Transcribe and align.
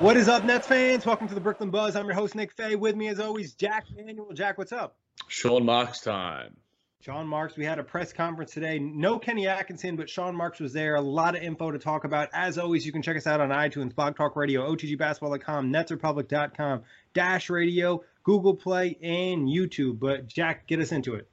What 0.00 0.16
is 0.16 0.28
up, 0.30 0.44
Nets 0.44 0.66
fans? 0.66 1.04
Welcome 1.04 1.28
to 1.28 1.34
the 1.34 1.42
Brooklyn 1.42 1.68
Buzz. 1.68 1.94
I'm 1.94 2.06
your 2.06 2.14
host, 2.14 2.34
Nick 2.34 2.52
Fay. 2.52 2.74
With 2.74 2.96
me, 2.96 3.08
as 3.08 3.20
always, 3.20 3.52
Jack 3.52 3.84
Manuel. 3.94 4.32
Jack, 4.32 4.56
what's 4.56 4.72
up? 4.72 4.96
Sean 5.28 5.66
Marks 5.66 6.00
time. 6.00 6.56
Sean 7.02 7.26
Marks, 7.26 7.54
we 7.54 7.66
had 7.66 7.78
a 7.78 7.82
press 7.82 8.10
conference 8.14 8.52
today. 8.52 8.78
No 8.78 9.18
Kenny 9.18 9.46
Atkinson, 9.46 9.96
but 9.96 10.08
Sean 10.08 10.34
Marks 10.34 10.58
was 10.58 10.72
there. 10.72 10.94
A 10.94 11.02
lot 11.02 11.36
of 11.36 11.42
info 11.42 11.70
to 11.70 11.78
talk 11.78 12.04
about. 12.04 12.30
As 12.32 12.56
always, 12.56 12.86
you 12.86 12.92
can 12.92 13.02
check 13.02 13.18
us 13.18 13.26
out 13.26 13.42
on 13.42 13.50
iTunes, 13.50 13.94
Blog 13.94 14.16
Talk 14.16 14.36
Radio, 14.36 14.74
OTGBasketball.com, 14.74 15.70
NetsRepublic.com, 15.70 16.82
Dash 17.12 17.50
Radio, 17.50 18.02
Google 18.22 18.54
Play, 18.54 18.96
and 19.02 19.48
YouTube. 19.48 19.98
But 19.98 20.26
Jack, 20.26 20.66
get 20.66 20.80
us 20.80 20.92
into 20.92 21.16
it. 21.16 21.28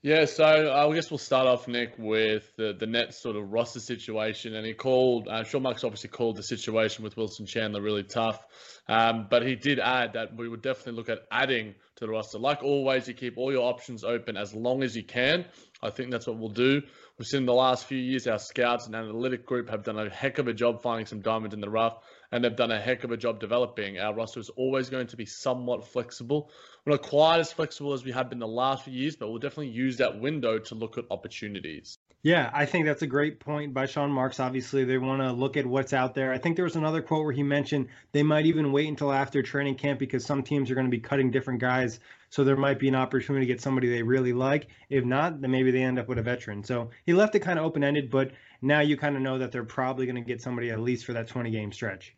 Yeah, 0.00 0.26
so 0.26 0.44
I 0.44 0.94
guess 0.94 1.10
we'll 1.10 1.18
start 1.18 1.48
off, 1.48 1.66
Nick, 1.66 1.94
with 1.98 2.48
the, 2.56 2.72
the 2.72 2.86
Nets 2.86 3.20
sort 3.20 3.34
of 3.34 3.50
roster 3.50 3.80
situation. 3.80 4.54
And 4.54 4.64
he 4.64 4.72
called, 4.72 5.26
uh, 5.26 5.42
Sean 5.42 5.62
Marks 5.62 5.82
obviously 5.82 6.10
called 6.10 6.36
the 6.36 6.44
situation 6.44 7.02
with 7.02 7.16
Wilson 7.16 7.46
Chandler 7.46 7.82
really 7.82 8.04
tough. 8.04 8.40
Um, 8.88 9.26
but 9.28 9.44
he 9.44 9.56
did 9.56 9.80
add 9.80 10.12
that 10.12 10.36
we 10.36 10.48
would 10.48 10.62
definitely 10.62 10.92
look 10.92 11.08
at 11.08 11.26
adding 11.32 11.74
to 11.96 12.06
the 12.06 12.08
roster. 12.08 12.38
Like 12.38 12.62
always, 12.62 13.08
you 13.08 13.14
keep 13.14 13.38
all 13.38 13.50
your 13.50 13.68
options 13.68 14.04
open 14.04 14.36
as 14.36 14.54
long 14.54 14.84
as 14.84 14.96
you 14.96 15.02
can. 15.02 15.44
I 15.82 15.90
think 15.90 16.12
that's 16.12 16.28
what 16.28 16.38
we'll 16.38 16.48
do. 16.50 16.80
We've 17.18 17.26
seen 17.26 17.40
in 17.40 17.46
the 17.46 17.52
last 17.52 17.86
few 17.86 17.98
years 17.98 18.28
our 18.28 18.38
scouts 18.38 18.86
and 18.86 18.94
analytic 18.94 19.46
group 19.46 19.68
have 19.70 19.82
done 19.82 19.98
a 19.98 20.08
heck 20.08 20.38
of 20.38 20.46
a 20.46 20.54
job 20.54 20.80
finding 20.80 21.06
some 21.06 21.22
diamonds 21.22 21.54
in 21.54 21.60
the 21.60 21.68
rough, 21.68 21.98
and 22.30 22.44
they've 22.44 22.54
done 22.54 22.70
a 22.70 22.80
heck 22.80 23.04
of 23.04 23.10
a 23.10 23.16
job 23.16 23.40
developing. 23.40 23.98
Our 23.98 24.14
roster 24.14 24.40
is 24.40 24.50
always 24.50 24.90
going 24.90 25.06
to 25.08 25.16
be 25.16 25.26
somewhat 25.26 25.86
flexible. 25.86 26.50
We're 26.84 26.92
not 26.92 27.02
quite 27.02 27.40
as 27.40 27.52
flexible 27.52 27.92
as 27.92 28.04
we 28.04 28.12
have 28.12 28.28
been 28.28 28.38
the 28.38 28.46
last 28.46 28.84
few 28.84 28.92
years, 28.92 29.16
but 29.16 29.28
we'll 29.28 29.38
definitely 29.38 29.68
use 29.68 29.96
that 29.98 30.20
window 30.20 30.58
to 30.58 30.74
look 30.74 30.98
at 30.98 31.04
opportunities. 31.10 31.98
Yeah, 32.22 32.50
I 32.52 32.66
think 32.66 32.86
that's 32.86 33.02
a 33.02 33.06
great 33.06 33.38
point 33.38 33.72
by 33.72 33.86
Sean 33.86 34.10
Marks. 34.10 34.40
Obviously, 34.40 34.84
they 34.84 34.98
want 34.98 35.22
to 35.22 35.32
look 35.32 35.56
at 35.56 35.64
what's 35.64 35.92
out 35.92 36.14
there. 36.14 36.32
I 36.32 36.38
think 36.38 36.56
there 36.56 36.64
was 36.64 36.74
another 36.74 37.00
quote 37.00 37.24
where 37.24 37.32
he 37.32 37.44
mentioned 37.44 37.88
they 38.10 38.24
might 38.24 38.46
even 38.46 38.72
wait 38.72 38.88
until 38.88 39.12
after 39.12 39.40
training 39.40 39.76
camp 39.76 40.00
because 40.00 40.26
some 40.26 40.42
teams 40.42 40.70
are 40.70 40.74
going 40.74 40.86
to 40.86 40.90
be 40.90 40.98
cutting 40.98 41.30
different 41.30 41.60
guys. 41.60 42.00
So 42.30 42.44
there 42.44 42.56
might 42.56 42.78
be 42.78 42.88
an 42.88 42.94
opportunity 42.94 43.46
to 43.46 43.52
get 43.52 43.60
somebody 43.60 43.88
they 43.88 44.02
really 44.02 44.32
like. 44.32 44.68
If 44.90 45.04
not, 45.04 45.40
then 45.40 45.50
maybe 45.50 45.70
they 45.70 45.82
end 45.82 45.98
up 45.98 46.08
with 46.08 46.18
a 46.18 46.22
veteran. 46.22 46.62
So 46.62 46.90
he 47.06 47.14
left 47.14 47.34
it 47.34 47.40
kind 47.40 47.58
of 47.58 47.64
open 47.64 47.82
ended, 47.82 48.10
but 48.10 48.32
now 48.60 48.80
you 48.80 48.96
kind 48.96 49.16
of 49.16 49.22
know 49.22 49.38
that 49.38 49.52
they're 49.52 49.64
probably 49.64 50.06
going 50.06 50.16
to 50.16 50.22
get 50.22 50.42
somebody 50.42 50.70
at 50.70 50.80
least 50.80 51.04
for 51.04 51.12
that 51.14 51.28
20 51.28 51.50
game 51.50 51.72
stretch. 51.72 52.14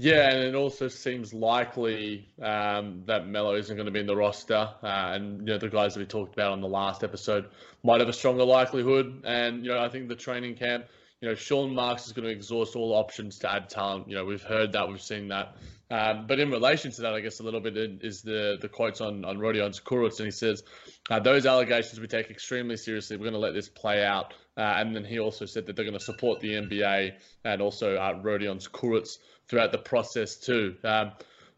Yeah, 0.00 0.30
and 0.30 0.44
it 0.44 0.54
also 0.54 0.86
seems 0.86 1.34
likely 1.34 2.28
um, 2.40 3.02
that 3.06 3.26
Melo 3.26 3.56
isn't 3.56 3.74
going 3.74 3.86
to 3.86 3.90
be 3.90 3.98
in 3.98 4.06
the 4.06 4.14
roster, 4.14 4.70
uh, 4.80 4.86
and 4.86 5.40
you 5.40 5.46
know 5.46 5.58
the 5.58 5.68
guys 5.68 5.94
that 5.94 6.00
we 6.00 6.06
talked 6.06 6.34
about 6.34 6.52
on 6.52 6.60
the 6.60 6.68
last 6.68 7.02
episode 7.02 7.46
might 7.82 7.98
have 7.98 8.08
a 8.08 8.12
stronger 8.12 8.44
likelihood. 8.44 9.22
And 9.24 9.64
you 9.64 9.72
know, 9.72 9.80
I 9.80 9.88
think 9.88 10.06
the 10.06 10.14
training 10.14 10.54
camp, 10.54 10.86
you 11.20 11.28
know, 11.28 11.34
Sean 11.34 11.74
Marks 11.74 12.06
is 12.06 12.12
going 12.12 12.26
to 12.26 12.30
exhaust 12.30 12.76
all 12.76 12.92
options 12.92 13.40
to 13.40 13.52
add 13.52 13.68
talent. 13.68 14.08
You 14.08 14.14
know, 14.14 14.24
we've 14.24 14.42
heard 14.42 14.70
that, 14.70 14.88
we've 14.88 15.02
seen 15.02 15.26
that. 15.28 15.56
Um, 15.90 16.26
but 16.26 16.38
in 16.38 16.50
relation 16.50 16.90
to 16.92 17.02
that, 17.02 17.14
I 17.14 17.20
guess 17.20 17.40
a 17.40 17.42
little 17.42 17.60
bit 17.60 17.76
is 17.76 18.20
the 18.22 18.58
the 18.60 18.68
quotes 18.68 19.00
on 19.00 19.24
on 19.24 19.38
Rodion 19.38 19.70
Kurucs, 19.82 20.18
and 20.18 20.26
he 20.26 20.30
says 20.30 20.62
uh, 21.08 21.18
those 21.20 21.46
allegations 21.46 21.98
we 21.98 22.06
take 22.06 22.30
extremely 22.30 22.76
seriously. 22.76 23.16
We're 23.16 23.24
going 23.24 23.32
to 23.34 23.38
let 23.38 23.54
this 23.54 23.68
play 23.68 24.04
out. 24.04 24.34
Uh, 24.58 24.74
and 24.76 24.94
then 24.94 25.04
he 25.04 25.20
also 25.20 25.46
said 25.46 25.66
that 25.66 25.76
they're 25.76 25.84
going 25.84 25.96
to 25.96 26.04
support 26.04 26.40
the 26.40 26.54
NBA 26.54 27.12
and 27.44 27.62
also 27.62 27.94
uh, 27.94 28.14
Rodion 28.14 28.60
throughout 29.48 29.70
the 29.70 29.78
process 29.78 30.34
too. 30.34 30.74
Um, 30.82 31.12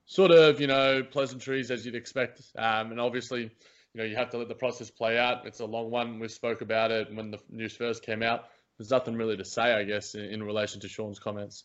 sort 0.05 0.33
of, 0.33 0.61
you 0.61 0.67
know, 0.67 1.03
pleasantries 1.03 1.71
as 1.71 1.87
you'd 1.87 1.95
expect, 1.95 2.43
um, 2.59 2.91
and 2.91 3.01
obviously, 3.01 3.43
you 3.43 3.51
know, 3.95 4.05
you 4.05 4.17
have 4.17 4.31
to 4.31 4.39
let 4.39 4.49
the 4.49 4.55
process 4.55 4.91
play 4.91 5.19
out. 5.19 5.47
It's 5.47 5.61
a 5.61 5.67
long 5.67 5.91
one. 5.91 6.19
We 6.21 6.29
spoke 6.29 6.61
about 6.61 6.91
it 6.91 7.09
when 7.15 7.31
the 7.31 7.39
news 7.49 7.75
first 7.75 8.05
came 8.05 8.23
out. 8.23 8.45
There's 8.79 8.91
nothing 8.91 9.17
really 9.17 9.39
to 9.39 9.45
say, 9.45 9.73
I 9.73 9.85
guess, 9.85 10.15
in, 10.15 10.27
in 10.27 10.43
relation 10.43 10.81
to 10.81 10.89
Sean's 10.89 11.19
comments. 11.19 11.65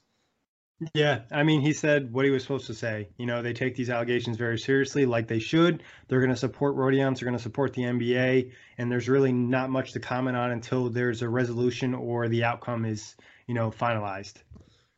Yeah, 0.94 1.22
I 1.32 1.44
mean, 1.44 1.62
he 1.62 1.72
said 1.72 2.12
what 2.12 2.26
he 2.26 2.32
was 2.32 2.42
supposed 2.42 2.68
to 2.68 2.74
say. 2.74 3.08
You 3.18 3.26
know, 3.26 3.42
they 3.42 3.54
take 3.54 3.76
these 3.76 3.90
allegations 3.90 4.36
very 4.36 4.60
seriously, 4.60 5.06
like 5.06 5.28
they 5.28 5.40
should. 5.40 5.84
They're 6.08 6.20
going 6.20 6.32
to 6.32 6.36
support 6.36 6.76
Rodions, 6.76 7.20
they're 7.20 7.28
going 7.28 7.38
to 7.38 7.44
support 7.44 7.74
the 7.74 7.84
NBA, 7.84 8.52
and 8.78 8.92
there's 8.92 9.08
really 9.08 9.32
not 9.32 9.70
much 9.70 9.94
to 9.94 10.02
comment 10.02 10.36
on 10.36 10.52
until 10.52 10.90
there's 10.90 11.22
a 11.22 11.30
resolution 11.30 11.94
or 11.94 12.28
the 12.28 12.44
outcome 12.44 12.84
is, 12.84 13.16
you 13.48 13.54
know, 13.54 13.72
finalized. 13.72 14.36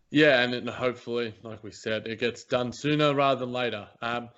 Yeah, 0.09 0.41
and 0.41 0.67
hopefully, 0.69 1.35
like 1.43 1.63
we 1.63 1.71
said, 1.71 2.07
it 2.07 2.19
gets 2.19 2.45
done 2.45 2.71
sooner 2.71 3.13
rather 3.13 3.41
than 3.41 3.51
later. 3.51 3.87
Um, 4.01 4.29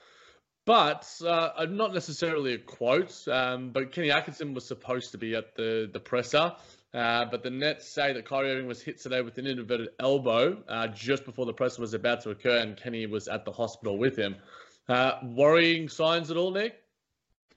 but 0.65 1.07
uh, 1.25 1.65
not 1.69 1.93
necessarily 1.93 2.53
a 2.53 2.57
quote, 2.57 3.27
um, 3.27 3.71
but 3.71 3.91
Kenny 3.91 4.11
Atkinson 4.11 4.53
was 4.53 4.67
supposed 4.67 5.11
to 5.13 5.17
be 5.17 5.35
at 5.35 5.55
the, 5.55 5.89
the 5.91 5.99
presser. 5.99 6.53
Uh, 6.93 7.25
but 7.25 7.43
the 7.43 7.49
Nets 7.49 7.87
say 7.87 8.13
that 8.13 8.25
Kyrie 8.25 8.51
Irving 8.51 8.67
was 8.67 8.81
hit 8.81 8.99
today 8.99 9.21
with 9.21 9.37
an 9.37 9.45
inverted 9.45 9.89
elbow 9.99 10.63
uh, 10.67 10.87
just 10.87 11.23
before 11.25 11.45
the 11.45 11.53
presser 11.53 11.81
was 11.81 11.93
about 11.93 12.21
to 12.21 12.31
occur, 12.31 12.57
and 12.57 12.75
Kenny 12.75 13.05
was 13.05 13.27
at 13.27 13.45
the 13.45 13.51
hospital 13.51 13.97
with 13.97 14.17
him. 14.17 14.35
Uh, 14.87 15.13
worrying 15.23 15.87
signs 15.87 16.31
at 16.31 16.37
all, 16.37 16.51
Nick? 16.51 16.81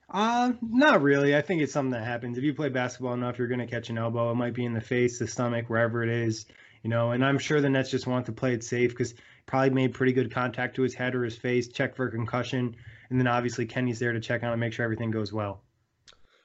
Uh, 0.07 0.53
not 0.61 1.01
really. 1.01 1.35
I 1.35 1.41
think 1.41 1.63
it's 1.63 1.73
something 1.73 1.91
that 1.91 2.05
happens. 2.05 2.37
If 2.37 2.43
you 2.43 2.53
play 2.53 2.69
basketball 2.69 3.13
enough, 3.13 3.39
you're 3.39 3.47
going 3.47 3.59
to 3.59 3.67
catch 3.67 3.89
an 3.89 3.97
elbow. 3.97 4.31
It 4.31 4.35
might 4.35 4.53
be 4.53 4.65
in 4.65 4.73
the 4.73 4.81
face, 4.81 5.17
the 5.17 5.27
stomach, 5.27 5.69
wherever 5.69 6.03
it 6.03 6.09
is 6.09 6.45
you 6.83 6.89
know, 6.89 7.11
and 7.11 7.25
I'm 7.25 7.39
sure 7.39 7.61
the 7.61 7.69
Nets 7.69 7.89
just 7.89 8.05
want 8.05 8.25
to 8.27 8.33
play 8.33 8.53
it 8.53 8.63
safe 8.63 8.91
because 8.91 9.15
probably 9.45 9.69
made 9.71 9.93
pretty 9.93 10.11
good 10.11 10.31
contact 10.33 10.75
to 10.75 10.83
his 10.83 10.93
head 10.93 11.15
or 11.15 11.23
his 11.23 11.37
face, 11.37 11.69
check 11.69 11.95
for 11.95 12.09
concussion, 12.09 12.75
and 13.09 13.19
then 13.19 13.27
obviously 13.27 13.65
Kenny's 13.65 13.99
there 13.99 14.11
to 14.11 14.19
check 14.19 14.43
on 14.43 14.51
and 14.51 14.59
make 14.59 14.73
sure 14.73 14.83
everything 14.83 15.09
goes 15.09 15.31
well. 15.33 15.61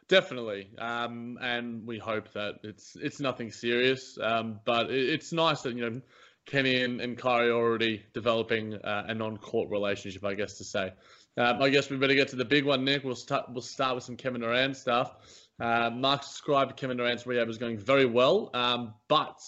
Definitely, 0.09 0.71
um, 0.79 1.39
and 1.43 1.87
we 1.87 1.99
hope 1.99 2.33
that 2.33 2.61
it's 2.63 2.97
it's 2.97 3.21
nothing 3.21 3.51
serious. 3.53 4.17
Um, 4.19 4.61
but 4.65 4.91
it, 4.91 5.09
it's 5.11 5.33
nice 5.33 5.61
that 5.63 5.75
you 5.77 5.91
know 5.91 6.01
Kenny 6.47 6.83
and, 6.83 7.01
and 7.03 7.19
Kyrie 7.19 7.51
are 7.51 7.53
already 7.53 8.05
developing 8.15 8.75
uh, 8.75 9.05
a 9.07 9.15
non-court 9.15 9.69
relationship, 9.69 10.25
I 10.25 10.33
guess 10.33 10.55
to 10.59 10.65
say. 10.65 10.93
Um, 11.37 11.63
I 11.63 11.69
guess 11.69 11.91
we 11.91 11.99
better 11.99 12.15
get 12.15 12.29
to 12.29 12.37
the 12.37 12.45
big 12.47 12.65
one, 12.65 12.85
Nick. 12.85 13.05
We'll 13.05 13.17
start. 13.17 13.53
We'll 13.53 13.61
start 13.61 13.97
with 13.97 14.05
some 14.05 14.17
Kevin 14.17 14.41
Durant 14.41 14.77
stuff. 14.79 15.15
Uh, 15.61 15.91
Mark 15.91 16.23
described 16.23 16.77
Kevin 16.77 16.97
Durant's 16.97 17.27
rehab 17.27 17.49
as 17.49 17.59
going 17.59 17.77
very 17.77 18.07
well, 18.07 18.51
um, 18.55 18.95
but 19.09 19.39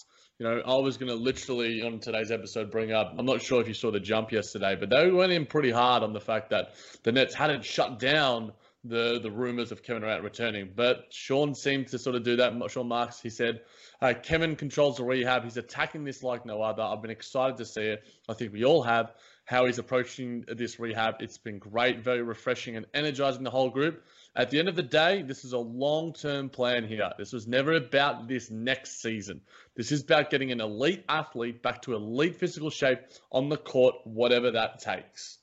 You 0.40 0.46
know, 0.46 0.62
I 0.64 0.76
was 0.76 0.96
going 0.96 1.10
to 1.10 1.14
literally 1.16 1.82
on 1.82 2.00
today's 2.00 2.30
episode 2.30 2.70
bring 2.70 2.92
up. 2.92 3.14
I'm 3.18 3.26
not 3.26 3.42
sure 3.42 3.60
if 3.60 3.68
you 3.68 3.74
saw 3.74 3.90
the 3.90 4.00
jump 4.00 4.32
yesterday, 4.32 4.74
but 4.74 4.88
they 4.88 5.10
went 5.10 5.32
in 5.32 5.44
pretty 5.44 5.70
hard 5.70 6.02
on 6.02 6.14
the 6.14 6.20
fact 6.20 6.48
that 6.48 6.76
the 7.02 7.12
Nets 7.12 7.34
hadn't 7.34 7.62
shut 7.62 7.98
down 7.98 8.52
the 8.84 9.20
the 9.20 9.30
rumors 9.30 9.72
of 9.72 9.82
Kevin 9.82 10.02
Durant 10.02 10.24
returning. 10.24 10.70
But 10.74 11.06
Sean 11.10 11.54
seemed 11.54 11.88
to 11.88 11.98
sort 11.98 12.16
of 12.16 12.22
do 12.22 12.36
that. 12.36 12.52
Sean 12.70 12.88
Marks, 12.88 13.20
he 13.20 13.30
said, 13.30 13.60
uh, 14.00 14.14
Kevin 14.22 14.56
controls 14.56 14.96
the 14.96 15.04
rehab. 15.04 15.44
He's 15.44 15.56
attacking 15.56 16.04
this 16.04 16.22
like 16.22 16.46
no 16.46 16.62
other. 16.62 16.82
I've 16.82 17.02
been 17.02 17.10
excited 17.10 17.58
to 17.58 17.66
see 17.66 17.82
it. 17.82 18.04
I 18.28 18.34
think 18.34 18.52
we 18.52 18.64
all 18.64 18.82
have. 18.82 19.12
How 19.44 19.66
he's 19.66 19.78
approaching 19.78 20.44
this 20.46 20.78
rehab. 20.78 21.16
It's 21.20 21.38
been 21.38 21.58
great, 21.58 22.04
very 22.04 22.22
refreshing 22.22 22.76
and 22.76 22.86
energizing 22.94 23.42
the 23.42 23.50
whole 23.50 23.70
group. 23.70 24.04
At 24.36 24.50
the 24.50 24.60
end 24.60 24.68
of 24.68 24.76
the 24.76 24.84
day, 24.84 25.22
this 25.22 25.44
is 25.44 25.52
a 25.52 25.58
long 25.58 26.12
term 26.12 26.50
plan 26.50 26.86
here. 26.86 27.10
This 27.18 27.32
was 27.32 27.48
never 27.48 27.72
about 27.72 28.28
this 28.28 28.48
next 28.48 29.02
season. 29.02 29.40
This 29.74 29.90
is 29.90 30.02
about 30.02 30.30
getting 30.30 30.52
an 30.52 30.60
elite 30.60 31.04
athlete 31.08 31.62
back 31.62 31.82
to 31.82 31.94
elite 31.94 32.36
physical 32.36 32.70
shape 32.70 33.00
on 33.32 33.48
the 33.48 33.56
court, 33.56 33.96
whatever 34.04 34.52
that 34.52 34.78
takes. 34.78 35.39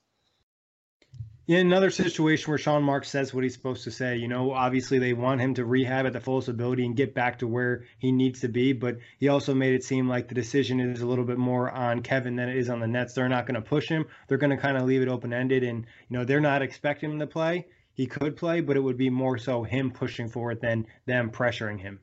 In 1.48 1.66
another 1.66 1.92
situation 1.92 2.52
where 2.52 2.58
Sean 2.58 2.84
Marks 2.84 3.10
says 3.10 3.34
what 3.34 3.46
he's 3.46 3.54
supposed 3.54 3.86
to 3.86 3.92
say, 3.92 4.18
you 4.18 4.28
know, 4.28 4.52
obviously 4.52 5.00
they 5.00 5.14
want 5.14 5.40
him 5.40 5.54
to 5.54 5.64
rehab 5.64 6.06
at 6.06 6.12
the 6.12 6.20
fullest 6.20 6.50
ability 6.50 6.86
and 6.86 6.94
get 6.94 7.16
back 7.16 7.40
to 7.40 7.48
where 7.48 7.86
he 8.00 8.12
needs 8.12 8.42
to 8.42 8.50
be, 8.50 8.74
but 8.74 8.98
he 9.18 9.30
also 9.30 9.54
made 9.54 9.74
it 9.74 9.86
seem 9.86 10.10
like 10.10 10.28
the 10.28 10.36
decision 10.36 10.82
is 10.82 11.00
a 11.00 11.08
little 11.08 11.24
bit 11.24 11.38
more 11.38 11.72
on 11.72 12.02
Kevin 12.02 12.36
than 12.36 12.50
it 12.50 12.58
is 12.58 12.68
on 12.68 12.82
the 12.82 12.88
Nets. 12.88 13.14
They're 13.14 13.30
not 13.30 13.46
going 13.46 13.56
to 13.56 13.62
push 13.62 13.88
him. 13.88 14.08
They're 14.28 14.38
going 14.38 14.50
to 14.50 14.58
kind 14.58 14.76
of 14.76 14.84
leave 14.84 15.02
it 15.02 15.08
open 15.08 15.32
ended 15.32 15.64
and, 15.64 15.86
you 16.10 16.18
know, 16.18 16.26
they're 16.26 16.42
not 16.42 16.64
expecting 16.64 17.12
him 17.12 17.20
to 17.20 17.28
play. 17.28 17.68
He 17.94 18.08
could 18.08 18.36
play, 18.36 18.60
but 18.60 18.76
it 18.76 18.82
would 18.82 18.98
be 18.98 19.10
more 19.10 19.38
so 19.38 19.64
him 19.64 19.92
pushing 19.92 20.28
for 20.28 20.52
it 20.52 20.60
than 20.60 20.86
them 21.06 21.32
pressuring 21.32 21.80
him. 21.80 22.02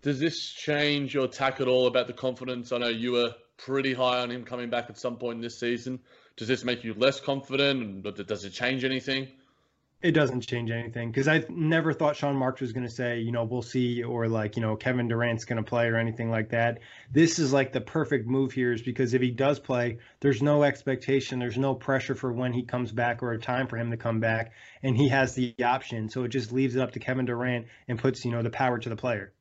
Does 0.00 0.18
this 0.18 0.38
change 0.38 1.12
your 1.12 1.28
tack 1.28 1.60
at 1.60 1.68
all 1.68 1.88
about 1.88 2.06
the 2.06 2.14
confidence? 2.14 2.72
I 2.72 2.78
know 2.78 2.88
you 2.88 3.12
were 3.12 3.34
pretty 3.58 3.92
high 3.92 4.20
on 4.20 4.30
him 4.30 4.44
coming 4.44 4.70
back 4.70 4.86
at 4.88 4.98
some 4.98 5.18
point 5.18 5.42
this 5.42 5.60
season. 5.60 6.00
Does 6.38 6.48
this 6.48 6.64
make 6.64 6.84
you 6.84 6.94
less 6.94 7.20
confident? 7.20 8.04
Does 8.26 8.44
it 8.44 8.50
change 8.50 8.84
anything? 8.84 9.28
It 10.00 10.12
doesn't 10.12 10.42
change 10.42 10.70
anything 10.70 11.10
because 11.10 11.26
I 11.26 11.44
never 11.48 11.92
thought 11.92 12.14
Sean 12.14 12.36
Marks 12.36 12.60
was 12.60 12.72
going 12.72 12.86
to 12.86 12.92
say, 12.92 13.18
you 13.18 13.32
know, 13.32 13.42
we'll 13.42 13.62
see, 13.62 14.04
or 14.04 14.28
like, 14.28 14.54
you 14.54 14.62
know, 14.62 14.76
Kevin 14.76 15.08
Durant's 15.08 15.44
going 15.44 15.56
to 15.56 15.68
play 15.68 15.88
or 15.88 15.96
anything 15.96 16.30
like 16.30 16.50
that. 16.50 16.78
This 17.10 17.40
is 17.40 17.52
like 17.52 17.72
the 17.72 17.80
perfect 17.80 18.28
move 18.28 18.52
here, 18.52 18.72
is 18.72 18.80
because 18.80 19.12
if 19.12 19.20
he 19.20 19.32
does 19.32 19.58
play, 19.58 19.98
there's 20.20 20.40
no 20.40 20.62
expectation, 20.62 21.40
there's 21.40 21.58
no 21.58 21.74
pressure 21.74 22.14
for 22.14 22.32
when 22.32 22.52
he 22.52 22.62
comes 22.62 22.92
back 22.92 23.24
or 23.24 23.32
a 23.32 23.40
time 23.40 23.66
for 23.66 23.76
him 23.76 23.90
to 23.90 23.96
come 23.96 24.20
back, 24.20 24.52
and 24.84 24.96
he 24.96 25.08
has 25.08 25.34
the 25.34 25.56
option. 25.64 26.08
So 26.08 26.22
it 26.22 26.28
just 26.28 26.52
leaves 26.52 26.76
it 26.76 26.80
up 26.80 26.92
to 26.92 27.00
Kevin 27.00 27.24
Durant 27.24 27.66
and 27.88 27.98
puts, 27.98 28.24
you 28.24 28.30
know, 28.30 28.42
the 28.42 28.50
power 28.50 28.78
to 28.78 28.88
the 28.88 28.94
player. 28.94 29.32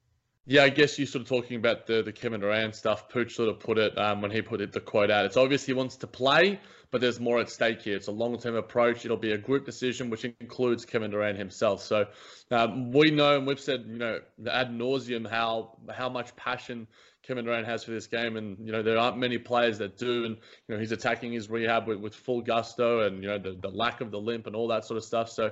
Yeah, 0.48 0.64
I 0.64 0.70
guess 0.70 0.98
you're 0.98 1.06
sort 1.06 1.22
of 1.24 1.28
talking 1.28 1.58
about 1.58 1.86
the, 1.86 2.02
the 2.02 2.14
Kevin 2.14 2.40
Durant 2.40 2.74
stuff. 2.74 3.10
Pooch 3.10 3.36
sort 3.36 3.50
of 3.50 3.60
put 3.60 3.78
it 3.78 3.96
um, 3.96 4.22
when 4.22 4.32
he 4.32 4.42
put 4.42 4.62
it, 4.62 4.72
the 4.72 4.80
quote 4.80 5.12
out. 5.12 5.26
It's 5.26 5.38
obvious 5.38 5.66
he 5.66 5.74
wants 5.74 5.98
to 5.98 6.08
play, 6.08 6.60
but 6.92 7.02
there's 7.02 7.20
more 7.20 7.40
at 7.40 7.50
stake 7.50 7.82
here. 7.82 7.96
It's 7.96 8.08
a 8.08 8.12
long 8.12 8.38
term 8.40 8.56
approach. 8.56 9.06
It'll 9.06 9.18
be 9.18 9.32
a 9.32 9.38
group 9.38 9.66
decision, 9.66 10.10
which 10.10 10.26
includes 10.26 10.86
Kevin 10.86 11.12
Durant 11.12 11.38
himself. 11.38 11.82
So 11.84 12.08
um, 12.52 12.92
we 12.92 13.12
know, 13.12 13.38
and 13.38 13.48
we've 13.48 13.60
said, 13.60 13.86
you 13.88 13.98
know, 13.98 14.20
ad 14.50 14.70
nauseum 14.70 15.30
how 15.30 15.78
how 15.94 16.10
much 16.10 16.36
passion 16.36 16.88
Kevin 17.28 17.46
Durant 17.46 17.68
has 17.68 17.84
for 17.84 17.92
this 17.92 18.08
game, 18.08 18.38
and 18.38 18.58
you 18.66 18.72
know 18.72 18.82
there 18.82 18.98
aren't 18.98 19.18
many 19.18 19.38
players 19.38 19.78
that 19.80 19.98
do. 19.98 20.26
And 20.26 20.38
you 20.68 20.76
know 20.76 20.80
he's 20.80 20.94
attacking 20.94 21.34
his 21.34 21.50
rehab 21.50 21.88
with, 21.88 22.00
with 22.00 22.16
full 22.16 22.42
gusto, 22.42 23.02
and 23.02 23.22
you 23.22 23.28
know 23.28 23.38
the, 23.38 23.58
the 23.62 23.70
lack 23.70 24.00
of 24.02 24.12
the 24.12 24.20
limp 24.20 24.48
and 24.48 24.56
all 24.56 24.70
that 24.70 24.86
sort 24.86 24.98
of 24.98 25.04
stuff. 25.04 25.30
So, 25.30 25.52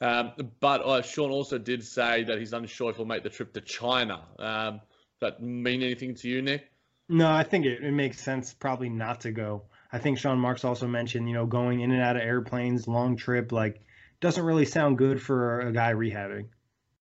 um, 0.00 0.32
but 0.60 0.82
uh, 0.82 1.02
Sean 1.02 1.30
also 1.30 1.58
did 1.58 1.84
say 1.84 2.24
that 2.24 2.38
he's 2.38 2.52
unsure 2.52 2.90
if 2.90 2.96
he'll 2.96 3.06
make 3.06 3.24
the 3.24 3.30
trip 3.30 3.52
to 3.54 3.60
China. 3.60 4.22
Um, 4.38 4.80
that 5.20 5.42
mean 5.42 5.82
anything 5.82 6.14
to 6.16 6.28
you, 6.28 6.42
Nick? 6.42 6.70
No, 7.08 7.30
I 7.30 7.42
think 7.42 7.66
it, 7.66 7.82
it 7.82 7.92
makes 7.92 8.20
sense 8.20 8.52
probably 8.52 8.88
not 8.88 9.20
to 9.22 9.32
go. 9.32 9.62
I 9.96 9.98
think 9.98 10.18
Sean 10.18 10.38
Marks 10.38 10.62
also 10.62 10.86
mentioned, 10.86 11.26
you 11.26 11.32
know, 11.32 11.46
going 11.46 11.80
in 11.80 11.90
and 11.90 12.02
out 12.02 12.16
of 12.16 12.22
airplanes, 12.22 12.86
long 12.86 13.16
trip, 13.16 13.50
like 13.50 13.80
doesn't 14.20 14.44
really 14.44 14.66
sound 14.66 14.98
good 14.98 15.22
for 15.22 15.60
a 15.60 15.72
guy 15.72 15.94
rehabbing. 15.94 16.48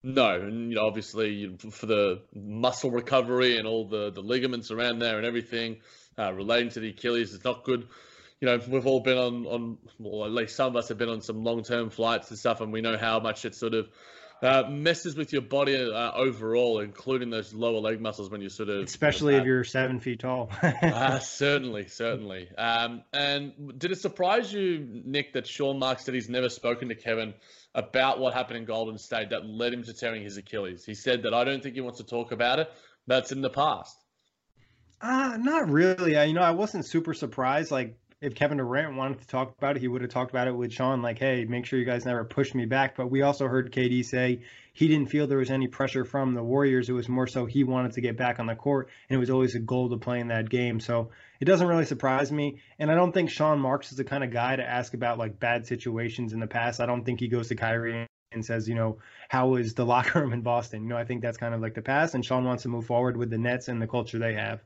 No, 0.02 0.40
and 0.40 0.70
you 0.70 0.76
know, 0.76 0.86
obviously 0.86 1.58
for 1.72 1.88
the 1.88 2.22
muscle 2.34 2.92
recovery 2.92 3.58
and 3.58 3.68
all 3.68 3.86
the, 3.90 4.12
the 4.12 4.22
ligaments 4.22 4.72
around 4.72 5.00
there 5.00 5.18
and 5.18 5.26
everything 5.26 5.82
uh, 6.18 6.32
relating 6.32 6.70
to 6.70 6.80
the 6.80 6.92
Achilles, 6.92 7.34
it's 7.34 7.44
not 7.44 7.66
good. 7.66 7.86
You 8.40 8.46
know, 8.48 8.62
we've 8.66 8.88
all 8.88 9.02
been 9.02 9.18
on 9.18 9.46
on, 9.46 9.78
well, 10.00 10.24
at 10.24 10.32
least 10.32 10.56
some 10.56 10.68
of 10.68 10.78
us 10.78 10.88
have 10.88 10.98
been 10.98 11.10
on 11.10 11.20
some 11.20 11.44
long 11.44 11.64
term 11.64 11.90
flights 11.90 12.30
and 12.30 12.40
stuff, 12.40 12.62
and 12.62 12.72
we 12.72 12.80
know 12.80 12.98
how 12.98 13.20
much 13.20 13.44
it 13.44 13.56
sort 13.56 13.74
of 13.74 13.90
uh, 14.42 14.64
messes 14.70 15.16
with 15.16 15.34
your 15.34 15.42
body 15.42 15.76
uh, 15.76 16.12
overall, 16.14 16.80
including 16.80 17.30
those 17.30 17.54
lower 17.54 17.80
leg 17.80 18.02
muscles 18.02 18.30
when 18.30 18.42
you 18.42 18.50
sort 18.50 18.70
of. 18.70 18.84
Especially 18.84 19.34
you 19.34 19.40
know, 19.40 19.44
if 19.44 19.48
you're 19.48 19.64
seven 19.64 20.00
feet 20.00 20.20
tall. 20.20 20.50
uh, 20.62 21.20
certainly, 21.20 21.88
certainly. 21.88 22.50
Um, 22.58 23.04
and 23.14 23.78
did 23.78 23.92
it 23.92 24.00
surprise 24.00 24.52
you, 24.52 25.02
Nick, 25.06 25.34
that 25.34 25.48
Sean 25.48 25.80
Marks 25.80 26.06
said 26.06 26.14
he's 26.14 26.30
never 26.30 26.50
spoken 26.50 26.90
to 26.90 26.96
Kevin 26.96 27.34
about 27.74 28.20
what 28.20 28.34
happened 28.34 28.58
in 28.58 28.66
Golden 28.66 28.98
State 28.98 29.30
that 29.32 29.46
led 29.46 29.74
him 29.74 29.84
to 29.84 29.94
tearing 29.94 30.24
his 30.24 30.38
Achilles. 30.38 30.86
He 30.86 30.96
said 30.96 31.24
that 31.24 31.34
I 31.34 31.44
don't 31.44 31.62
think 31.62 31.76
he 31.76 31.82
wants 31.82 32.00
to 32.00 32.06
talk 32.06 32.32
about 32.32 32.60
it. 32.60 32.72
That's 33.08 33.32
in 33.32 33.42
the 33.42 33.50
past. 33.50 33.98
Uh, 35.02 35.38
not 35.40 35.70
really. 35.70 36.18
I, 36.18 36.24
you 36.26 36.34
know, 36.34 36.42
I 36.42 36.52
wasn't 36.52 36.86
super 36.86 37.14
surprised. 37.14 37.70
Like, 37.72 37.98
if 38.22 38.34
Kevin 38.34 38.58
Durant 38.58 38.96
wanted 38.96 39.20
to 39.20 39.28
talk 39.28 39.56
about 39.58 39.76
it, 39.76 39.82
he 39.82 39.88
would 39.88 40.02
have 40.02 40.10
talked 40.10 40.32
about 40.32 40.48
it 40.48 40.56
with 40.56 40.72
Sean, 40.72 41.02
like, 41.02 41.20
hey, 41.20 41.46
make 41.46 41.66
sure 41.66 41.78
you 41.78 41.86
guys 41.86 42.06
never 42.06 42.24
push 42.24 42.54
me 42.54 42.66
back. 42.66 42.96
But 42.96 43.12
we 43.12 43.22
also 43.22 43.48
heard 43.48 43.74
KD 43.74 44.06
say 44.06 44.42
he 44.74 44.88
didn't 44.88 45.10
feel 45.10 45.28
there 45.28 45.38
was 45.38 45.52
any 45.52 45.68
pressure 45.68 46.06
from 46.06 46.34
the 46.34 46.44
Warriors. 46.44 46.88
It 46.88 46.94
was 46.94 47.10
more 47.10 47.28
so 47.28 47.46
he 47.46 47.64
wanted 47.64 47.92
to 47.94 48.02
get 48.02 48.18
back 48.18 48.40
on 48.40 48.46
the 48.46 48.56
court, 48.56 48.90
and 49.10 49.18
it 49.18 49.20
was 49.20 49.30
always 49.30 49.56
a 49.56 49.60
goal 49.60 49.90
to 49.90 49.98
play 49.98 50.22
in 50.22 50.30
that 50.30 50.50
game. 50.50 50.80
So 50.80 51.10
it 51.40 51.46
doesn't 51.46 51.68
really 51.68 51.86
surprise 51.86 52.32
me. 52.32 52.62
And 52.80 52.90
I 52.90 52.96
don't 52.96 53.12
think 53.12 53.30
Sean 53.30 53.60
Marks 53.60 53.92
is 53.92 53.98
the 53.98 54.04
kind 54.06 54.24
of 54.24 54.32
guy 54.32 54.56
to 54.56 54.64
ask 54.64 54.94
about 54.94 55.18
like 55.18 55.40
bad 55.40 55.68
situations 55.68 56.32
in 56.32 56.40
the 56.40 56.48
past. 56.48 56.80
I 56.80 56.86
don't 56.86 57.04
think 57.04 57.20
he 57.20 57.28
goes 57.28 57.50
to 57.50 57.56
Kyrie 57.56 58.08
and 58.32 58.46
says, 58.46 58.68
you 58.68 58.76
know, 58.76 59.00
how 59.28 59.56
is 59.56 59.74
the 59.74 59.86
locker 59.94 60.22
room 60.22 60.32
in 60.32 60.42
Boston? 60.42 60.84
You 60.84 60.90
know, 60.90 60.98
I 60.98 61.04
think 61.04 61.22
that's 61.22 61.38
kind 61.38 61.54
of 61.54 61.62
like 61.62 61.74
the 61.74 61.82
past, 61.82 62.16
and 62.16 62.24
Sean 62.24 62.46
wants 62.46 62.64
to 62.64 62.70
move 62.70 62.86
forward 62.86 63.18
with 63.18 63.30
the 63.30 63.38
Nets 63.38 63.68
and 63.68 63.82
the 63.82 63.88
culture 63.88 64.20
they 64.20 64.36
have. 64.36 64.64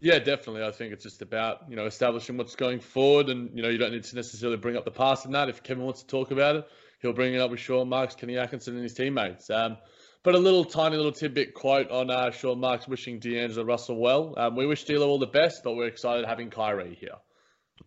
Yeah, 0.00 0.18
definitely. 0.18 0.62
I 0.62 0.72
think 0.72 0.92
it's 0.92 1.02
just 1.02 1.22
about 1.22 1.70
you 1.70 1.76
know 1.76 1.86
establishing 1.86 2.36
what's 2.36 2.56
going 2.56 2.80
forward, 2.80 3.28
and 3.28 3.50
you 3.56 3.62
know 3.62 3.68
you 3.68 3.78
don't 3.78 3.92
need 3.92 4.04
to 4.04 4.16
necessarily 4.16 4.58
bring 4.58 4.76
up 4.76 4.84
the 4.84 4.90
past 4.90 5.24
in 5.24 5.32
that. 5.32 5.48
If 5.48 5.62
Kevin 5.62 5.84
wants 5.84 6.02
to 6.02 6.06
talk 6.06 6.30
about 6.30 6.56
it, 6.56 6.68
he'll 7.00 7.14
bring 7.14 7.34
it 7.34 7.38
up 7.38 7.50
with 7.50 7.60
Sean 7.60 7.88
Marks, 7.88 8.14
Kenny 8.14 8.36
Atkinson, 8.36 8.74
and 8.74 8.82
his 8.82 8.94
teammates. 8.94 9.48
Um, 9.48 9.78
but 10.22 10.34
a 10.34 10.38
little 10.38 10.64
tiny 10.64 10.96
little 10.96 11.12
tidbit 11.12 11.54
quote 11.54 11.90
on 11.90 12.10
uh, 12.10 12.30
Sean 12.32 12.58
Marks 12.58 12.88
wishing 12.88 13.20
D'Angelo 13.20 13.64
Russell 13.64 13.96
well. 13.96 14.34
Um, 14.36 14.56
we 14.56 14.66
wish 14.66 14.84
D'Lo 14.84 15.08
all 15.08 15.18
the 15.18 15.26
best, 15.26 15.62
but 15.62 15.76
we're 15.76 15.86
excited 15.86 16.26
having 16.26 16.50
Kyrie 16.50 16.96
here. 17.00 17.14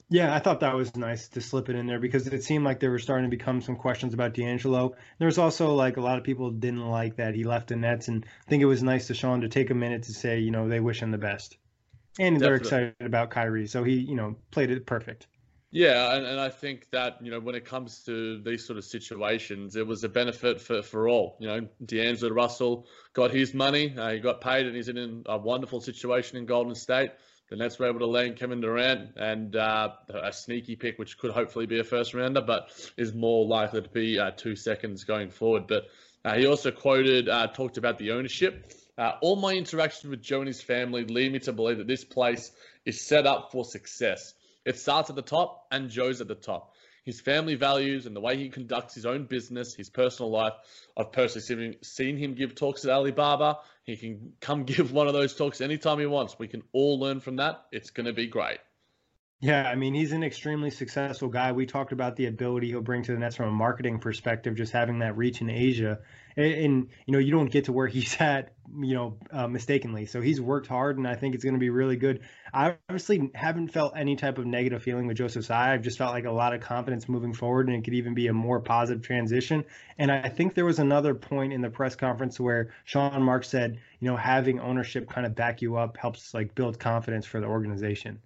Yeah, 0.07 0.33
I 0.33 0.39
thought 0.39 0.61
that 0.61 0.75
was 0.75 0.95
nice 0.95 1.27
to 1.29 1.41
slip 1.41 1.69
it 1.69 1.75
in 1.75 1.85
there 1.85 1.99
because 1.99 2.27
it 2.27 2.43
seemed 2.43 2.63
like 2.63 2.79
there 2.79 2.91
were 2.91 2.99
starting 2.99 3.29
to 3.29 3.35
become 3.35 3.61
some 3.61 3.75
questions 3.75 4.13
about 4.13 4.33
D'Angelo. 4.33 4.95
There's 5.19 5.37
also 5.37 5.73
like 5.73 5.97
a 5.97 6.01
lot 6.01 6.17
of 6.17 6.23
people 6.23 6.51
didn't 6.51 6.87
like 6.87 7.17
that 7.17 7.35
he 7.35 7.43
left 7.43 7.67
the 7.67 7.75
Nets, 7.75 8.07
and 8.07 8.25
I 8.25 8.49
think 8.49 8.63
it 8.63 8.67
was 8.67 8.81
nice 8.81 9.07
to 9.07 9.13
Sean 9.13 9.41
to 9.41 9.49
take 9.49 9.69
a 9.69 9.75
minute 9.75 10.03
to 10.03 10.13
say, 10.13 10.39
you 10.39 10.51
know, 10.51 10.67
they 10.67 10.79
wish 10.79 11.01
him 11.01 11.11
the 11.11 11.17
best, 11.17 11.57
and 12.19 12.39
Definitely. 12.39 12.39
they're 12.39 12.55
excited 12.55 12.95
about 12.99 13.31
Kyrie, 13.31 13.67
so 13.67 13.83
he, 13.83 13.93
you 13.93 14.15
know, 14.15 14.35
played 14.51 14.69
it 14.69 14.85
perfect. 14.85 15.27
Yeah, 15.71 16.15
and, 16.15 16.25
and 16.25 16.39
I 16.39 16.49
think 16.49 16.87
that, 16.91 17.17
you 17.21 17.29
know, 17.29 17.39
when 17.39 17.53
it 17.53 17.63
comes 17.63 18.03
to 18.05 18.41
these 18.41 18.65
sort 18.65 18.77
of 18.77 18.85
situations, 18.85 19.75
it 19.75 19.85
was 19.85 20.03
a 20.03 20.09
benefit 20.09 20.59
for, 20.59 20.81
for 20.81 21.07
all. 21.07 21.37
You 21.39 21.47
know, 21.47 21.67
D'Angelo 21.85 22.33
Russell 22.33 22.87
got 23.13 23.29
his 23.29 23.53
money, 23.53 23.93
uh, 23.95 24.09
he 24.09 24.19
got 24.19 24.41
paid, 24.41 24.65
and 24.65 24.75
he's 24.75 24.89
in 24.89 25.23
a 25.27 25.37
wonderful 25.37 25.79
situation 25.79 26.37
in 26.37 26.47
Golden 26.47 26.73
State. 26.73 27.11
The 27.51 27.55
Nets 27.55 27.79
were 27.79 27.87
able 27.87 27.99
to 27.99 28.07
land 28.07 28.35
Kevin 28.35 28.61
Durant 28.61 29.11
and 29.17 29.55
uh, 29.55 29.93
a 30.09 30.33
sneaky 30.33 30.75
pick, 30.75 30.99
which 30.99 31.17
could 31.17 31.31
hopefully 31.31 31.65
be 31.65 31.79
a 31.79 31.83
first 31.83 32.13
rounder, 32.13 32.41
but 32.41 32.69
is 32.97 33.13
more 33.13 33.45
likely 33.45 33.81
to 33.81 33.89
be 33.89 34.19
uh, 34.19 34.31
two 34.31 34.55
seconds 34.55 35.03
going 35.03 35.29
forward. 35.29 35.65
But 35.67 35.85
uh, 36.25 36.35
he 36.35 36.45
also 36.47 36.71
quoted, 36.71 37.29
uh, 37.29 37.47
talked 37.47 37.77
about 37.77 37.97
the 37.97 38.11
ownership. 38.11 38.71
Uh, 38.99 39.13
all 39.21 39.37
my 39.37 39.53
interactions 39.53 40.09
with 40.09 40.21
Joe 40.21 40.39
and 40.39 40.47
his 40.47 40.61
family 40.61 41.05
lead 41.05 41.31
me 41.31 41.39
to 41.39 41.53
believe 41.53 41.77
that 41.77 41.87
this 41.87 42.03
place 42.03 42.51
is 42.85 42.99
set 42.99 43.25
up 43.25 43.49
for 43.49 43.63
success. 43.63 44.33
It 44.65 44.77
starts 44.77 45.09
at 45.09 45.15
the 45.15 45.21
top, 45.21 45.67
and 45.71 45.89
Joe's 45.89 46.19
at 46.19 46.27
the 46.27 46.35
top. 46.35 46.73
His 47.05 47.21
family 47.21 47.55
values 47.55 48.05
and 48.05 48.13
the 48.13 48.19
way 48.19 48.35
he 48.35 48.49
conducts 48.49 48.93
his 48.93 49.05
own 49.05 49.23
business, 49.23 49.73
his 49.73 49.89
personal 49.89 50.31
life. 50.31 50.51
I've 50.97 51.13
personally 51.13 51.77
seen 51.81 52.17
him 52.17 52.33
give 52.33 52.55
talks 52.55 52.83
at 52.83 52.91
Alibaba. 52.91 53.59
He 53.85 53.95
can 53.95 54.33
come 54.41 54.63
give 54.65 54.91
one 54.91 55.07
of 55.07 55.13
those 55.13 55.33
talks 55.33 55.61
anytime 55.61 55.99
he 55.99 56.05
wants. 56.05 56.37
We 56.37 56.49
can 56.49 56.63
all 56.73 56.99
learn 56.99 57.21
from 57.21 57.37
that. 57.37 57.67
It's 57.71 57.91
going 57.91 58.07
to 58.07 58.13
be 58.13 58.27
great. 58.27 58.57
Yeah, 59.41 59.69
I 59.69 59.75
mean, 59.75 59.93
he's 59.93 60.11
an 60.11 60.21
extremely 60.21 60.69
successful 60.69 61.29
guy. 61.29 61.53
We 61.53 61.65
talked 61.65 61.93
about 61.93 62.17
the 62.17 62.25
ability 62.25 62.67
he'll 62.67 62.81
bring 62.81 63.03
to 63.03 63.13
the 63.13 63.17
Nets 63.19 63.37
from 63.37 63.47
a 63.47 63.51
marketing 63.51 63.99
perspective, 63.99 64.53
just 64.55 64.73
having 64.73 64.99
that 64.99 65.15
reach 65.15 65.39
in 65.39 65.49
Asia. 65.49 65.99
And, 66.35 66.53
and 66.53 66.89
you 67.05 67.13
know, 67.13 67.19
you 67.19 67.31
don't 67.31 67.49
get 67.49 67.63
to 67.65 67.71
where 67.71 67.87
he's 67.95 68.17
at, 68.19 68.53
you 68.81 68.95
know, 68.95 69.17
uh, 69.31 69.47
mistakenly. 69.47 70.05
So 70.07 70.19
he's 70.19 70.41
worked 70.41 70.67
hard, 70.67 70.97
and 70.97 71.07
I 71.07 71.15
think 71.15 71.35
it's 71.35 71.43
going 71.45 71.53
to 71.53 71.59
be 71.59 71.69
really 71.69 71.95
good. 71.95 72.19
I 72.53 72.75
obviously 72.89 73.31
haven't 73.33 73.69
felt 73.69 73.93
any 73.95 74.17
type 74.17 74.39
of 74.39 74.45
negative 74.45 74.83
feeling 74.83 75.07
with 75.07 75.15
Joseph. 75.15 75.49
I've 75.49 75.83
just 75.83 75.97
felt 75.97 76.11
like 76.13 76.25
a 76.25 76.31
lot 76.31 76.53
of 76.53 76.59
confidence 76.59 77.07
moving 77.07 77.33
forward, 77.33 77.67
and 77.69 77.77
it 77.77 77.85
could 77.85 77.93
even 77.93 78.13
be 78.13 78.27
a 78.27 78.33
more 78.33 78.59
positive 78.59 79.03
transition. 79.03 79.63
And 79.97 80.11
I 80.11 80.27
think 80.27 80.53
there 80.53 80.65
was 80.65 80.79
another 80.79 81.15
point 81.15 81.53
in 81.53 81.61
the 81.61 81.69
press 81.69 81.95
conference 81.95 82.41
where 82.41 82.73
Sean 82.83 83.23
Marks 83.23 83.47
said, 83.47 83.79
you 84.01 84.09
know, 84.09 84.17
having 84.17 84.59
ownership 84.59 85.09
kind 85.09 85.25
of 85.25 85.33
back 85.33 85.61
you 85.61 85.77
up 85.77 85.95
helps 85.95 86.33
like 86.33 86.55
build 86.55 86.77
confidence 86.77 87.25
for 87.25 87.39
the 87.39 87.47
organization. 87.47 88.19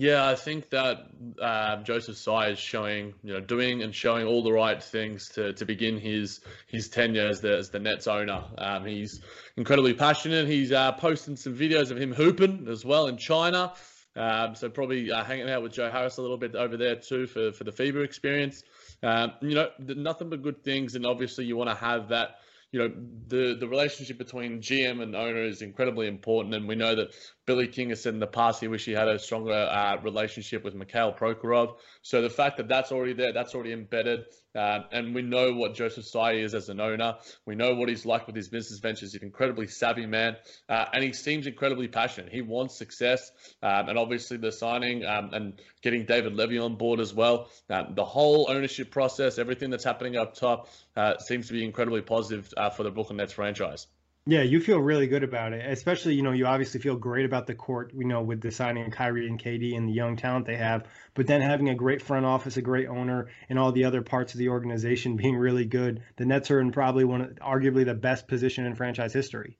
Yeah, 0.00 0.28
I 0.28 0.36
think 0.36 0.70
that 0.70 1.08
uh, 1.42 1.82
Joseph 1.82 2.16
Tsai 2.16 2.50
is 2.50 2.58
showing, 2.60 3.14
you 3.24 3.32
know, 3.32 3.40
doing 3.40 3.82
and 3.82 3.92
showing 3.92 4.28
all 4.28 4.44
the 4.44 4.52
right 4.52 4.80
things 4.80 5.28
to, 5.30 5.52
to 5.54 5.64
begin 5.64 5.98
his 5.98 6.40
his 6.68 6.88
tenure 6.88 7.26
as 7.26 7.40
the 7.40 7.56
as 7.56 7.70
the 7.70 7.80
Nets 7.80 8.06
owner. 8.06 8.44
Um, 8.58 8.86
he's 8.86 9.20
incredibly 9.56 9.94
passionate. 9.94 10.46
He's 10.46 10.70
uh, 10.70 10.92
posting 10.92 11.34
some 11.34 11.56
videos 11.56 11.90
of 11.90 11.98
him 11.98 12.12
hooping 12.12 12.68
as 12.70 12.84
well 12.84 13.08
in 13.08 13.16
China. 13.16 13.72
Um, 14.14 14.54
so 14.54 14.68
probably 14.68 15.10
uh, 15.10 15.24
hanging 15.24 15.50
out 15.50 15.64
with 15.64 15.72
Joe 15.72 15.90
Harris 15.90 16.18
a 16.18 16.22
little 16.22 16.38
bit 16.38 16.54
over 16.54 16.76
there 16.76 16.94
too 16.94 17.26
for 17.26 17.50
for 17.50 17.64
the 17.64 17.72
FIBA 17.72 18.04
experience. 18.04 18.62
Um, 19.02 19.32
you 19.40 19.56
know, 19.56 19.70
nothing 19.80 20.30
but 20.30 20.42
good 20.42 20.62
things, 20.62 20.94
and 20.94 21.06
obviously 21.06 21.44
you 21.44 21.56
want 21.56 21.70
to 21.70 21.76
have 21.76 22.10
that 22.10 22.36
you 22.70 22.78
know 22.78 22.92
the 23.26 23.56
the 23.58 23.66
relationship 23.66 24.18
between 24.18 24.60
GM 24.60 25.02
and 25.02 25.16
owner 25.16 25.42
is 25.42 25.60
incredibly 25.60 26.06
important, 26.06 26.54
and 26.54 26.68
we 26.68 26.76
know 26.76 26.94
that 26.94 27.08
Billy 27.48 27.66
King 27.66 27.88
has 27.88 28.02
said 28.02 28.12
in 28.12 28.20
the 28.20 28.26
past 28.26 28.60
he 28.60 28.68
wished 28.68 28.84
he 28.84 28.92
had 28.92 29.08
a 29.08 29.18
stronger 29.18 29.54
uh, 29.54 29.96
relationship 30.02 30.62
with 30.64 30.74
Mikhail 30.74 31.14
Prokhorov. 31.14 31.76
So 32.02 32.20
the 32.20 32.28
fact 32.28 32.58
that 32.58 32.68
that's 32.68 32.92
already 32.92 33.14
there, 33.14 33.32
that's 33.32 33.54
already 33.54 33.72
embedded, 33.72 34.26
uh, 34.54 34.80
and 34.92 35.14
we 35.14 35.22
know 35.22 35.54
what 35.54 35.74
Joseph 35.74 36.04
Tsai 36.04 36.32
is 36.32 36.52
as 36.52 36.68
an 36.68 36.78
owner. 36.78 37.14
We 37.46 37.54
know 37.54 37.74
what 37.74 37.88
he's 37.88 38.04
like 38.04 38.26
with 38.26 38.36
his 38.36 38.50
business 38.50 38.80
ventures. 38.80 39.12
He's 39.12 39.22
an 39.22 39.26
incredibly 39.26 39.66
savvy 39.66 40.04
man, 40.04 40.36
uh, 40.68 40.84
and 40.92 41.02
he 41.02 41.14
seems 41.14 41.46
incredibly 41.46 41.88
passionate. 41.88 42.30
He 42.30 42.42
wants 42.42 42.76
success, 42.76 43.32
um, 43.62 43.88
and 43.88 43.98
obviously 43.98 44.36
the 44.36 44.52
signing 44.52 45.06
um, 45.06 45.30
and 45.32 45.58
getting 45.80 46.04
David 46.04 46.34
Levy 46.34 46.58
on 46.58 46.74
board 46.74 47.00
as 47.00 47.14
well. 47.14 47.48
Um, 47.70 47.94
the 47.94 48.04
whole 48.04 48.46
ownership 48.50 48.90
process, 48.90 49.38
everything 49.38 49.70
that's 49.70 49.84
happening 49.84 50.18
up 50.18 50.34
top, 50.34 50.68
uh, 50.96 51.16
seems 51.16 51.46
to 51.46 51.54
be 51.54 51.64
incredibly 51.64 52.02
positive 52.02 52.52
uh, 52.58 52.68
for 52.68 52.82
the 52.82 52.90
Brooklyn 52.90 53.16
Nets 53.16 53.32
franchise. 53.32 53.86
Yeah, 54.30 54.42
you 54.42 54.60
feel 54.60 54.78
really 54.78 55.06
good 55.06 55.24
about 55.24 55.54
it. 55.54 55.64
Especially, 55.64 56.12
you 56.12 56.20
know, 56.20 56.32
you 56.32 56.44
obviously 56.44 56.80
feel 56.80 56.96
great 56.96 57.24
about 57.24 57.46
the 57.46 57.54
court, 57.54 57.94
you 57.96 58.04
know, 58.04 58.20
with 58.20 58.42
the 58.42 58.50
signing 58.50 58.90
Kyrie 58.90 59.26
and 59.26 59.42
KD 59.42 59.74
and 59.74 59.88
the 59.88 59.92
young 59.94 60.16
talent 60.16 60.44
they 60.44 60.58
have. 60.58 60.86
But 61.14 61.26
then 61.26 61.40
having 61.40 61.70
a 61.70 61.74
great 61.74 62.02
front 62.02 62.26
office, 62.26 62.58
a 62.58 62.60
great 62.60 62.88
owner, 62.88 63.28
and 63.48 63.58
all 63.58 63.72
the 63.72 63.84
other 63.84 64.02
parts 64.02 64.34
of 64.34 64.38
the 64.38 64.50
organization 64.50 65.16
being 65.16 65.34
really 65.34 65.64
good, 65.64 66.02
the 66.16 66.26
Nets 66.26 66.50
are 66.50 66.60
in 66.60 66.72
probably 66.72 67.04
one, 67.04 67.22
of, 67.22 67.30
arguably 67.36 67.86
the 67.86 67.94
best 67.94 68.28
position 68.28 68.66
in 68.66 68.74
franchise 68.74 69.14
history. 69.14 69.56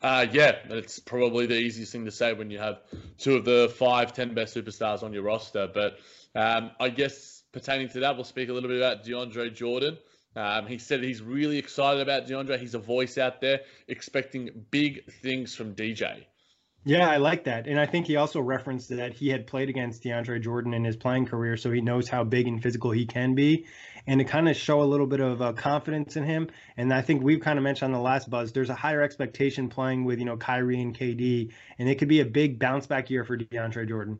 Uh, 0.00 0.24
yeah, 0.32 0.52
it's 0.70 0.98
probably 0.98 1.44
the 1.44 1.58
easiest 1.58 1.92
thing 1.92 2.06
to 2.06 2.10
say 2.10 2.32
when 2.32 2.50
you 2.50 2.60
have 2.60 2.78
two 3.18 3.36
of 3.36 3.44
the 3.44 3.70
five, 3.76 4.14
ten 4.14 4.32
best 4.32 4.56
superstars 4.56 5.02
on 5.02 5.12
your 5.12 5.24
roster. 5.24 5.68
But 5.72 5.98
um, 6.34 6.70
I 6.80 6.88
guess 6.88 7.42
pertaining 7.52 7.90
to 7.90 8.00
that, 8.00 8.14
we'll 8.14 8.24
speak 8.24 8.48
a 8.48 8.54
little 8.54 8.70
bit 8.70 8.78
about 8.78 9.04
DeAndre 9.04 9.54
Jordan. 9.54 9.98
Um, 10.34 10.66
he 10.66 10.78
said 10.78 11.02
he's 11.02 11.22
really 11.22 11.58
excited 11.58 12.00
about 12.00 12.26
DeAndre. 12.26 12.58
He's 12.58 12.74
a 12.74 12.78
voice 12.78 13.18
out 13.18 13.40
there 13.40 13.60
expecting 13.88 14.66
big 14.70 15.04
things 15.22 15.54
from 15.54 15.74
DJ. 15.74 16.24
Yeah, 16.84 17.08
I 17.08 17.18
like 17.18 17.44
that. 17.44 17.68
And 17.68 17.78
I 17.78 17.86
think 17.86 18.06
he 18.06 18.16
also 18.16 18.40
referenced 18.40 18.88
that 18.88 19.12
he 19.12 19.28
had 19.28 19.46
played 19.46 19.68
against 19.68 20.02
DeAndre 20.02 20.42
Jordan 20.42 20.74
in 20.74 20.82
his 20.82 20.96
playing 20.96 21.26
career, 21.26 21.56
so 21.56 21.70
he 21.70 21.80
knows 21.80 22.08
how 22.08 22.24
big 22.24 22.48
and 22.48 22.60
physical 22.60 22.90
he 22.90 23.06
can 23.06 23.36
be. 23.36 23.66
And 24.04 24.18
to 24.18 24.24
kind 24.24 24.48
of 24.48 24.56
show 24.56 24.82
a 24.82 24.84
little 24.84 25.06
bit 25.06 25.20
of 25.20 25.40
uh, 25.40 25.52
confidence 25.52 26.16
in 26.16 26.24
him. 26.24 26.50
And 26.76 26.92
I 26.92 27.02
think 27.02 27.22
we've 27.22 27.40
kind 27.40 27.56
of 27.56 27.62
mentioned 27.62 27.94
on 27.94 28.00
the 28.00 28.02
last 28.02 28.28
buzz, 28.28 28.50
there's 28.50 28.68
a 28.68 28.74
higher 28.74 29.00
expectation 29.00 29.68
playing 29.68 30.04
with, 30.04 30.18
you 30.18 30.24
know, 30.24 30.36
Kyrie 30.36 30.80
and 30.80 30.96
KD. 30.98 31.52
And 31.78 31.88
it 31.88 32.00
could 32.00 32.08
be 32.08 32.18
a 32.18 32.24
big 32.24 32.58
bounce 32.58 32.88
back 32.88 33.10
year 33.10 33.24
for 33.24 33.38
DeAndre 33.38 33.88
Jordan. 33.88 34.18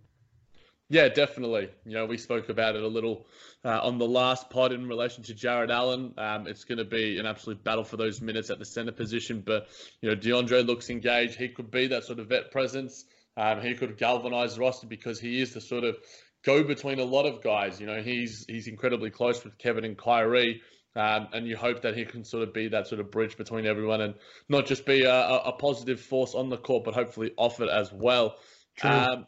Yeah, 0.93 1.09
definitely. 1.09 1.71
You 1.87 1.95
know, 1.95 2.05
we 2.05 2.19
spoke 2.19 2.51
about 2.51 2.77
it 2.77 2.83
a 2.83 2.87
little 2.87 3.25
uh, 3.65 3.81
on 3.83 3.97
the 3.97 4.07
last 4.07 4.51
pod 4.51 4.73
in 4.73 4.87
relation 4.87 5.23
to 5.25 5.33
Jarrett 5.33 5.71
Allen. 5.71 6.13
Um, 6.19 6.47
it's 6.47 6.65
going 6.65 6.77
to 6.77 6.85
be 6.85 7.19
an 7.19 7.25
absolute 7.25 7.65
battle 7.65 7.83
for 7.83 7.97
those 7.97 8.21
minutes 8.21 8.51
at 8.51 8.59
the 8.59 8.67
center 8.67 8.93
position. 8.93 9.41
But, 9.41 9.69
you 10.03 10.11
know, 10.11 10.17
DeAndre 10.17 10.67
looks 10.67 10.91
engaged. 10.91 11.37
He 11.37 11.49
could 11.49 11.71
be 11.71 11.87
that 11.87 12.05
sort 12.05 12.19
of 12.19 12.29
vet 12.29 12.51
presence. 12.51 13.07
Um, 13.39 13.63
he 13.63 13.75
could 13.75 13.97
galvanize 13.97 14.57
the 14.57 14.61
roster 14.61 14.87
because 14.87 15.19
he 15.19 15.41
is 15.41 15.55
the 15.55 15.63
sort 15.63 15.85
of 15.85 15.97
go 16.45 16.63
between 16.63 16.99
a 16.99 17.05
lot 17.05 17.25
of 17.25 17.43
guys. 17.43 17.81
You 17.81 17.87
know, 17.87 18.03
he's 18.03 18.45
he's 18.47 18.69
incredibly 18.69 19.09
close 19.09 19.43
with 19.43 19.57
Kevin 19.57 19.87
and 19.87 19.97
Kyrie. 19.97 20.61
Um, 20.95 21.29
and 21.33 21.47
you 21.47 21.57
hope 21.57 21.81
that 21.83 21.97
he 21.97 22.05
can 22.05 22.23
sort 22.23 22.43
of 22.47 22.53
be 22.53 22.69
that 22.69 22.87
sort 22.87 23.01
of 23.01 23.11
bridge 23.11 23.39
between 23.39 23.65
everyone 23.65 24.03
and 24.03 24.15
not 24.51 24.67
just 24.67 24.85
be 24.85 25.05
a, 25.05 25.25
a 25.25 25.53
positive 25.53 26.03
force 26.03 26.35
on 26.35 26.51
the 26.51 26.59
court, 26.59 26.85
but 26.85 26.93
hopefully 26.93 27.33
off 27.39 27.63
it 27.63 27.71
as 27.71 27.91
well. 27.91 28.37
Um, 28.83 29.27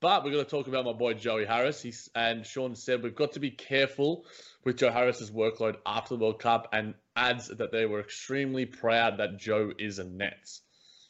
but 0.00 0.24
we're 0.24 0.32
going 0.32 0.44
to 0.44 0.50
talk 0.50 0.68
about 0.68 0.84
my 0.84 0.92
boy 0.92 1.14
Joey 1.14 1.44
Harris. 1.44 1.82
He's, 1.82 2.08
and 2.14 2.46
Sean 2.46 2.74
said 2.74 3.02
we've 3.02 3.14
got 3.14 3.32
to 3.32 3.40
be 3.40 3.50
careful 3.50 4.24
with 4.64 4.78
Joe 4.78 4.90
Harris's 4.90 5.30
workload 5.30 5.76
after 5.84 6.14
the 6.14 6.20
World 6.20 6.40
Cup 6.40 6.68
and 6.72 6.94
adds 7.14 7.48
that 7.48 7.72
they 7.72 7.86
were 7.86 8.00
extremely 8.00 8.66
proud 8.66 9.18
that 9.18 9.38
Joe 9.38 9.72
is 9.78 9.98
a 9.98 10.04
Nets. 10.04 10.62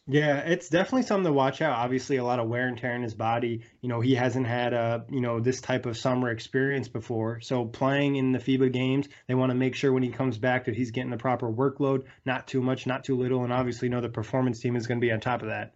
Yeah, 0.09 0.39
it's 0.39 0.69
definitely 0.69 1.03
something 1.03 1.25
to 1.25 1.33
watch 1.33 1.61
out. 1.61 1.77
Obviously, 1.77 2.19
a 2.19 2.25
lot 2.25 2.39
of 2.39 2.49
wear 2.49 2.69
and 2.69 2.79
tear 2.79 2.95
in 2.95 3.03
his 3.03 3.15
body. 3.15 3.65
You 3.81 3.89
know, 3.89 4.01
he 4.01 4.15
hasn't 4.15 4.47
had 4.47 4.73
a 4.73 5.05
you 5.11 5.21
know 5.21 5.41
this 5.41 5.61
type 5.61 5.85
of 5.85 5.97
summer 5.97 6.31
experience 6.31 6.87
before. 6.87 7.41
So 7.41 7.65
playing 7.65 8.15
in 8.15 8.31
the 8.31 8.39
FIBA 8.39 8.73
games, 8.73 9.09
they 9.27 9.35
want 9.35 9.51
to 9.51 9.57
make 9.57 9.75
sure 9.75 9.93
when 9.93 10.05
he 10.05 10.11
comes 10.11 10.39
back 10.39 10.67
that 10.67 10.77
he's 10.77 10.93
getting 10.93 11.11
the 11.11 11.17
proper 11.17 11.51
workload, 11.51 12.05
not 12.25 12.47
too 12.47 12.63
much, 12.63 12.87
not 12.87 13.03
too 13.03 13.17
little, 13.17 13.43
and 13.43 13.53
obviously, 13.53 13.89
you 13.89 13.95
know 13.95 14.01
the 14.01 14.09
performance 14.09 14.61
team 14.61 14.77
is 14.77 14.87
going 14.87 15.01
to 15.01 15.05
be 15.05 15.11
on 15.11 15.19
top 15.19 15.43
of 15.43 15.49
that. 15.49 15.75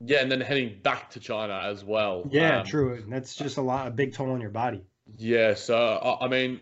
Yeah, 0.00 0.20
and 0.20 0.30
then 0.30 0.40
heading 0.40 0.78
back 0.82 1.10
to 1.10 1.20
China 1.20 1.60
as 1.64 1.84
well. 1.84 2.28
Yeah, 2.30 2.60
um, 2.60 2.66
true. 2.66 3.02
That's 3.08 3.34
just 3.34 3.56
a 3.56 3.62
lot, 3.62 3.86
a 3.88 3.90
big 3.90 4.12
toll 4.12 4.30
on 4.30 4.40
your 4.40 4.50
body. 4.50 4.82
Yeah, 5.16 5.54
so 5.54 6.18
I 6.20 6.28
mean, 6.28 6.60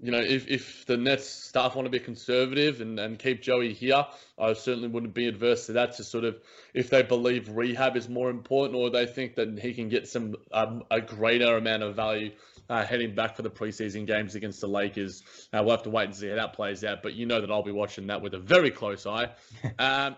you 0.00 0.12
know, 0.12 0.20
if, 0.20 0.46
if 0.48 0.86
the 0.86 0.96
Nets 0.96 1.26
staff 1.26 1.74
want 1.74 1.86
to 1.86 1.90
be 1.90 1.98
conservative 1.98 2.80
and, 2.80 3.00
and 3.00 3.18
keep 3.18 3.42
Joey 3.42 3.72
here, 3.72 4.06
I 4.38 4.52
certainly 4.52 4.88
wouldn't 4.88 5.14
be 5.14 5.26
adverse 5.26 5.66
to 5.66 5.72
that. 5.72 5.96
To 5.96 6.04
sort 6.04 6.24
of, 6.24 6.36
if 6.74 6.90
they 6.90 7.02
believe 7.02 7.48
rehab 7.48 7.96
is 7.96 8.08
more 8.08 8.30
important, 8.30 8.76
or 8.76 8.90
they 8.90 9.06
think 9.06 9.36
that 9.36 9.58
he 9.58 9.72
can 9.72 9.88
get 9.88 10.06
some 10.06 10.36
um, 10.52 10.84
a 10.90 11.00
greater 11.00 11.56
amount 11.56 11.82
of 11.82 11.96
value 11.96 12.32
uh, 12.68 12.84
heading 12.84 13.14
back 13.14 13.36
for 13.36 13.42
the 13.42 13.50
preseason 13.50 14.06
games 14.06 14.34
against 14.34 14.60
the 14.60 14.68
Lakers. 14.68 15.22
Uh, 15.52 15.62
we'll 15.62 15.70
have 15.70 15.82
to 15.84 15.90
wait 15.90 16.04
and 16.04 16.14
see 16.14 16.28
how 16.28 16.36
that 16.36 16.52
plays 16.52 16.84
out. 16.84 17.02
But 17.02 17.14
you 17.14 17.26
know 17.26 17.40
that 17.40 17.50
I'll 17.50 17.62
be 17.62 17.72
watching 17.72 18.08
that 18.08 18.20
with 18.20 18.34
a 18.34 18.38
very 18.38 18.70
close 18.70 19.06
eye. 19.06 19.30
Um, 19.78 20.16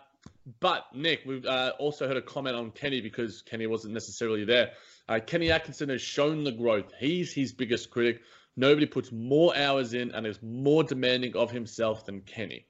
but 0.61 0.87
Nick, 0.95 1.23
we've 1.26 1.45
uh, 1.45 1.73
also 1.78 2.07
heard 2.07 2.17
a 2.17 2.23
comment 2.23 2.57
on 2.57 2.71
Kenny 2.71 3.00
because 3.00 3.43
Kenny 3.43 3.67
wasn't 3.67 3.95
necessarily 3.95 4.45
there. 4.45 4.73
Uh, 5.09 5.21
Kenny 5.25 5.50
Atkinson 5.50 5.88
has 5.88 6.00
shown 6.00 6.45
the 6.45 6.52
growth. 6.52 6.93
He's 6.99 7.33
his 7.33 7.52
biggest 7.52 7.90
critic. 7.90 8.21
Nobody 8.57 8.87
puts 8.87 9.12
more 9.12 9.57
hours 9.57 9.95
in 9.95 10.11
and 10.12 10.26
is 10.26 10.43
more 10.43 10.85
demanding 10.85 11.37
of 11.37 11.50
himself 11.50 12.07
than 12.07 12.23
Kenny. 12.23 12.67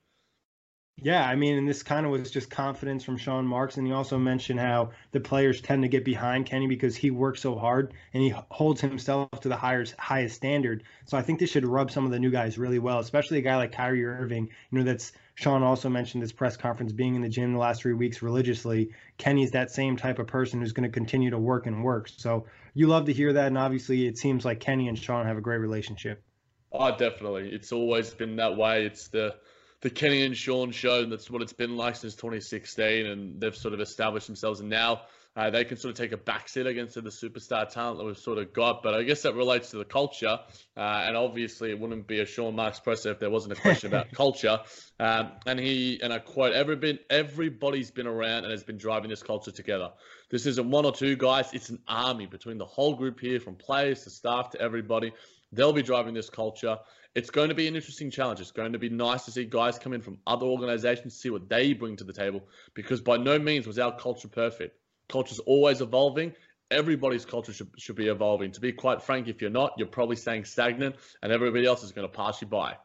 Yeah, 1.00 1.25
I 1.25 1.37
mean, 1.37 1.57
and 1.57 1.69
this 1.69 1.85
kind 1.85 2.05
of 2.05 2.11
was 2.11 2.28
just 2.28 2.50
confidence 2.50 3.05
from 3.05 3.17
Sean 3.17 3.47
Marks, 3.47 3.76
and 3.76 3.87
he 3.87 3.93
also 3.93 4.19
mentioned 4.19 4.59
how 4.59 4.90
the 5.12 5.21
players 5.21 5.61
tend 5.61 5.83
to 5.83 5.88
get 5.88 6.05
behind 6.05 6.47
Kenny 6.47 6.67
because 6.67 6.97
he 6.97 7.12
works 7.12 7.40
so 7.40 7.55
hard 7.55 7.95
and 8.12 8.23
he 8.23 8.35
holds 8.50 8.81
himself 8.81 9.31
to 9.43 9.49
the 9.49 9.57
highest 9.57 9.95
highest 9.97 10.35
standard. 10.35 10.83
So 11.07 11.17
I 11.17 11.23
think 11.23 11.38
this 11.38 11.50
should 11.50 11.64
rub 11.64 11.93
some 11.93 12.05
of 12.05 12.11
the 12.11 12.19
new 12.19 12.31
guys 12.31 12.59
really 12.59 12.81
well, 12.81 12.99
especially 12.99 13.38
a 13.38 13.43
guy 13.43 13.57
like 13.57 13.71
Kyrie 13.71 14.05
Irving. 14.05 14.49
You 14.71 14.78
know, 14.78 14.85
that's 14.85 15.12
Sean 15.37 15.62
also 15.62 15.88
mentioned 15.88 16.21
this 16.21 16.33
press 16.33 16.57
conference 16.57 16.93
being 16.93 17.14
in 17.14 17.23
the 17.23 17.28
gym 17.28 17.52
the 17.52 17.61
last 17.61 17.83
three 17.83 17.95
weeks 17.95 18.21
religiously. 18.21 18.90
Kenny's 19.19 19.52
that 19.52 19.71
same 19.71 19.97
type 19.97 20.19
of 20.19 20.26
person 20.26 20.59
who's 20.59 20.73
going 20.73 20.90
to 20.90 20.93
continue 20.93 21.31
to 21.31 21.38
work 21.38 21.67
and 21.67 21.85
work. 21.85 22.09
So 22.17 22.47
you 22.75 22.88
love 22.88 23.05
to 23.05 23.12
hear 23.12 23.33
that, 23.35 23.47
and 23.47 23.57
obviously 23.57 24.09
it 24.09 24.19
seems 24.19 24.45
like 24.45 24.59
Kenny 24.59 24.88
and 24.88 24.99
Sean 24.99 25.26
have 25.26 25.38
a 25.38 25.40
great 25.40 25.59
relationship. 25.59 26.25
Oh, 26.73 26.90
definitely. 26.97 27.50
It's 27.50 27.71
always 27.71 28.11
been 28.11 28.35
that 28.37 28.57
way. 28.57 28.85
It's 28.85 29.09
the 29.09 29.37
the 29.81 29.91
Kenny 29.91 30.25
and 30.25 30.37
Sean 30.37 30.73
show, 30.73 31.03
and 31.03 31.13
that's 31.13 31.31
what 31.31 31.43
it's 31.43 31.53
been 31.53 31.77
like 31.77 31.97
since 31.97 32.15
2016. 32.15 33.07
And 33.07 33.41
they've 33.41 33.57
sort 33.57 33.75
of 33.75 33.81
established 33.81 34.27
themselves, 34.27 34.61
and 34.61 34.69
now 34.69 35.03
uh, 35.37 35.51
they 35.51 35.65
can 35.65 35.77
sort 35.77 35.93
of 35.93 35.97
take 35.97 36.11
a 36.11 36.17
backseat 36.17 36.67
against 36.67 36.95
the 36.95 37.03
superstar 37.03 37.69
talent 37.71 37.99
that 37.99 38.05
we've 38.05 38.19
sort 38.19 38.39
of 38.39 38.53
got. 38.53 38.83
But 38.83 38.95
I 38.95 39.05
guess 39.05 39.23
that 39.23 39.35
relates 39.35 39.71
to 39.71 39.79
the 39.79 39.85
culture, 39.85 40.37
uh, 40.77 40.81
and 41.07 41.17
obviously 41.17 41.71
it 41.71 41.79
wouldn't 41.79 42.09
be 42.09 42.19
a 42.19 42.27
Sean 42.27 42.57
Marks 42.57 42.81
presser 42.81 43.13
if 43.13 43.21
there 43.21 43.31
wasn't 43.31 43.53
a 43.53 43.61
question 43.61 43.89
about 43.89 44.11
culture. 44.13 44.59
Um, 44.99 45.31
and 45.47 45.61
he 45.61 46.01
and 46.03 46.13
I 46.13 46.19
quote: 46.19 46.55
"Every 46.55 46.75
been 46.75 46.99
everybody's 47.09 47.93
been 47.93 48.09
around 48.09 48.45
and 48.45 48.51
has 48.51 48.65
been 48.65 48.79
driving 48.79 49.11
this 49.11 49.23
culture 49.23 49.53
together. 49.53 49.91
This 50.29 50.45
isn't 50.47 50.69
one 50.69 50.85
or 50.85 50.93
two 50.93 51.15
guys; 51.15 51.51
it's 51.53 51.69
an 51.69 51.79
army 51.87 52.27
between 52.27 52.59
the 52.59 52.67
whole 52.67 52.97
group 52.97 53.21
here, 53.21 53.39
from 53.39 53.55
players 53.55 54.03
to 54.05 54.11
staff 54.11 54.51
to 54.51 54.61
everybody." 54.61 55.13
They'll 55.52 55.73
be 55.73 55.83
driving 55.83 56.14
this 56.14 56.31
culture 56.31 56.78
it's 57.14 57.31
going 57.31 57.49
to 57.49 57.55
be 57.55 57.67
an 57.67 57.75
interesting 57.75 58.11
challenge. 58.11 58.40
It's 58.40 58.52
going 58.52 58.73
to 58.73 58.78
be 58.78 58.88
nice 58.88 59.25
to 59.25 59.33
see 59.33 59.45
guys 59.45 59.76
come 59.76 59.93
in 59.93 60.00
from 60.00 60.19
other 60.26 60.47
organizations, 60.47 61.17
see 61.17 61.31
what 61.31 61.49
they 61.49 61.73
bring 61.73 61.97
to 61.97 62.05
the 62.05 62.12
table, 62.12 62.47
because 62.75 63.00
by 63.00 63.17
no 63.17 63.38
means 63.38 63.67
was 63.67 63.78
our 63.78 63.97
culture 63.99 64.28
perfect. 64.28 64.78
Culture's 65.09 65.40
always 65.40 65.81
evolving, 65.81 66.33
everybody's 66.71 67.25
culture 67.25 67.52
should, 67.52 67.71
should 67.76 67.97
be 67.97 68.07
evolving. 68.07 68.52
To 68.52 68.61
be 68.61 68.73
quite 68.73 69.02
frank, 69.02 69.26
if 69.26 69.40
you're 69.40 69.50
not, 69.50 69.73
you're 69.78 69.88
probably 69.88 70.17
staying 70.17 70.45
stagnant 70.45 70.97
and 71.23 71.33
everybody 71.33 71.67
else 71.67 71.83
is 71.83 71.93
going 71.93 72.09
to 72.09 72.14
pass 72.14 72.40
you 72.40 72.47
by. 72.47 72.76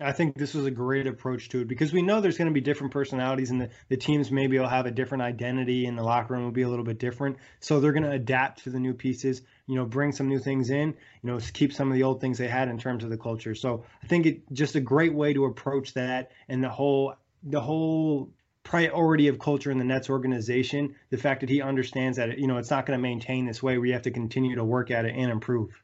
I 0.00 0.10
think 0.10 0.36
this 0.36 0.54
was 0.54 0.66
a 0.66 0.72
great 0.72 1.06
approach 1.06 1.50
to 1.50 1.60
it 1.60 1.68
because 1.68 1.92
we 1.92 2.02
know 2.02 2.20
there's 2.20 2.36
going 2.36 2.50
to 2.50 2.54
be 2.54 2.60
different 2.60 2.92
personalities 2.92 3.50
and 3.50 3.60
the, 3.60 3.70
the 3.88 3.96
teams 3.96 4.30
maybe 4.30 4.58
will 4.58 4.66
have 4.66 4.86
a 4.86 4.90
different 4.90 5.22
identity 5.22 5.86
and 5.86 5.96
the 5.96 6.02
locker 6.02 6.34
room 6.34 6.42
will 6.42 6.50
be 6.50 6.62
a 6.62 6.68
little 6.68 6.84
bit 6.84 6.98
different. 6.98 7.36
So 7.60 7.78
they're 7.78 7.92
going 7.92 8.02
to 8.04 8.10
adapt 8.10 8.64
to 8.64 8.70
the 8.70 8.80
new 8.80 8.92
pieces, 8.92 9.42
you 9.66 9.76
know, 9.76 9.84
bring 9.84 10.10
some 10.10 10.28
new 10.28 10.40
things 10.40 10.70
in, 10.70 10.88
you 11.22 11.30
know, 11.30 11.38
keep 11.52 11.72
some 11.72 11.88
of 11.88 11.94
the 11.94 12.02
old 12.02 12.20
things 12.20 12.38
they 12.38 12.48
had 12.48 12.68
in 12.68 12.76
terms 12.76 13.04
of 13.04 13.10
the 13.10 13.16
culture. 13.16 13.54
So 13.54 13.84
I 14.02 14.06
think 14.08 14.26
it 14.26 14.52
just 14.52 14.74
a 14.74 14.80
great 14.80 15.14
way 15.14 15.32
to 15.32 15.44
approach 15.44 15.94
that 15.94 16.32
and 16.48 16.62
the 16.62 16.70
whole 16.70 17.14
the 17.44 17.60
whole 17.60 18.32
priority 18.64 19.28
of 19.28 19.38
culture 19.38 19.70
in 19.70 19.78
the 19.78 19.84
Nets 19.84 20.10
organization, 20.10 20.96
the 21.10 21.18
fact 21.18 21.40
that 21.40 21.50
he 21.50 21.60
understands 21.60 22.16
that, 22.16 22.38
you 22.38 22.46
know, 22.46 22.56
it's 22.56 22.70
not 22.70 22.86
going 22.86 22.98
to 22.98 23.02
maintain 23.02 23.44
this 23.44 23.62
way. 23.62 23.78
We 23.78 23.90
have 23.92 24.02
to 24.02 24.10
continue 24.10 24.56
to 24.56 24.64
work 24.64 24.90
at 24.90 25.04
it 25.04 25.14
and 25.14 25.30
improve. 25.30 25.80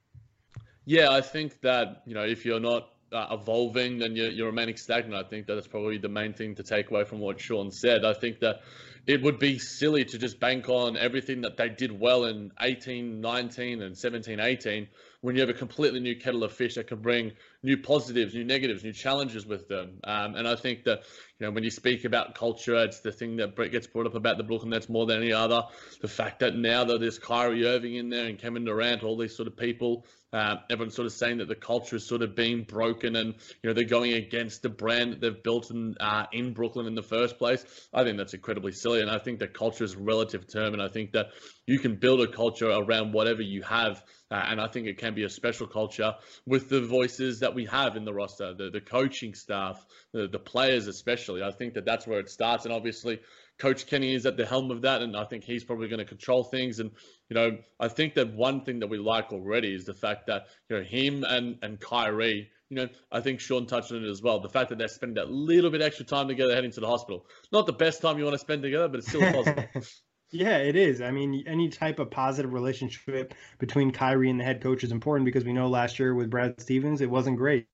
Yeah, 0.87 1.11
I 1.11 1.21
think 1.21 1.61
that, 1.61 2.03
you 2.07 2.15
know, 2.15 2.25
if 2.25 2.45
you're 2.45 2.59
not 2.59 2.90
uh, 3.13 3.27
evolving, 3.31 3.99
then 3.99 4.17
you're, 4.17 4.31
you're 4.31 4.47
remaining 4.47 4.77
stagnant. 4.77 5.15
I 5.15 5.29
think 5.29 5.47
that's 5.47 5.67
probably 5.67 5.99
the 5.99 6.09
main 6.09 6.33
thing 6.33 6.55
to 6.57 6.63
take 6.63 6.91
away 6.91 7.05
from 7.05 7.19
what 7.19 7.41
Sean 7.41 7.71
said. 7.71 8.05
I 8.05 8.13
think 8.13 8.41
that 8.41 8.61
it 9.07 9.23
would 9.23 9.39
be 9.39 9.59
silly 9.59 10.05
to 10.05 10.19
just 10.19 10.39
bank 10.39 10.69
on 10.69 10.97
everything 10.97 11.41
that 11.43 11.57
they 11.57 11.69
did 11.69 11.99
well 11.99 12.25
in 12.25 12.53
18, 12.61 13.21
19, 13.21 13.83
and 13.83 13.97
17, 13.97 14.41
18 14.41 14.89
when 15.23 15.35
you 15.35 15.41
have 15.41 15.51
a 15.51 15.55
completely 15.55 16.01
new 16.01 16.17
kettle 16.17 16.45
of 16.45 16.53
fish 16.53 16.77
that 16.77 16.87
can 16.87 16.99
bring 16.99 17.33
new 17.63 17.77
positives, 17.77 18.35
new 18.35 18.45
negatives, 18.45 18.83
new 18.83 18.93
challenges 18.93 19.47
with 19.47 19.69
them. 19.69 20.01
Um, 20.05 20.35
and 20.35 20.49
I 20.49 20.57
think 20.57 20.85
that, 20.85 21.03
you 21.39 21.47
know, 21.47 21.53
when 21.53 21.63
you 21.63 21.71
speak 21.71 22.05
about 22.05 22.35
culture, 22.35 22.77
it's 22.77 23.01
the 23.01 23.13
thing 23.13 23.37
that 23.37 23.55
gets 23.71 23.87
brought 23.87 24.07
up 24.07 24.15
about 24.15 24.39
the 24.39 24.45
Brooklyn 24.45 24.71
Nets 24.71 24.89
more 24.89 25.07
than 25.07 25.23
any 25.23 25.33
other. 25.33 25.63
The 26.01 26.09
fact 26.09 26.41
that 26.41 26.57
now 26.57 26.85
that 26.85 27.01
there's 27.01 27.19
Kyrie 27.19 27.67
Irving 27.67 27.97
in 27.97 28.09
there 28.09 28.27
and 28.27 28.39
Kevin 28.39 28.65
Durant, 28.65 29.03
all 29.03 29.17
these 29.17 29.37
sort 29.37 29.47
of 29.47 29.57
people, 29.57 30.07
um, 30.33 30.61
everyone's 30.71 30.95
sort 30.95 31.07
of 31.07 31.13
saying 31.13 31.39
that 31.39 31.49
the 31.49 31.57
culture 31.57 31.97
is 31.97 32.07
sort 32.07 32.23
of 32.23 32.37
being 32.37 32.63
broken 32.63 33.17
and, 33.17 33.35
you 33.63 33.69
know, 33.69 33.73
they're 33.73 33.85
going 33.85 34.13
against 34.13 34.63
the 34.63 34.69
brand 34.69 35.13
that 35.13 35.21
they've 35.21 35.43
built 35.43 35.71
in, 35.71 35.97
uh, 35.99 36.27
in 36.33 36.53
Brooklyn 36.53 36.87
in 36.87 36.95
the 36.95 37.03
first 37.03 37.37
place. 37.37 37.65
I 37.93 38.05
think 38.05 38.17
that's 38.17 38.33
incredibly 38.33 38.73
silly. 38.73 39.01
And 39.01 39.11
I 39.11 39.19
think 39.19 39.41
that 39.41 39.55
culture 39.55 39.85
is 39.85 39.95
a 39.95 39.99
relative 39.99 40.47
term. 40.47 40.73
And 40.73 40.83
I 40.83 40.89
think 40.89 41.13
that 41.13 41.31
you 41.67 41.79
can 41.79 41.97
build 41.97 42.21
a 42.21 42.29
culture 42.29 42.71
around 42.71 43.13
whatever 43.13 43.43
you 43.43 43.63
have. 43.63 44.03
Uh, 44.31 44.45
and 44.47 44.61
I 44.61 44.69
think 44.69 44.87
it 44.87 44.99
can 44.99 45.15
be 45.15 45.25
a 45.25 45.29
special 45.29 45.67
culture 45.67 46.15
with 46.47 46.69
the 46.69 46.81
voices 46.81 47.41
that 47.51 47.57
we 47.57 47.67
have 47.67 47.97
in 47.97 48.05
the 48.05 48.15
roster, 48.15 48.55
the, 48.55 48.71
the 48.71 48.81
coaching 48.81 49.35
staff, 49.35 49.85
the, 50.13 50.29
the 50.29 50.39
players 50.39 50.87
especially. 50.87 51.43
I 51.43 51.51
think 51.51 51.75
that 51.75 51.85
that's 51.85 52.07
where 52.07 52.21
it 52.21 52.31
starts. 52.31 52.65
And 52.65 52.73
obviously, 52.73 53.19
Coach 53.59 53.87
Kenny 53.87 54.15
is 54.15 54.25
at 54.25 54.37
the 54.37 54.47
helm 54.47 54.71
of 54.71 54.83
that, 54.83 55.03
and 55.03 55.17
I 55.17 55.25
think 55.25 55.43
he's 55.43 55.65
probably 55.65 55.89
going 55.89 55.99
to 55.99 56.05
control 56.05 56.45
things. 56.45 56.79
And 56.79 56.93
you 57.29 57.35
know, 57.35 57.59
I 57.81 57.89
think 57.89 58.15
that 58.15 58.33
one 58.33 58.65
thing 58.65 58.79
that 58.81 58.87
we 58.87 58.99
like 58.99 59.33
already 59.33 59.75
is 59.75 59.85
the 59.85 59.95
fact 59.95 60.29
that 60.29 60.47
you 60.69 60.77
know 60.77 60.85
him 60.85 61.25
and 61.25 61.59
and 61.63 61.81
Kyrie. 61.81 62.51
You 62.69 62.77
know, 62.77 62.89
I 63.11 63.21
think 63.21 63.41
Sean 63.41 63.67
touched 63.67 63.91
on 63.91 64.05
it 64.05 64.09
as 64.09 64.23
well. 64.23 64.39
The 64.39 64.49
fact 64.49 64.69
that 64.69 64.79
they're 64.79 64.87
spending 64.87 65.17
that 65.17 65.29
little 65.29 65.71
bit 65.71 65.83
extra 65.83 66.07
time 66.07 66.29
together 66.29 66.55
heading 66.55 66.71
to 66.71 66.81
the 66.81 66.87
hospital. 66.87 67.27
Not 67.51 67.67
the 67.67 67.73
best 67.73 68.01
time 68.01 68.17
you 68.17 68.23
want 68.23 68.35
to 68.35 68.39
spend 68.39 68.63
together, 68.63 68.87
but 68.87 68.99
it's 68.99 69.09
still 69.09 69.33
positive. 69.33 70.01
Yeah, 70.33 70.59
it 70.59 70.77
is. 70.77 71.01
I 71.01 71.11
mean, 71.11 71.43
any 71.47 71.69
type 71.69 71.99
of 71.99 72.11
positive 72.11 72.53
relationship 72.53 73.35
between 73.59 73.91
Kyrie 73.91 74.31
and 74.31 74.39
the 74.39 74.45
head 74.45 74.63
coach 74.63 74.85
is 74.85 74.93
important 74.93 75.25
because 75.25 75.45
we 75.45 75.53
know 75.53 75.69
last 75.69 75.99
year 75.99 76.15
with 76.15 76.31
Brad 76.31 76.61
Stevens, 76.61 77.01
it 77.01 77.11
wasn't 77.11 77.37
great. 77.37 77.67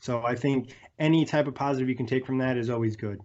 So 0.00 0.22
I 0.24 0.34
think 0.34 0.74
any 0.98 1.24
type 1.24 1.46
of 1.46 1.54
positive 1.54 1.88
you 1.88 1.94
can 1.94 2.06
take 2.06 2.26
from 2.26 2.38
that 2.38 2.56
is 2.56 2.68
always 2.68 2.96
good. 2.96 3.20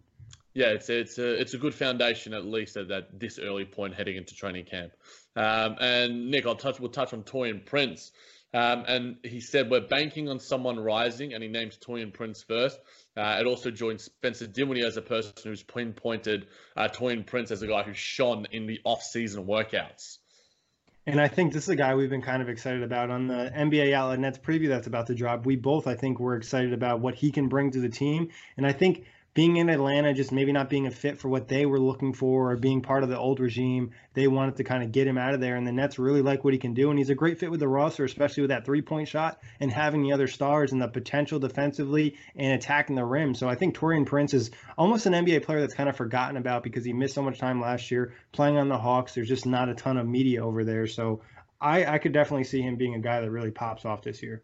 Yeah, 0.53 0.67
it's 0.67 0.89
it's 0.89 1.17
a 1.17 1.33
it's 1.33 1.53
a 1.53 1.57
good 1.57 1.73
foundation 1.73 2.33
at 2.33 2.45
least 2.45 2.77
at 2.77 2.87
that 2.87 3.19
this 3.19 3.39
early 3.39 3.65
point 3.65 3.93
heading 3.93 4.15
into 4.15 4.33
training 4.33 4.65
camp. 4.65 4.93
Um, 5.35 5.75
and 5.81 6.31
Nick, 6.31 6.45
I'll 6.45 6.55
touch 6.55 6.79
we'll 6.79 6.91
touch 6.91 7.11
on 7.13 7.23
Taurean 7.23 7.65
Prince. 7.65 8.11
Um, 8.55 8.85
and 8.87 9.17
he 9.21 9.41
said 9.41 9.69
we're 9.69 9.81
banking 9.81 10.29
on 10.29 10.39
someone 10.39 10.79
rising, 10.79 11.33
and 11.33 11.43
he 11.43 11.49
names 11.49 11.77
Taurean 11.77 12.13
Prince 12.13 12.41
first. 12.41 12.79
Uh, 13.17 13.37
it 13.41 13.45
also 13.45 13.69
joins 13.69 14.05
Spencer 14.05 14.47
Dinwiddie 14.47 14.85
as 14.85 14.95
a 14.95 15.01
person 15.01 15.33
who's 15.43 15.61
pinpointed 15.61 16.47
uh, 16.77 16.87
Taurean 16.87 17.25
Prince 17.25 17.51
as 17.51 17.61
a 17.63 17.67
guy 17.67 17.83
who 17.83 17.93
shone 17.93 18.47
in 18.53 18.65
the 18.65 18.79
off-season 18.85 19.45
workouts. 19.45 20.19
And 21.05 21.19
I 21.19 21.27
think 21.27 21.51
this 21.51 21.63
is 21.63 21.69
a 21.69 21.75
guy 21.75 21.95
we've 21.95 22.09
been 22.09 22.21
kind 22.21 22.41
of 22.41 22.47
excited 22.47 22.81
about 22.81 23.11
on 23.11 23.27
the 23.27 23.51
NBA 23.53 23.91
Outlet 23.91 24.19
Nets 24.19 24.37
preview 24.37 24.69
that's 24.69 24.87
about 24.87 25.07
to 25.07 25.15
drop. 25.15 25.45
We 25.45 25.57
both, 25.57 25.85
I 25.85 25.95
think, 25.95 26.21
were 26.21 26.37
excited 26.37 26.71
about 26.71 27.01
what 27.01 27.13
he 27.13 27.31
can 27.31 27.49
bring 27.49 27.71
to 27.71 27.81
the 27.81 27.89
team. 27.89 28.29
And 28.55 28.65
I 28.65 28.71
think 28.71 29.05
being 29.35 29.57
in 29.57 29.69
Atlanta, 29.69 30.13
just 30.13 30.31
maybe 30.31 30.53
not 30.53 30.69
being 30.69 30.87
a 30.87 30.91
fit 30.91 31.19
for 31.19 31.27
what 31.27 31.49
they 31.49 31.65
were 31.65 31.79
looking 31.79 32.13
for 32.13 32.51
or 32.51 32.55
being 32.55 32.81
part 32.81 33.03
of 33.03 33.09
the 33.09 33.19
old 33.19 33.41
regime, 33.41 33.91
they 34.13 34.29
wanted 34.29 34.55
to 34.55 34.63
kind 34.63 34.81
of 34.81 34.93
get 34.93 35.05
him 35.05 35.17
out 35.17 35.33
of 35.33 35.41
there. 35.41 35.57
And 35.57 35.67
the 35.67 35.73
Nets 35.73 35.99
really 35.99 36.21
like 36.21 36.45
what 36.45 36.53
he 36.53 36.57
can 36.57 36.73
do. 36.73 36.89
And 36.89 36.97
he's 36.97 37.09
a 37.09 37.15
great 37.15 37.37
fit 37.37 37.51
with 37.51 37.59
the 37.59 37.67
roster, 37.67 38.05
especially 38.05 38.43
with 38.43 38.51
that 38.51 38.65
three 38.65 38.81
point 38.81 39.09
shot 39.09 39.41
and 39.59 39.69
having 39.69 40.03
the 40.03 40.13
other 40.13 40.27
stars 40.27 40.71
and 40.71 40.81
the 40.81 40.87
potential 40.87 41.37
defensively 41.37 42.15
and 42.33 42.53
attacking 42.53 42.95
the 42.95 43.03
rim. 43.03 43.35
So 43.35 43.49
I 43.49 43.55
think 43.55 43.75
Taurean 43.75 44.05
Prince 44.05 44.33
is 44.33 44.51
almost 44.77 45.05
an 45.05 45.11
NBA 45.11 45.43
player 45.43 45.59
that's 45.59 45.73
kind 45.73 45.89
of 45.89 45.97
forgotten 45.97 46.37
about 46.37 46.63
because 46.63 46.85
he 46.85 46.93
missed 46.93 47.15
so 47.15 47.21
much 47.21 47.37
time 47.37 47.59
last 47.59 47.91
year 47.91 48.13
playing 48.31 48.57
on 48.57 48.69
the 48.69 48.77
Hawks. 48.77 49.15
There's 49.15 49.27
just 49.27 49.45
not 49.45 49.67
a 49.67 49.75
ton 49.75 49.97
of 49.97 50.07
media 50.07 50.45
over 50.45 50.63
there. 50.63 50.87
So 50.87 51.23
I, 51.59 51.83
I 51.85 51.97
could 51.97 52.13
definitely 52.13 52.45
see 52.45 52.61
him 52.61 52.77
being 52.77 52.95
a 52.95 52.99
guy 52.99 53.19
that 53.19 53.29
really 53.29 53.51
pops 53.51 53.83
off 53.83 54.01
this 54.01 54.23
year. 54.23 54.43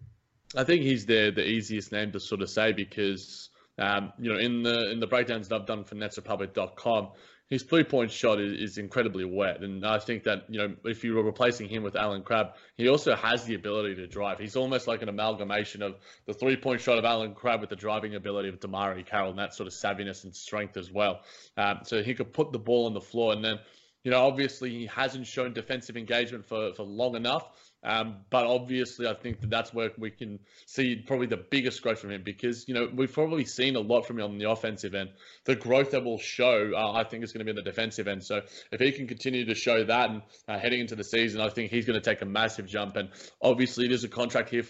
I 0.54 0.66
think 0.66 0.82
he's 0.82 1.06
the 1.06 1.32
the 1.34 1.48
easiest 1.48 1.94
name 1.94 2.12
to 2.12 2.20
sort 2.20 2.42
of 2.42 2.50
say 2.50 2.74
because 2.74 3.51
um, 3.82 4.14
you 4.20 4.32
know, 4.32 4.40
in 4.40 4.64
the 4.64 4.92
in 4.92 5.00
the 5.00 5.08
breakdowns 5.08 5.48
that 5.48 5.56
I've 5.56 5.66
done 5.66 5.84
for 5.84 5.96
NetsRepublic.com, 5.96 7.10
his 7.50 7.64
three 7.64 7.84
point 7.84 8.12
shot 8.12 8.40
is, 8.40 8.54
is, 8.54 8.78
incredibly 8.78 9.26
wet, 9.26 9.62
and 9.62 9.86
I 9.86 9.98
think 9.98 10.24
that 10.24 10.46
you 10.50 10.60
know 10.60 10.76
if 10.86 11.04
you 11.04 11.16
were 11.16 11.24
replacing 11.24 11.68
him 11.68 11.82
with 11.82 11.96
Allen 11.96 12.22
Crabbe, 12.22 12.54
he 12.78 12.88
also 12.88 13.16
has 13.16 13.44
the 13.44 13.56
ability 13.56 13.96
to 13.96 14.08
drive. 14.08 14.40
He's 14.40 14.56
almost 14.56 14.88
like 14.88 15.02
an 15.02 15.10
amalgamation 15.10 15.82
of 15.82 15.96
the 16.28 16.34
three 16.34 16.56
point 16.56 16.80
shot 16.80 17.00
of 17.00 17.06
Allen 17.06 17.34
Crabbe 17.34 17.60
with 17.60 17.72
the 17.72 17.76
driving 17.76 18.14
ability 18.16 18.50
of 18.50 18.60
DeMarre 18.60 19.06
Carroll 19.06 19.32
and 19.32 19.40
that 19.40 19.56
sort 19.56 19.66
of 19.66 19.74
savviness 19.74 20.24
and 20.26 20.36
strength 20.36 20.78
as 20.78 20.92
well. 20.92 21.22
Um, 21.58 21.80
so 21.84 22.04
he 22.04 22.14
could 22.14 22.32
put 22.34 22.52
the 22.52 22.60
ball 22.60 22.86
on 22.86 22.94
the 22.94 23.02
floor, 23.02 23.34
and 23.34 23.44
then 23.44 23.58
you 24.04 24.12
know 24.12 24.22
obviously 24.26 24.70
he 24.70 24.86
hasn't 24.86 25.26
shown 25.26 25.54
defensive 25.54 25.98
engagement 25.98 26.46
for 26.46 26.74
for 26.76 26.84
long 26.84 27.16
enough. 27.16 27.50
Um, 27.84 28.18
but 28.30 28.46
obviously, 28.46 29.08
I 29.08 29.16
think 29.16 29.42
that 29.42 29.50
that's 29.50 29.74
where 29.74 29.92
we 29.98 30.12
can 30.12 30.40
see 30.68 30.96
probably 30.96 31.28
the 31.28 31.38
biggest 31.38 31.82
growth 31.82 32.00
from 32.00 32.12
him 32.12 32.22
because, 32.24 32.68
you 32.68 32.74
know, 32.74 32.88
we've 32.94 33.12
probably 33.12 33.46
seen 33.46 33.76
a 33.76 33.80
lot 33.80 34.06
from 34.06 34.20
him 34.20 34.26
on 34.26 34.38
the 34.38 34.50
offensive 34.50 34.94
end. 34.94 35.10
The 35.46 35.56
growth 35.56 35.92
that 35.92 36.04
will 36.04 36.20
show, 36.20 36.74
uh, 36.76 36.92
I 36.92 37.04
think, 37.04 37.24
is 37.24 37.34
going 37.34 37.46
to 37.46 37.46
be 37.46 37.58
on 37.58 37.64
the 37.64 37.70
defensive 37.70 38.08
end. 38.08 38.24
So 38.24 38.42
if 38.72 38.80
he 38.80 38.92
can 38.92 39.08
continue 39.08 39.46
to 39.46 39.56
show 39.56 39.84
that 39.84 40.10
and 40.12 40.22
uh, 40.48 40.60
heading 40.60 40.82
into 40.82 40.96
the 40.96 41.04
season, 41.04 41.42
I 41.42 41.50
think 41.50 41.72
he's 41.72 41.86
going 41.86 42.00
to 42.00 42.08
take 42.08 42.22
a 42.22 42.26
massive 42.26 42.68
jump. 42.68 42.96
And 42.98 43.10
obviously, 43.42 43.86
it 43.86 43.92
is 43.92 44.04
a 44.04 44.10
contract 44.10 44.50
here, 44.50 44.66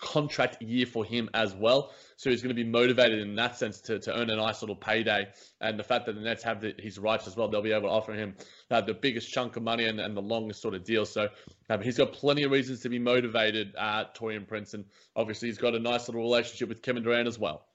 contract 0.00 0.60
year 0.62 0.86
for 0.86 1.04
him 1.04 1.30
as 1.34 1.54
well. 1.54 1.92
So 2.16 2.30
he's 2.30 2.42
going 2.42 2.54
to 2.54 2.62
be 2.62 2.68
motivated 2.68 3.18
in 3.18 3.34
that 3.36 3.56
sense 3.58 3.80
to, 3.82 3.98
to 3.98 4.16
earn 4.16 4.30
a 4.30 4.36
nice 4.36 4.62
little 4.62 4.76
payday. 4.76 5.28
And 5.60 5.78
the 5.78 5.82
fact 5.82 6.06
that 6.06 6.14
the 6.14 6.20
Nets 6.20 6.42
have 6.44 6.60
the, 6.60 6.74
his 6.78 6.98
rights 6.98 7.26
as 7.26 7.36
well, 7.36 7.48
they'll 7.48 7.62
be 7.62 7.72
able 7.72 7.88
to 7.88 7.94
offer 7.94 8.12
him 8.12 8.34
uh, 8.74 8.80
the 8.80 8.94
biggest 8.94 9.30
chunk 9.30 9.56
of 9.56 9.62
money 9.62 9.84
and, 9.84 10.00
and 10.00 10.16
the 10.16 10.22
longest 10.22 10.60
sort 10.60 10.74
of 10.74 10.84
deal. 10.84 11.06
So 11.06 11.28
um, 11.70 11.80
he's 11.80 11.96
got 11.96 12.12
plenty 12.12 12.42
of 12.42 12.50
reasons 12.50 12.80
to 12.80 12.88
be 12.88 12.98
motivated, 12.98 13.74
uh, 13.78 14.06
Taurean 14.16 14.46
Prince. 14.46 14.74
And 14.74 14.84
obviously, 15.14 15.48
he's 15.48 15.58
got 15.58 15.74
a 15.74 15.78
nice 15.78 16.08
little 16.08 16.22
relationship 16.22 16.68
with 16.68 16.82
Kevin 16.82 17.02
Durant 17.04 17.28
as 17.28 17.38
well. 17.38 17.66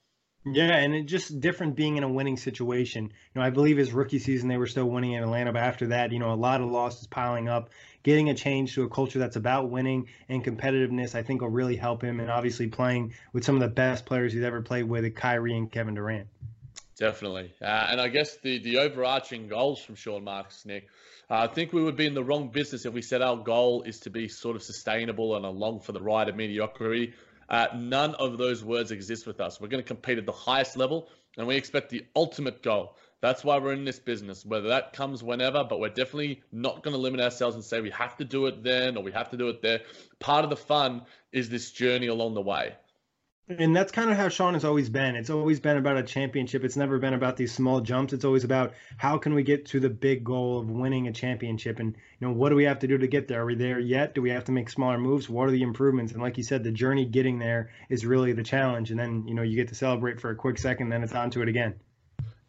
Yeah, 0.45 0.75
and 0.75 0.95
it 0.95 1.03
just 1.03 1.41
different 1.41 1.75
being 1.75 1.97
in 1.97 2.03
a 2.03 2.09
winning 2.09 2.37
situation. 2.37 3.03
You 3.03 3.41
know, 3.41 3.41
I 3.41 3.49
believe 3.49 3.77
his 3.77 3.91
rookie 3.91 4.19
season 4.19 4.47
they 4.47 4.57
were 4.57 4.67
still 4.67 4.89
winning 4.89 5.13
in 5.13 5.23
Atlanta, 5.23 5.51
but 5.51 5.61
after 5.61 5.87
that, 5.87 6.11
you 6.11 6.19
know, 6.19 6.31
a 6.31 6.35
lot 6.35 6.61
of 6.61 6.69
losses 6.69 7.07
piling 7.07 7.49
up. 7.49 7.69
Getting 8.03 8.29
a 8.29 8.33
change 8.33 8.75
to 8.75 8.83
a 8.83 8.89
culture 8.89 9.19
that's 9.19 9.35
about 9.35 9.69
winning 9.69 10.07
and 10.29 10.43
competitiveness, 10.43 11.15
I 11.15 11.23
think, 11.23 11.41
will 11.41 11.49
really 11.49 11.75
help 11.75 12.01
him. 12.01 12.21
And 12.21 12.31
obviously, 12.31 12.67
playing 12.67 13.13
with 13.33 13.43
some 13.43 13.55
of 13.55 13.61
the 13.61 13.67
best 13.67 14.05
players 14.05 14.31
he's 14.31 14.43
ever 14.43 14.61
played 14.61 14.83
with, 14.83 15.13
Kyrie 15.15 15.57
and 15.57 15.69
Kevin 15.69 15.95
Durant. 15.95 16.27
Definitely, 16.99 17.53
uh, 17.61 17.87
and 17.89 18.01
I 18.01 18.09
guess 18.09 18.37
the 18.37 18.59
the 18.59 18.79
overarching 18.79 19.47
goals 19.47 19.81
from 19.81 19.95
Sean 19.95 20.23
Marks, 20.23 20.65
Nick. 20.65 20.89
Uh, 21.29 21.35
I 21.35 21.47
think 21.47 21.71
we 21.71 21.81
would 21.81 21.95
be 21.95 22.05
in 22.05 22.13
the 22.13 22.23
wrong 22.23 22.49
business 22.49 22.85
if 22.85 22.93
we 22.93 23.01
said 23.01 23.21
our 23.21 23.37
goal 23.37 23.83
is 23.83 24.01
to 24.01 24.09
be 24.09 24.27
sort 24.27 24.55
of 24.55 24.63
sustainable 24.63 25.35
and 25.35 25.45
along 25.45 25.79
for 25.79 25.93
the 25.93 26.01
ride 26.01 26.27
of 26.27 26.35
mediocrity 26.35 27.13
uh, 27.49 27.67
none 27.75 28.15
of 28.15 28.37
those 28.37 28.63
words 28.63 28.91
exist 28.91 29.25
with 29.25 29.41
us. 29.41 29.59
We're 29.59 29.69
going 29.69 29.83
to 29.83 29.87
compete 29.87 30.19
at 30.19 30.25
the 30.25 30.31
highest 30.31 30.77
level, 30.77 31.09
and 31.37 31.47
we 31.47 31.55
expect 31.55 31.89
the 31.89 32.05
ultimate 32.15 32.61
goal. 32.61 32.95
That's 33.21 33.43
why 33.43 33.57
we're 33.57 33.73
in 33.73 33.83
this 33.83 33.99
business, 33.99 34.45
whether 34.45 34.69
that 34.69 34.93
comes 34.93 35.23
whenever, 35.23 35.63
but 35.63 35.79
we're 35.79 35.89
definitely 35.89 36.41
not 36.51 36.83
going 36.83 36.93
to 36.93 37.01
limit 37.01 37.19
ourselves 37.19 37.55
and 37.55 37.65
say 37.65 37.81
we 37.81 37.89
have 37.89 38.15
to 38.17 38.23
do 38.25 38.45
it 38.45 38.63
then 38.63 38.95
or 38.95 39.03
we 39.03 39.11
have 39.11 39.31
to 39.31 39.37
do 39.37 39.49
it 39.49 39.61
there. 39.61 39.81
Part 40.19 40.45
of 40.45 40.49
the 40.49 40.55
fun 40.55 41.01
is 41.33 41.49
this 41.49 41.71
journey 41.71 42.07
along 42.07 42.35
the 42.35 42.41
way. 42.41 42.75
And 43.57 43.75
that's 43.75 43.91
kind 43.91 44.11
of 44.11 44.17
how 44.17 44.29
Sean 44.29 44.53
has 44.53 44.63
always 44.63 44.89
been. 44.89 45.15
It's 45.15 45.31
always 45.31 45.59
been 45.59 45.77
about 45.77 45.97
a 45.97 46.03
championship. 46.03 46.63
It's 46.63 46.77
never 46.77 46.99
been 46.99 47.15
about 47.15 47.35
these 47.35 47.51
small 47.51 47.81
jumps. 47.81 48.13
It's 48.13 48.23
always 48.23 48.43
about 48.43 48.73
how 48.95 49.17
can 49.17 49.33
we 49.33 49.41
get 49.41 49.65
to 49.67 49.79
the 49.79 49.89
big 49.89 50.23
goal 50.23 50.59
of 50.59 50.69
winning 50.69 51.07
a 51.07 51.11
championship 51.11 51.79
and 51.79 51.95
you 51.95 52.27
know 52.27 52.31
what 52.31 52.49
do 52.49 52.55
we 52.55 52.65
have 52.65 52.77
to 52.79 52.87
do 52.87 52.99
to 52.99 53.07
get 53.07 53.27
there? 53.27 53.41
Are 53.41 53.45
we 53.47 53.55
there 53.55 53.79
yet? 53.79 54.13
Do 54.13 54.21
we 54.21 54.29
have 54.29 54.45
to 54.45 54.51
make 54.51 54.69
smaller 54.69 54.99
moves? 54.99 55.27
What 55.27 55.47
are 55.47 55.51
the 55.51 55.63
improvements? 55.63 56.13
And 56.13 56.21
like 56.21 56.37
you 56.37 56.43
said, 56.43 56.63
the 56.63 56.71
journey 56.71 57.05
getting 57.05 57.39
there 57.39 57.71
is 57.89 58.05
really 58.05 58.33
the 58.33 58.43
challenge. 58.43 58.91
And 58.91 58.99
then, 58.99 59.27
you 59.27 59.33
know, 59.33 59.41
you 59.41 59.55
get 59.55 59.69
to 59.69 59.75
celebrate 59.75 60.21
for 60.21 60.29
a 60.29 60.35
quick 60.35 60.59
second, 60.59 60.89
then 60.89 61.01
it's 61.01 61.13
on 61.13 61.31
to 61.31 61.41
it 61.41 61.49
again. 61.49 61.73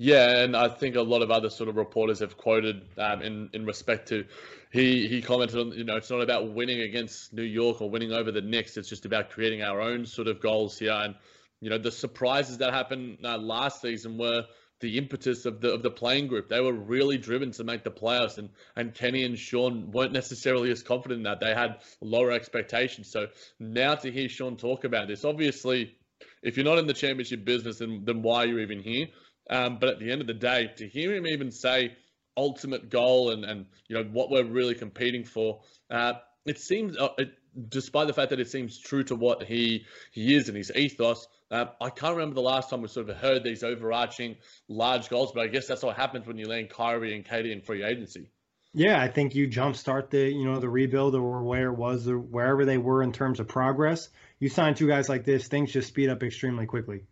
Yeah, 0.03 0.45
and 0.45 0.57
I 0.57 0.69
think 0.69 0.97
a 0.97 1.03
lot 1.03 1.21
of 1.21 1.31
other 1.31 1.51
sort 1.51 1.69
of 1.69 1.77
reporters 1.77 2.21
have 2.21 2.39
quoted 2.39 2.89
um, 2.97 3.21
in 3.21 3.51
in 3.53 3.67
respect 3.67 4.09
to 4.09 4.25
he 4.73 5.07
he 5.07 5.21
commented 5.21 5.59
on 5.61 5.73
you 5.73 5.85
know 5.85 5.97
it's 5.97 6.09
not 6.09 6.23
about 6.23 6.55
winning 6.55 6.81
against 6.81 7.35
New 7.35 7.43
York 7.43 7.83
or 7.83 7.91
winning 7.91 8.11
over 8.11 8.33
the 8.33 8.41
Knicks. 8.41 8.79
It's 8.79 8.89
just 8.89 9.05
about 9.05 9.29
creating 9.29 9.61
our 9.61 9.79
own 9.79 10.07
sort 10.07 10.27
of 10.29 10.41
goals 10.41 10.79
here. 10.79 10.93
And 10.93 11.17
you 11.61 11.69
know 11.69 11.77
the 11.77 11.93
surprises 11.93 12.57
that 12.59 12.73
happened 12.73 13.19
uh, 13.23 13.37
last 13.37 13.83
season 13.83 14.17
were 14.17 14.47
the 14.81 14.97
impetus 14.97 15.45
of 15.45 15.61
the 15.61 15.75
of 15.75 15.83
the 15.83 15.91
playing 15.91 16.29
group. 16.29 16.49
They 16.49 16.63
were 16.63 16.73
really 16.73 17.19
driven 17.19 17.51
to 17.53 17.65
make 17.65 17.85
the 17.85 17.91
playoffs, 17.91 18.39
and 18.39 18.49
and 18.77 18.95
Kenny 18.95 19.25
and 19.25 19.39
Sean 19.39 19.91
weren't 19.91 20.15
necessarily 20.15 20.71
as 20.71 20.83
confident 20.83 21.19
in 21.19 21.25
that. 21.25 21.41
They 21.41 21.53
had 21.53 21.81
lower 22.01 22.31
expectations. 22.31 23.13
So 23.13 23.27
now 23.59 23.97
to 23.97 24.11
hear 24.11 24.31
Sean 24.31 24.57
talk 24.57 24.85
about 24.85 25.09
this, 25.09 25.27
obviously, 25.27 25.95
if 26.43 26.57
you're 26.57 26.65
not 26.65 26.79
in 26.79 26.87
the 26.87 26.95
championship 26.95 27.45
business, 27.45 27.81
then 27.81 28.05
then 28.07 28.23
why 28.23 28.45
are 28.45 28.47
you 28.47 28.61
even 28.61 28.81
here? 28.81 29.09
Um, 29.49 29.79
but 29.81 29.89
at 29.89 29.99
the 29.99 30.11
end 30.11 30.21
of 30.21 30.27
the 30.27 30.35
day, 30.35 30.71
to 30.77 30.89
hear 30.89 31.15
him 31.15 31.27
even 31.27 31.51
say 31.51 31.97
ultimate 32.37 32.89
goal 32.89 33.31
and 33.31 33.45
and 33.45 33.67
you 33.89 33.97
know 33.97 34.05
what 34.05 34.31
we're 34.31 34.45
really 34.45 34.75
competing 34.75 35.25
for, 35.25 35.63
uh, 35.91 36.15
it 36.47 36.59
seems. 36.59 36.97
Uh, 36.97 37.09
it, 37.19 37.33
despite 37.69 38.07
the 38.07 38.13
fact 38.13 38.31
that 38.31 38.39
it 38.39 38.49
seems 38.49 38.79
true 38.79 39.03
to 39.05 39.17
what 39.17 39.43
he 39.43 39.85
he 40.13 40.35
is 40.35 40.49
and 40.49 40.57
his 40.57 40.71
ethos, 40.75 41.27
uh, 41.51 41.67
I 41.81 41.91
can't 41.91 42.15
remember 42.15 42.35
the 42.35 42.43
last 42.43 42.71
time 42.71 42.83
we 42.83 42.89
sort 42.89 43.09
of 43.09 43.17
heard 43.17 43.43
these 43.43 43.63
overarching 43.63 44.37
large 44.69 45.09
goals, 45.09 45.33
but 45.33 45.43
I 45.43 45.49
guess 45.49 45.67
that's 45.67 45.83
what 45.83 45.97
happens 45.97 46.27
when 46.27 46.39
you 46.39 46.49
land 46.49 46.71
Kyrie 46.71 47.15
and 47.15 47.25
KD 47.25 47.51
in 47.51 47.61
free 47.61 47.83
agency. 47.83 48.31
Yeah, 48.73 49.01
I 49.01 49.09
think 49.09 49.35
you 49.35 49.49
jumpstart 49.49 50.11
the 50.11 50.33
you 50.33 50.45
know 50.45 50.61
the 50.61 50.69
rebuild 50.69 51.15
or 51.15 51.43
where 51.43 51.69
it 51.73 51.77
was 51.77 52.07
or 52.07 52.19
wherever 52.19 52.65
they 52.65 52.79
were 52.79 53.03
in 53.03 53.13
terms 53.13 53.41
of 53.41 53.49
progress. 53.49 54.09
You 54.39 54.49
sign 54.49 54.75
two 54.75 54.89
guys 54.89 55.09
like 55.09 55.25
this, 55.25 55.49
things 55.49 55.73
just 55.73 55.89
speed 55.89 56.09
up 56.09 56.23
extremely 56.23 56.67
quickly. 56.67 57.05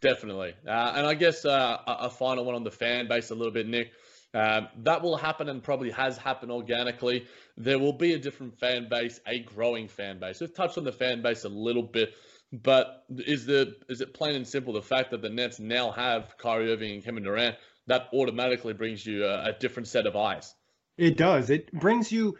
Definitely, 0.00 0.54
uh, 0.66 0.92
and 0.96 1.06
I 1.06 1.14
guess 1.14 1.44
uh, 1.44 1.78
a 1.86 2.10
final 2.10 2.44
one 2.44 2.54
on 2.54 2.64
the 2.64 2.70
fan 2.70 3.08
base 3.08 3.30
a 3.30 3.34
little 3.34 3.52
bit, 3.52 3.66
Nick. 3.66 3.92
Um, 4.34 4.68
that 4.78 5.02
will 5.02 5.16
happen 5.16 5.48
and 5.48 5.62
probably 5.62 5.90
has 5.90 6.16
happened 6.16 6.50
organically. 6.50 7.26
There 7.58 7.78
will 7.78 7.92
be 7.92 8.14
a 8.14 8.18
different 8.18 8.58
fan 8.58 8.88
base, 8.88 9.20
a 9.26 9.40
growing 9.40 9.88
fan 9.88 10.20
base. 10.20 10.40
We've 10.40 10.54
touched 10.54 10.78
on 10.78 10.84
the 10.84 10.92
fan 10.92 11.20
base 11.20 11.44
a 11.44 11.50
little 11.50 11.82
bit 11.82 12.14
but 12.52 13.04
is 13.08 13.46
the 13.46 13.76
is 13.88 14.00
it 14.00 14.12
plain 14.12 14.34
and 14.34 14.46
simple 14.46 14.74
the 14.74 14.82
fact 14.82 15.10
that 15.12 15.22
the 15.22 15.30
Nets 15.30 15.58
now 15.58 15.90
have 15.90 16.36
Kyrie 16.36 16.70
Irving 16.70 16.92
and 16.92 17.04
Kevin 17.04 17.22
Durant 17.22 17.56
that 17.86 18.08
automatically 18.12 18.74
brings 18.74 19.04
you 19.06 19.24
a, 19.24 19.50
a 19.50 19.52
different 19.58 19.88
set 19.88 20.06
of 20.06 20.14
eyes? 20.14 20.54
It 20.98 21.16
does. 21.16 21.48
It 21.48 21.72
brings 21.72 22.12
you 22.12 22.36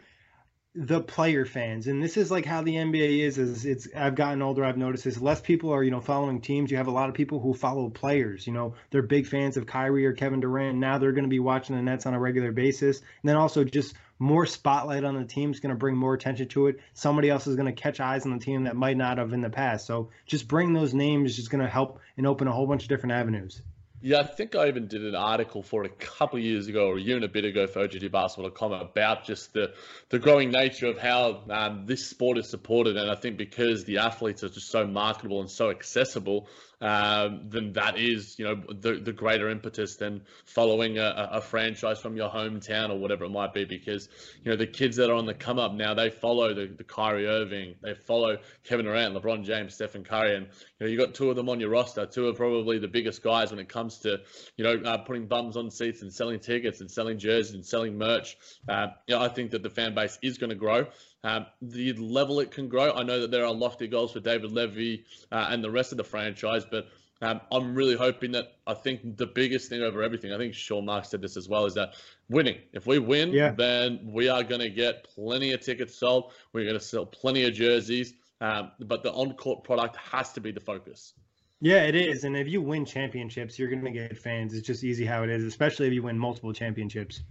the 0.75 1.01
player 1.01 1.45
fans. 1.45 1.85
And 1.85 2.01
this 2.01 2.17
is 2.17 2.31
like 2.31 2.45
how 2.45 2.63
the 2.63 2.75
nba 2.75 3.19
is 3.19 3.37
is 3.37 3.63
it's 3.63 3.87
i've 3.95 4.15
gotten 4.15 4.41
older 4.41 4.65
i've 4.65 4.77
noticed 4.77 5.03
this. 5.03 5.21
Less 5.21 5.39
people 5.39 5.71
are 5.71 5.83
you 5.83 5.91
know 5.91 6.01
following 6.01 6.41
teams. 6.41 6.71
You 6.71 6.77
have 6.77 6.87
a 6.87 6.91
lot 6.91 7.09
of 7.09 7.15
people 7.15 7.39
who 7.39 7.53
follow 7.53 7.89
players 7.89 8.47
you 8.47 8.53
know. 8.53 8.73
They're 8.89 9.03
big 9.03 9.27
fans 9.27 9.55
of 9.55 9.67
kyrie 9.67 10.05
or 10.05 10.13
kevin 10.13 10.39
durant. 10.39 10.79
Now 10.79 10.97
they're 10.97 11.11
going 11.11 11.25
to 11.25 11.29
be 11.29 11.39
watching 11.39 11.75
the 11.75 11.81
nets 11.83 12.07
on 12.07 12.15
a 12.15 12.19
regular 12.19 12.51
basis. 12.51 12.99
And 12.99 13.29
then 13.29 13.35
also 13.35 13.63
just 13.63 13.95
more 14.17 14.45
spotlight 14.45 15.03
on 15.03 15.15
the 15.15 15.25
team 15.25 15.51
is 15.51 15.59
going 15.59 15.75
to 15.75 15.77
bring 15.77 15.95
more 15.95 16.15
attention 16.15 16.47
to 16.47 16.67
it. 16.67 16.79
Somebody 16.93 17.29
else 17.29 17.45
is 17.45 17.55
going 17.55 17.73
to 17.73 17.81
catch 17.81 17.99
eyes 17.99 18.25
on 18.25 18.31
the 18.31 18.43
team 18.43 18.63
that 18.63 18.75
might 18.75 18.97
not 18.97 19.17
have 19.19 19.33
in 19.33 19.41
the 19.41 19.49
past. 19.49 19.85
So 19.85 20.09
just 20.25 20.47
bring 20.47 20.73
those 20.73 20.93
names 20.93 21.31
is 21.31 21.35
just 21.35 21.49
going 21.51 21.63
to 21.63 21.69
help 21.69 21.99
and 22.17 22.25
open 22.25 22.47
a 22.47 22.51
whole 22.51 22.65
bunch 22.65 22.83
of 22.83 22.89
different 22.89 23.13
avenues 23.13 23.61
yeah, 24.05 24.19
I 24.19 24.23
think 24.23 24.53
I 24.53 24.67
even 24.67 24.87
did 24.87 25.05
an 25.05 25.15
article 25.15 25.63
for 25.63 25.85
it 25.85 25.91
a 25.91 25.95
couple 25.95 26.37
of 26.37 26.43
years 26.43 26.67
ago 26.67 26.87
or 26.87 26.97
a 26.97 27.01
year 27.01 27.15
and 27.15 27.23
a 27.23 27.29
bit 27.29 27.45
ago 27.45 27.67
for 27.67 27.87
OTGBasketball.com 27.87 28.73
about 28.73 29.23
just 29.23 29.53
the, 29.53 29.73
the 30.09 30.19
growing 30.19 30.51
nature 30.51 30.87
of 30.87 30.97
how 30.97 31.43
um, 31.49 31.85
this 31.85 32.09
sport 32.09 32.37
is 32.37 32.49
supported. 32.49 32.97
And 32.97 33.09
I 33.09 33.15
think 33.15 33.37
because 33.37 33.85
the 33.85 33.99
athletes 33.99 34.43
are 34.43 34.49
just 34.49 34.69
so 34.69 34.85
marketable 34.85 35.39
and 35.39 35.49
so 35.49 35.69
accessible, 35.69 36.49
um, 36.83 37.43
then 37.45 37.71
that 37.73 37.97
is, 37.97 38.37
you 38.37 38.43
know, 38.43 38.55
the, 38.55 38.95
the 38.95 39.13
greater 39.13 39.49
impetus 39.49 39.95
than 39.95 40.21
following 40.45 40.97
a, 40.97 41.29
a, 41.31 41.39
franchise 41.39 41.97
from 42.01 42.17
your 42.17 42.29
hometown 42.29 42.89
or 42.89 42.99
whatever 42.99 43.23
it 43.23 43.29
might 43.29 43.53
be. 43.53 43.63
Because, 43.63 44.09
you 44.43 44.51
know, 44.51 44.57
the 44.57 44.67
kids 44.67 44.97
that 44.97 45.09
are 45.09 45.13
on 45.13 45.25
the 45.25 45.33
come 45.33 45.59
up 45.59 45.73
now, 45.73 45.93
they 45.93 46.09
follow 46.09 46.53
the, 46.53 46.67
the 46.67 46.83
Kyrie 46.83 47.25
Irving, 47.25 47.75
they 47.81 47.93
follow 47.93 48.37
Kevin 48.65 48.85
Durant, 48.85 49.15
LeBron 49.15 49.45
James, 49.45 49.75
Stephen 49.75 50.03
Curry. 50.03 50.35
And, 50.35 50.47
you 50.79 50.85
know, 50.85 50.87
you 50.87 50.97
got 50.97 51.13
two 51.13 51.29
of 51.29 51.37
them 51.37 51.47
on 51.47 51.61
your 51.61 51.69
roster, 51.69 52.05
two 52.05 52.27
are 52.27 52.33
probably 52.33 52.79
the 52.79 52.89
biggest 52.89 53.23
guys 53.23 53.51
when 53.51 53.61
it 53.61 53.69
comes 53.69 53.99
to, 53.99 54.19
you 54.57 54.65
know, 54.65 54.75
uh, 54.83 54.97
putting 54.97 55.25
bums 55.25 55.55
on 55.55 55.71
seats 55.71 56.01
and 56.01 56.11
selling 56.11 56.41
tickets 56.41 56.81
and 56.81 56.91
selling 56.91 57.17
jerseys 57.17 57.53
and 57.53 57.65
selling 57.65 57.97
merch. 57.97 58.35
Uh, 58.67 58.87
you 59.07 59.15
know, 59.15 59.21
I 59.21 59.29
think 59.29 59.51
that 59.51 59.63
the 59.63 59.69
fan 59.69 59.95
base 59.95 60.19
is 60.21 60.37
going 60.37 60.49
to 60.49 60.57
grow. 60.57 60.87
Um, 61.23 61.45
the 61.61 61.93
level 61.93 62.39
it 62.41 62.51
can 62.51 62.67
grow. 62.67 62.93
I 62.93 63.03
know 63.03 63.21
that 63.21 63.31
there 63.31 63.45
are 63.45 63.53
lofty 63.53 63.87
goals 63.87 64.11
for 64.11 64.19
David 64.19 64.51
Levy 64.51 65.05
uh, 65.31 65.47
and 65.49 65.63
the 65.63 65.71
rest 65.71 65.91
of 65.93 65.97
the 65.97 66.03
franchise, 66.03 66.65
but 66.69 66.87
um, 67.21 67.39
I'm 67.51 67.73
really 67.73 67.95
hoping 67.95 68.33
that 68.33 68.55
I 68.67 68.73
think 68.73 69.15
the 69.15 69.25
biggest 69.25 69.69
thing 69.69 69.81
over 69.81 70.03
everything, 70.03 70.33
I 70.33 70.37
think 70.37 70.53
Sean 70.53 70.85
Marks 70.85 71.09
said 71.09 71.21
this 71.21 71.37
as 71.37 71.47
well, 71.47 71.65
is 71.65 71.73
that 71.75 71.93
winning. 72.29 72.57
If 72.73 72.85
we 72.85 72.99
win, 72.99 73.31
yeah. 73.31 73.51
then 73.51 74.01
we 74.03 74.27
are 74.27 74.43
going 74.43 74.59
to 74.59 74.69
get 74.69 75.05
plenty 75.05 75.53
of 75.53 75.61
tickets 75.61 75.95
sold. 75.95 76.33
We're 76.51 76.65
going 76.65 76.77
to 76.77 76.83
sell 76.83 77.05
plenty 77.05 77.45
of 77.45 77.53
jerseys, 77.53 78.13
um, 78.41 78.71
but 78.81 79.03
the 79.03 79.13
on-court 79.13 79.63
product 79.63 79.95
has 79.95 80.33
to 80.33 80.41
be 80.41 80.51
the 80.51 80.59
focus. 80.59 81.13
Yeah, 81.61 81.83
it 81.83 81.95
is. 81.95 82.25
And 82.25 82.35
if 82.35 82.49
you 82.49 82.61
win 82.61 82.83
championships, 82.83 83.57
you're 83.57 83.69
going 83.69 83.85
to 83.85 83.91
get 83.91 84.17
fans. 84.17 84.53
It's 84.53 84.67
just 84.67 84.83
easy 84.83 85.05
how 85.05 85.23
it 85.23 85.29
is, 85.29 85.45
especially 85.45 85.87
if 85.87 85.93
you 85.93 86.03
win 86.03 86.19
multiple 86.19 86.51
championships. 86.51 87.21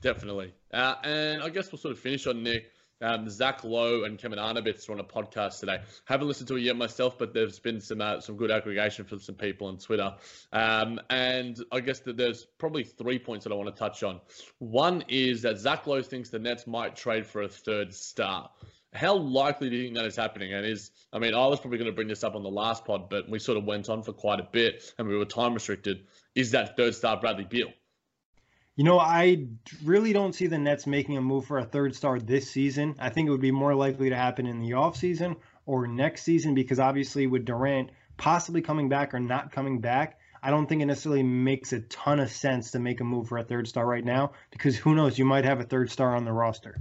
Definitely. 0.00 0.52
Uh, 0.72 0.96
and 1.04 1.42
I 1.42 1.48
guess 1.48 1.70
we'll 1.70 1.78
sort 1.78 1.92
of 1.92 2.00
finish 2.00 2.26
on 2.26 2.42
Nick. 2.42 2.72
Um, 3.00 3.28
Zach 3.28 3.62
Lowe 3.64 4.04
and 4.04 4.18
Kevin 4.18 4.38
Arnovitz 4.38 4.88
are 4.88 4.92
on 4.92 5.00
a 5.00 5.04
podcast 5.04 5.60
today. 5.60 5.80
Haven't 6.04 6.26
listened 6.26 6.48
to 6.48 6.56
it 6.56 6.62
yet 6.62 6.76
myself, 6.76 7.16
but 7.18 7.32
there's 7.32 7.58
been 7.58 7.80
some 7.80 8.00
uh, 8.00 8.20
some 8.20 8.36
good 8.36 8.50
aggregation 8.50 9.04
from 9.04 9.20
some 9.20 9.36
people 9.36 9.68
on 9.68 9.78
Twitter. 9.78 10.14
Um, 10.52 11.00
and 11.08 11.62
I 11.70 11.80
guess 11.80 12.00
that 12.00 12.16
there's 12.16 12.44
probably 12.58 12.84
three 12.84 13.18
points 13.18 13.44
that 13.44 13.52
I 13.52 13.56
want 13.56 13.74
to 13.74 13.78
touch 13.78 14.02
on. 14.02 14.20
One 14.58 15.04
is 15.08 15.42
that 15.42 15.58
Zach 15.58 15.86
Lowe 15.86 16.02
thinks 16.02 16.30
the 16.30 16.38
Nets 16.38 16.66
might 16.66 16.96
trade 16.96 17.26
for 17.26 17.42
a 17.42 17.48
third 17.48 17.94
star. 17.94 18.50
How 18.92 19.16
likely 19.16 19.68
do 19.68 19.76
you 19.76 19.84
think 19.84 19.96
that 19.96 20.06
is 20.06 20.16
happening? 20.16 20.54
And 20.54 20.64
is, 20.64 20.90
I 21.12 21.18
mean, 21.18 21.34
I 21.34 21.46
was 21.46 21.60
probably 21.60 21.78
going 21.78 21.90
to 21.90 21.94
bring 21.94 22.08
this 22.08 22.24
up 22.24 22.34
on 22.34 22.42
the 22.42 22.48
last 22.48 22.84
pod, 22.86 23.10
but 23.10 23.28
we 23.28 23.38
sort 23.38 23.58
of 23.58 23.64
went 23.64 23.90
on 23.90 24.02
for 24.02 24.12
quite 24.12 24.40
a 24.40 24.48
bit 24.50 24.94
and 24.98 25.06
we 25.06 25.16
were 25.16 25.26
time 25.26 25.52
restricted. 25.52 26.06
Is 26.34 26.52
that 26.52 26.76
third 26.76 26.94
star 26.94 27.20
Bradley 27.20 27.44
Beal? 27.44 27.68
You 28.78 28.84
know, 28.84 29.00
I 29.00 29.48
really 29.84 30.12
don't 30.12 30.36
see 30.36 30.46
the 30.46 30.56
Nets 30.56 30.86
making 30.86 31.16
a 31.16 31.20
move 31.20 31.46
for 31.46 31.58
a 31.58 31.64
third 31.64 31.96
star 31.96 32.20
this 32.20 32.48
season. 32.48 32.94
I 33.00 33.08
think 33.08 33.26
it 33.26 33.32
would 33.32 33.40
be 33.40 33.50
more 33.50 33.74
likely 33.74 34.10
to 34.10 34.14
happen 34.14 34.46
in 34.46 34.60
the 34.60 34.70
offseason 34.70 35.34
or 35.66 35.88
next 35.88 36.22
season 36.22 36.54
because 36.54 36.78
obviously 36.78 37.26
with 37.26 37.44
Durant 37.44 37.90
possibly 38.18 38.62
coming 38.62 38.88
back 38.88 39.14
or 39.14 39.18
not 39.18 39.50
coming 39.50 39.80
back, 39.80 40.20
I 40.40 40.50
don't 40.50 40.68
think 40.68 40.80
it 40.80 40.86
necessarily 40.86 41.24
makes 41.24 41.72
a 41.72 41.80
ton 41.80 42.20
of 42.20 42.30
sense 42.30 42.70
to 42.70 42.78
make 42.78 43.00
a 43.00 43.04
move 43.04 43.26
for 43.26 43.38
a 43.38 43.42
third 43.42 43.66
star 43.66 43.84
right 43.84 44.04
now 44.04 44.34
because 44.52 44.76
who 44.76 44.94
knows, 44.94 45.18
you 45.18 45.24
might 45.24 45.44
have 45.44 45.58
a 45.58 45.64
third 45.64 45.90
star 45.90 46.14
on 46.14 46.24
the 46.24 46.32
roster. 46.32 46.80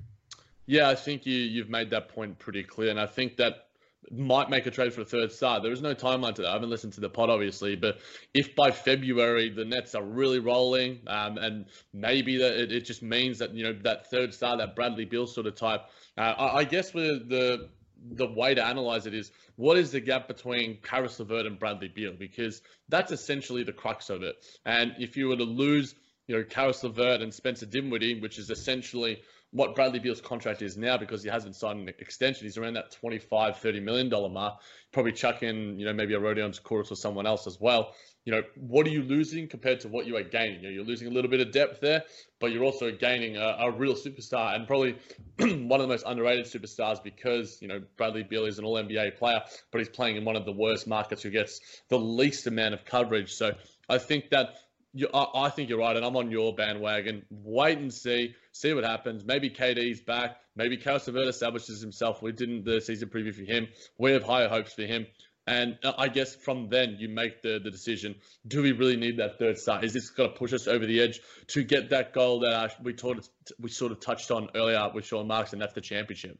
Yeah, 0.68 0.90
I 0.90 0.94
think 0.94 1.26
you 1.26 1.34
you've 1.34 1.70
made 1.70 1.90
that 1.90 2.10
point 2.10 2.38
pretty 2.38 2.62
clear, 2.62 2.92
and 2.92 3.00
I 3.00 3.08
think 3.08 3.38
that 3.38 3.67
might 4.12 4.50
make 4.50 4.66
a 4.66 4.72
trade 4.72 4.94
for 4.94 5.02
a 5.02 5.06
third 5.06 5.32
star. 5.32 5.62
There 5.62 5.72
is 5.72 5.82
no 5.82 5.94
timeline 5.94 6.36
to 6.36 6.44
that. 6.44 6.50
I 6.50 6.54
haven't 6.54 6.70
listened 6.70 6.94
to 6.94 7.02
the 7.02 7.10
pod, 7.10 7.30
obviously, 7.30 7.76
but 7.76 8.00
if 8.34 8.56
by 8.56 8.72
February 8.72 9.50
the 9.50 9.66
Nets 9.66 9.96
are 9.96 10.04
really 10.04 10.40
rolling, 10.40 11.00
um, 11.08 11.38
and 11.38 11.66
maybe 11.94 12.38
that 12.38 12.62
it, 12.62 12.72
it, 12.72 12.86
just 12.86 13.04
means 13.04 13.40
that 13.40 13.54
you 13.54 13.64
know 13.64 13.74
that 13.84 14.10
third 14.10 14.34
star, 14.34 14.58
that 14.58 14.76
Bradley 14.76 15.06
Beal 15.06 15.28
sort 15.28 15.48
of 15.48 15.56
type. 15.56 15.82
Uh, 16.18 16.22
I, 16.22 16.58
I, 16.60 16.64
guess 16.64 16.94
with 16.94 17.30
the 17.30 17.70
the 18.12 18.28
way 18.28 18.54
to 18.54 18.64
analyze 18.64 19.08
it 19.08 19.14
is 19.14 19.32
what 19.56 19.78
is 19.78 19.92
the 19.92 20.00
gap 20.00 20.28
between 20.28 20.78
Caris 20.82 21.20
LeVert 21.20 21.46
and 21.46 21.60
Bradley 21.60 21.88
Beal 21.88 22.14
because 22.18 22.62
that's 22.90 23.12
essentially 23.12 23.64
the 23.64 23.74
crux 23.74 24.10
of 24.10 24.24
it. 24.24 24.36
And 24.66 24.94
if 25.00 25.18
you 25.18 25.28
were 25.28 25.36
to 25.36 25.44
lose, 25.44 25.96
you 26.28 26.38
know, 26.38 26.44
Caris 26.44 26.84
LeVert 26.84 27.22
and 27.22 27.34
Spencer 27.34 27.66
Dinwiddie, 27.66 28.20
which 28.20 28.38
is 28.38 28.50
essentially 28.50 29.22
what 29.52 29.76
Bradley 29.76 30.00
Beal's 30.00 30.20
contract 30.20 30.62
is 30.62 30.78
now 30.78 30.98
because 30.98 31.24
he 31.24 31.30
hasn't 31.30 31.56
signed 31.56 31.80
an 31.80 31.94
extension. 32.00 32.46
He's 32.46 32.58
around 32.58 32.74
that 32.74 32.92
25, 32.92 33.58
30 33.58 33.80
million 33.80 34.10
dollar 34.10 34.30
mark. 34.30 34.60
Probably 34.92 35.14
chuck 35.14 35.42
in, 35.42 35.80
you 35.80 35.86
know, 35.86 35.94
maybe 35.94 36.14
a 36.16 36.20
Rodion 36.20 36.52
Kurucs 36.62 36.92
or 36.92 36.96
someone 36.96 37.26
else 37.26 37.48
as 37.48 37.60
well. 37.60 37.94
You 38.26 38.34
know, 38.34 38.42
what 38.56 38.86
are 38.86 38.90
you 38.90 39.04
losing 39.04 39.48
compared 39.48 39.80
to 39.82 39.88
what 39.88 40.06
you 40.06 40.18
are 40.18 40.24
gaining? 40.24 40.62
You 40.62 40.64
know, 40.64 40.70
you're 40.70 40.84
losing 40.84 41.08
a 41.08 41.12
little 41.12 41.32
bit 41.32 41.40
of 41.40 41.54
depth 41.54 41.80
there, 41.80 42.04
but 42.40 42.52
you're 42.52 42.66
also 42.66 42.92
gaining 42.92 43.38
a, 43.38 43.56
a 43.60 43.72
real 43.72 43.94
superstar 43.94 44.54
and 44.54 44.68
probably 44.68 44.98
one 45.40 45.80
of 45.80 45.88
the 45.88 45.94
most 45.94 46.04
underrated 46.06 46.46
superstars 46.46 47.02
because, 47.02 47.62
you 47.62 47.70
know, 47.70 47.82
Bradley 47.96 48.24
Beal 48.24 48.46
is 48.46 48.60
an 48.60 48.66
all 48.66 48.76
NBA 48.76 49.18
player, 49.18 49.42
but 49.72 49.80
he's 49.80 49.90
playing 49.90 50.18
in 50.18 50.26
one 50.26 50.36
of 50.36 50.44
the 50.44 50.52
worst 50.52 50.88
markets 50.88 51.24
who 51.24 51.30
gets 51.30 51.62
the 51.88 51.98
least 51.98 52.48
amount 52.48 52.74
of 52.74 52.84
coverage. 52.84 53.34
So 53.34 53.54
I 53.88 53.98
think 53.98 54.30
that 54.32 54.56
you, 54.98 55.10
I, 55.14 55.46
I, 55.46 55.50
think 55.50 55.70
you're 55.70 55.80
right, 55.80 55.96
and 55.96 56.06
I'm 56.06 56.16
on 56.16 56.32
your 56.32 56.56
bandwagon. 56.56 57.24
Wait 57.30 57.78
and 57.78 57.94
see, 57.94 58.36
see 58.52 58.74
what 58.74 58.84
happens. 58.84 59.24
Maybe 59.24 59.50
KD's 59.50 60.02
back. 60.02 60.38
Maybe 60.56 60.78
Caris 60.78 61.08
LeVert 61.08 61.28
establishes 61.28 61.82
himself. 61.82 62.22
We 62.22 62.32
didn't 62.32 62.66
the 62.66 62.82
season 62.82 63.10
preview 63.10 63.34
for 63.34 63.44
him. 63.44 63.68
We 63.98 64.12
have 64.12 64.24
higher 64.24 64.50
hopes 64.50 64.74
for 64.74 64.84
him. 64.84 65.06
And 65.46 65.78
uh, 65.84 65.94
I 65.98 66.10
guess 66.10 66.36
from 66.36 66.68
then 66.70 66.98
you 67.00 67.08
make 67.08 67.42
the, 67.42 67.60
the 67.64 67.72
decision: 67.72 68.16
Do 68.46 68.62
we 68.62 68.74
really 68.74 68.98
need 68.98 69.18
that 69.18 69.40
third 69.40 69.58
star? 69.58 69.84
Is 69.84 69.94
this 69.94 70.10
going 70.10 70.32
to 70.32 70.36
push 70.36 70.52
us 70.52 70.68
over 70.68 70.86
the 70.86 71.00
edge 71.02 71.22
to 71.48 71.64
get 71.64 71.92
that 71.92 72.14
goal 72.14 72.42
that 72.42 72.54
uh, 72.54 72.70
we 72.84 72.94
taught 72.94 73.30
we 73.60 73.70
sort 73.70 73.92
of 73.92 74.02
touched 74.02 74.32
on 74.32 74.50
earlier 74.56 74.90
with 74.94 75.06
Sean 75.06 75.28
Marks, 75.28 75.54
and 75.54 75.62
that's 75.62 75.74
the 75.74 75.82
championship? 75.82 76.38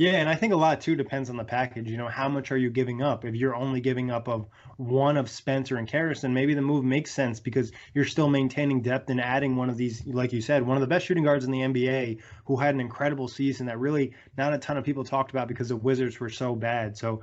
Yeah, 0.00 0.12
and 0.12 0.30
I 0.30 0.34
think 0.34 0.54
a 0.54 0.56
lot 0.56 0.80
too 0.80 0.96
depends 0.96 1.28
on 1.28 1.36
the 1.36 1.44
package. 1.44 1.90
You 1.90 1.98
know, 1.98 2.08
how 2.08 2.26
much 2.26 2.50
are 2.52 2.56
you 2.56 2.70
giving 2.70 3.02
up? 3.02 3.26
If 3.26 3.34
you're 3.34 3.54
only 3.54 3.82
giving 3.82 4.10
up 4.10 4.28
of 4.28 4.48
one 4.78 5.18
of 5.18 5.28
Spencer 5.28 5.76
and 5.76 5.86
Caris, 5.86 6.22
then 6.22 6.32
maybe 6.32 6.54
the 6.54 6.62
move 6.62 6.86
makes 6.86 7.12
sense 7.12 7.38
because 7.38 7.70
you're 7.92 8.06
still 8.06 8.30
maintaining 8.30 8.80
depth 8.80 9.10
and 9.10 9.20
adding 9.20 9.56
one 9.56 9.68
of 9.68 9.76
these, 9.76 10.06
like 10.06 10.32
you 10.32 10.40
said, 10.40 10.66
one 10.66 10.78
of 10.78 10.80
the 10.80 10.86
best 10.86 11.04
shooting 11.04 11.24
guards 11.24 11.44
in 11.44 11.50
the 11.50 11.60
NBA 11.60 12.18
who 12.46 12.56
had 12.56 12.74
an 12.74 12.80
incredible 12.80 13.28
season 13.28 13.66
that 13.66 13.78
really 13.78 14.14
not 14.38 14.54
a 14.54 14.58
ton 14.58 14.78
of 14.78 14.84
people 14.84 15.04
talked 15.04 15.32
about 15.32 15.48
because 15.48 15.68
the 15.68 15.76
Wizards 15.76 16.18
were 16.18 16.30
so 16.30 16.54
bad. 16.54 16.96
So 16.96 17.20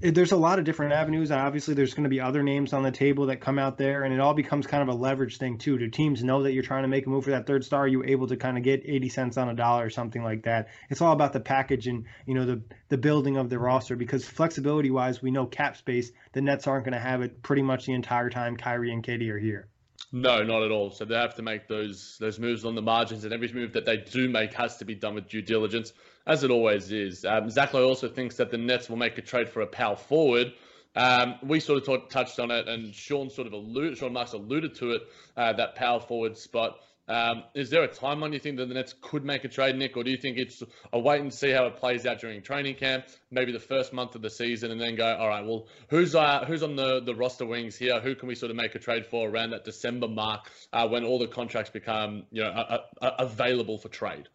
there's 0.00 0.32
a 0.32 0.36
lot 0.36 0.58
of 0.58 0.64
different 0.64 0.92
avenues. 0.92 1.30
And 1.30 1.40
obviously, 1.40 1.74
there's 1.74 1.94
going 1.94 2.04
to 2.04 2.10
be 2.10 2.20
other 2.20 2.42
names 2.42 2.72
on 2.72 2.82
the 2.82 2.90
table 2.90 3.26
that 3.26 3.40
come 3.40 3.58
out 3.58 3.78
there, 3.78 4.04
and 4.04 4.12
it 4.12 4.20
all 4.20 4.34
becomes 4.34 4.66
kind 4.66 4.82
of 4.82 4.88
a 4.88 4.98
leverage 4.98 5.38
thing 5.38 5.58
too. 5.58 5.78
Do 5.78 5.88
teams 5.88 6.22
know 6.22 6.42
that 6.42 6.52
you're 6.52 6.62
trying 6.62 6.82
to 6.82 6.88
make 6.88 7.06
a 7.06 7.10
move 7.10 7.24
for 7.24 7.30
that 7.30 7.46
third 7.46 7.64
star? 7.64 7.82
Are 7.82 7.88
you 7.88 8.04
able 8.04 8.26
to 8.28 8.36
kind 8.36 8.56
of 8.56 8.64
get 8.64 8.82
80 8.84 9.08
cents 9.08 9.36
on 9.36 9.48
a 9.48 9.54
dollar 9.54 9.86
or 9.86 9.90
something 9.90 10.22
like 10.22 10.44
that? 10.44 10.68
It's 10.90 11.00
all 11.00 11.12
about 11.12 11.32
the 11.32 11.40
package 11.40 11.86
and 11.86 12.04
you 12.26 12.34
know 12.34 12.44
the 12.44 12.62
the 12.88 12.98
building 12.98 13.36
of 13.36 13.50
the 13.50 13.58
roster 13.58 13.96
because 13.96 14.24
flexibility 14.24 14.90
wise, 14.90 15.22
we 15.22 15.30
know 15.30 15.46
cap 15.46 15.76
space. 15.76 16.12
The 16.32 16.42
Nets 16.42 16.66
aren't 16.66 16.84
going 16.84 16.94
to 16.94 17.00
have 17.00 17.22
it 17.22 17.42
pretty 17.42 17.62
much 17.62 17.86
the 17.86 17.94
entire 17.94 18.30
time 18.30 18.56
Kyrie 18.56 18.92
and 18.92 19.04
KD 19.04 19.28
are 19.30 19.38
here. 19.38 19.68
No, 20.10 20.42
not 20.42 20.62
at 20.62 20.70
all. 20.70 20.90
So 20.90 21.06
they 21.06 21.14
have 21.14 21.36
to 21.36 21.42
make 21.42 21.68
those 21.68 22.16
those 22.20 22.38
moves 22.38 22.64
on 22.64 22.74
the 22.74 22.82
margins, 22.82 23.24
and 23.24 23.32
every 23.32 23.50
move 23.52 23.72
that 23.72 23.86
they 23.86 23.96
do 23.96 24.28
make 24.28 24.52
has 24.54 24.76
to 24.78 24.84
be 24.84 24.94
done 24.94 25.14
with 25.14 25.28
due 25.28 25.40
diligence, 25.40 25.92
as 26.26 26.44
it 26.44 26.50
always 26.50 26.92
is. 26.92 27.24
Um, 27.24 27.50
Zach 27.50 27.74
Lowe 27.74 27.86
also 27.86 28.08
thinks 28.08 28.36
that 28.36 28.50
the 28.50 28.58
Nets 28.58 28.88
will 28.88 28.96
make 28.96 29.18
a 29.18 29.22
trade 29.22 29.48
for 29.48 29.60
a 29.60 29.66
power 29.66 29.96
forward. 29.96 30.52
Um, 30.94 31.36
we 31.42 31.60
sort 31.60 31.78
of 31.78 31.86
talk, 31.86 32.10
touched 32.10 32.38
on 32.38 32.50
it, 32.50 32.68
and 32.68 32.94
Sean 32.94 33.30
sort 33.30 33.46
of 33.46 33.54
alluded, 33.54 33.96
Sean 33.98 34.12
Marks 34.12 34.32
alluded 34.32 34.74
to 34.76 34.92
it, 34.92 35.02
uh, 35.36 35.52
that 35.54 35.74
power 35.74 36.00
forward 36.00 36.36
spot. 36.36 36.78
Um, 37.08 37.42
is 37.54 37.68
there 37.68 37.82
a 37.82 37.88
timeline 37.88 38.32
you 38.32 38.38
think 38.38 38.58
that 38.58 38.68
the 38.68 38.74
Nets 38.74 38.94
could 39.00 39.24
make 39.24 39.44
a 39.44 39.48
trade, 39.48 39.76
Nick, 39.76 39.96
or 39.96 40.04
do 40.04 40.10
you 40.10 40.16
think 40.16 40.38
it's 40.38 40.62
a 40.92 40.98
wait 40.98 41.20
and 41.20 41.34
see 41.34 41.50
how 41.50 41.66
it 41.66 41.76
plays 41.76 42.06
out 42.06 42.20
during 42.20 42.42
training 42.42 42.76
camp, 42.76 43.06
maybe 43.30 43.50
the 43.50 43.58
first 43.58 43.92
month 43.92 44.14
of 44.14 44.22
the 44.22 44.30
season, 44.30 44.70
and 44.70 44.80
then 44.80 44.94
go, 44.94 45.16
all 45.16 45.28
right, 45.28 45.44
well, 45.44 45.66
who's 45.88 46.14
uh, 46.14 46.44
who's 46.46 46.62
on 46.62 46.76
the, 46.76 47.00
the 47.00 47.14
roster 47.14 47.44
wings 47.44 47.76
here? 47.76 48.00
Who 48.00 48.14
can 48.14 48.28
we 48.28 48.36
sort 48.36 48.50
of 48.50 48.56
make 48.56 48.76
a 48.76 48.78
trade 48.78 49.04
for 49.06 49.28
around 49.28 49.50
that 49.50 49.64
December 49.64 50.06
mark 50.06 50.50
uh, 50.72 50.86
when 50.86 51.04
all 51.04 51.18
the 51.18 51.26
contracts 51.26 51.70
become 51.70 52.22
you 52.30 52.42
know 52.42 52.80
available 53.00 53.78
for 53.78 53.88
trade? 53.88 54.28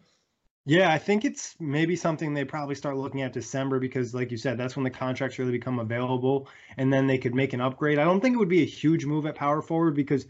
Yeah, 0.68 0.92
I 0.92 0.98
think 0.98 1.24
it's 1.24 1.56
maybe 1.62 1.96
something 1.96 2.34
they 2.34 2.44
probably 2.44 2.76
start 2.76 2.98
looking 2.98 3.22
at 3.22 3.32
December 3.32 3.80
because, 3.80 4.14
like 4.14 4.32
you 4.32 4.38
said, 4.38 4.58
that's 4.58 4.76
when 4.76 4.84
the 4.84 4.90
contracts 4.90 5.40
really 5.40 5.54
become 5.54 5.80
available, 5.80 6.50
and 6.76 6.92
then 6.92 7.08
they 7.08 7.18
could 7.18 7.34
make 7.34 7.54
an 7.54 7.62
upgrade. 7.62 7.98
I 7.98 8.04
don't 8.04 8.20
think 8.20 8.36
it 8.36 8.38
would 8.38 8.50
be 8.50 8.64
a 8.64 8.66
huge 8.66 9.06
move 9.06 9.26
at 9.26 9.36
power 9.36 9.62
forward 9.62 9.96
because 9.96 10.26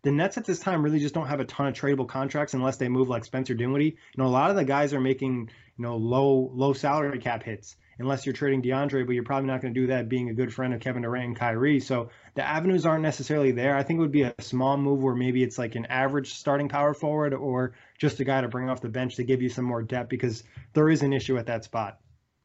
the 0.00 0.10
Nets 0.10 0.38
at 0.38 0.46
this 0.46 0.60
time 0.60 0.82
really 0.82 0.98
just 0.98 1.12
don't 1.12 1.26
have 1.26 1.40
a 1.40 1.44
ton 1.44 1.66
of 1.66 1.74
tradable 1.74 2.08
contracts 2.08 2.54
unless 2.54 2.78
they 2.78 2.88
move 2.88 3.10
like 3.10 3.26
Spencer 3.26 3.52
Dinwiddie. 3.52 3.84
You 3.84 4.16
know, 4.16 4.26
a 4.26 4.28
lot 4.28 4.48
of 4.48 4.56
the 4.56 4.64
guys 4.64 4.94
are 4.94 5.00
making 5.00 5.50
you 5.76 5.82
know 5.82 5.98
low 5.98 6.50
low 6.54 6.72
salary 6.72 7.18
cap 7.18 7.42
hits 7.42 7.76
unless 7.98 8.26
you're 8.26 8.32
trading 8.32 8.62
DeAndre, 8.62 9.06
but 9.06 9.12
you're 9.12 9.24
probably 9.24 9.48
not 9.48 9.62
going 9.62 9.72
to 9.72 9.80
do 9.80 9.86
that 9.88 10.08
being 10.08 10.28
a 10.28 10.34
good 10.34 10.52
friend 10.52 10.74
of 10.74 10.80
Kevin 10.80 11.02
Durant 11.02 11.26
and 11.26 11.36
Kyrie. 11.36 11.80
So 11.80 12.10
the 12.34 12.46
avenues 12.46 12.84
aren't 12.84 13.02
necessarily 13.02 13.52
there. 13.52 13.76
I 13.76 13.82
think 13.82 13.98
it 13.98 14.00
would 14.00 14.12
be 14.12 14.22
a 14.22 14.34
small 14.40 14.76
move 14.76 15.00
where 15.00 15.14
maybe 15.14 15.42
it's 15.42 15.58
like 15.58 15.74
an 15.74 15.86
average 15.86 16.34
starting 16.34 16.68
power 16.68 16.94
forward 16.94 17.34
or 17.34 17.74
just 17.98 18.20
a 18.20 18.24
guy 18.24 18.40
to 18.40 18.48
bring 18.48 18.68
off 18.68 18.80
the 18.80 18.88
bench 18.88 19.16
to 19.16 19.24
give 19.24 19.42
you 19.42 19.48
some 19.48 19.64
more 19.64 19.82
depth 19.82 20.10
because 20.10 20.44
there 20.74 20.88
is 20.90 21.02
an 21.02 21.12
issue 21.12 21.38
at 21.38 21.46
that 21.46 21.64
spot. 21.64 21.98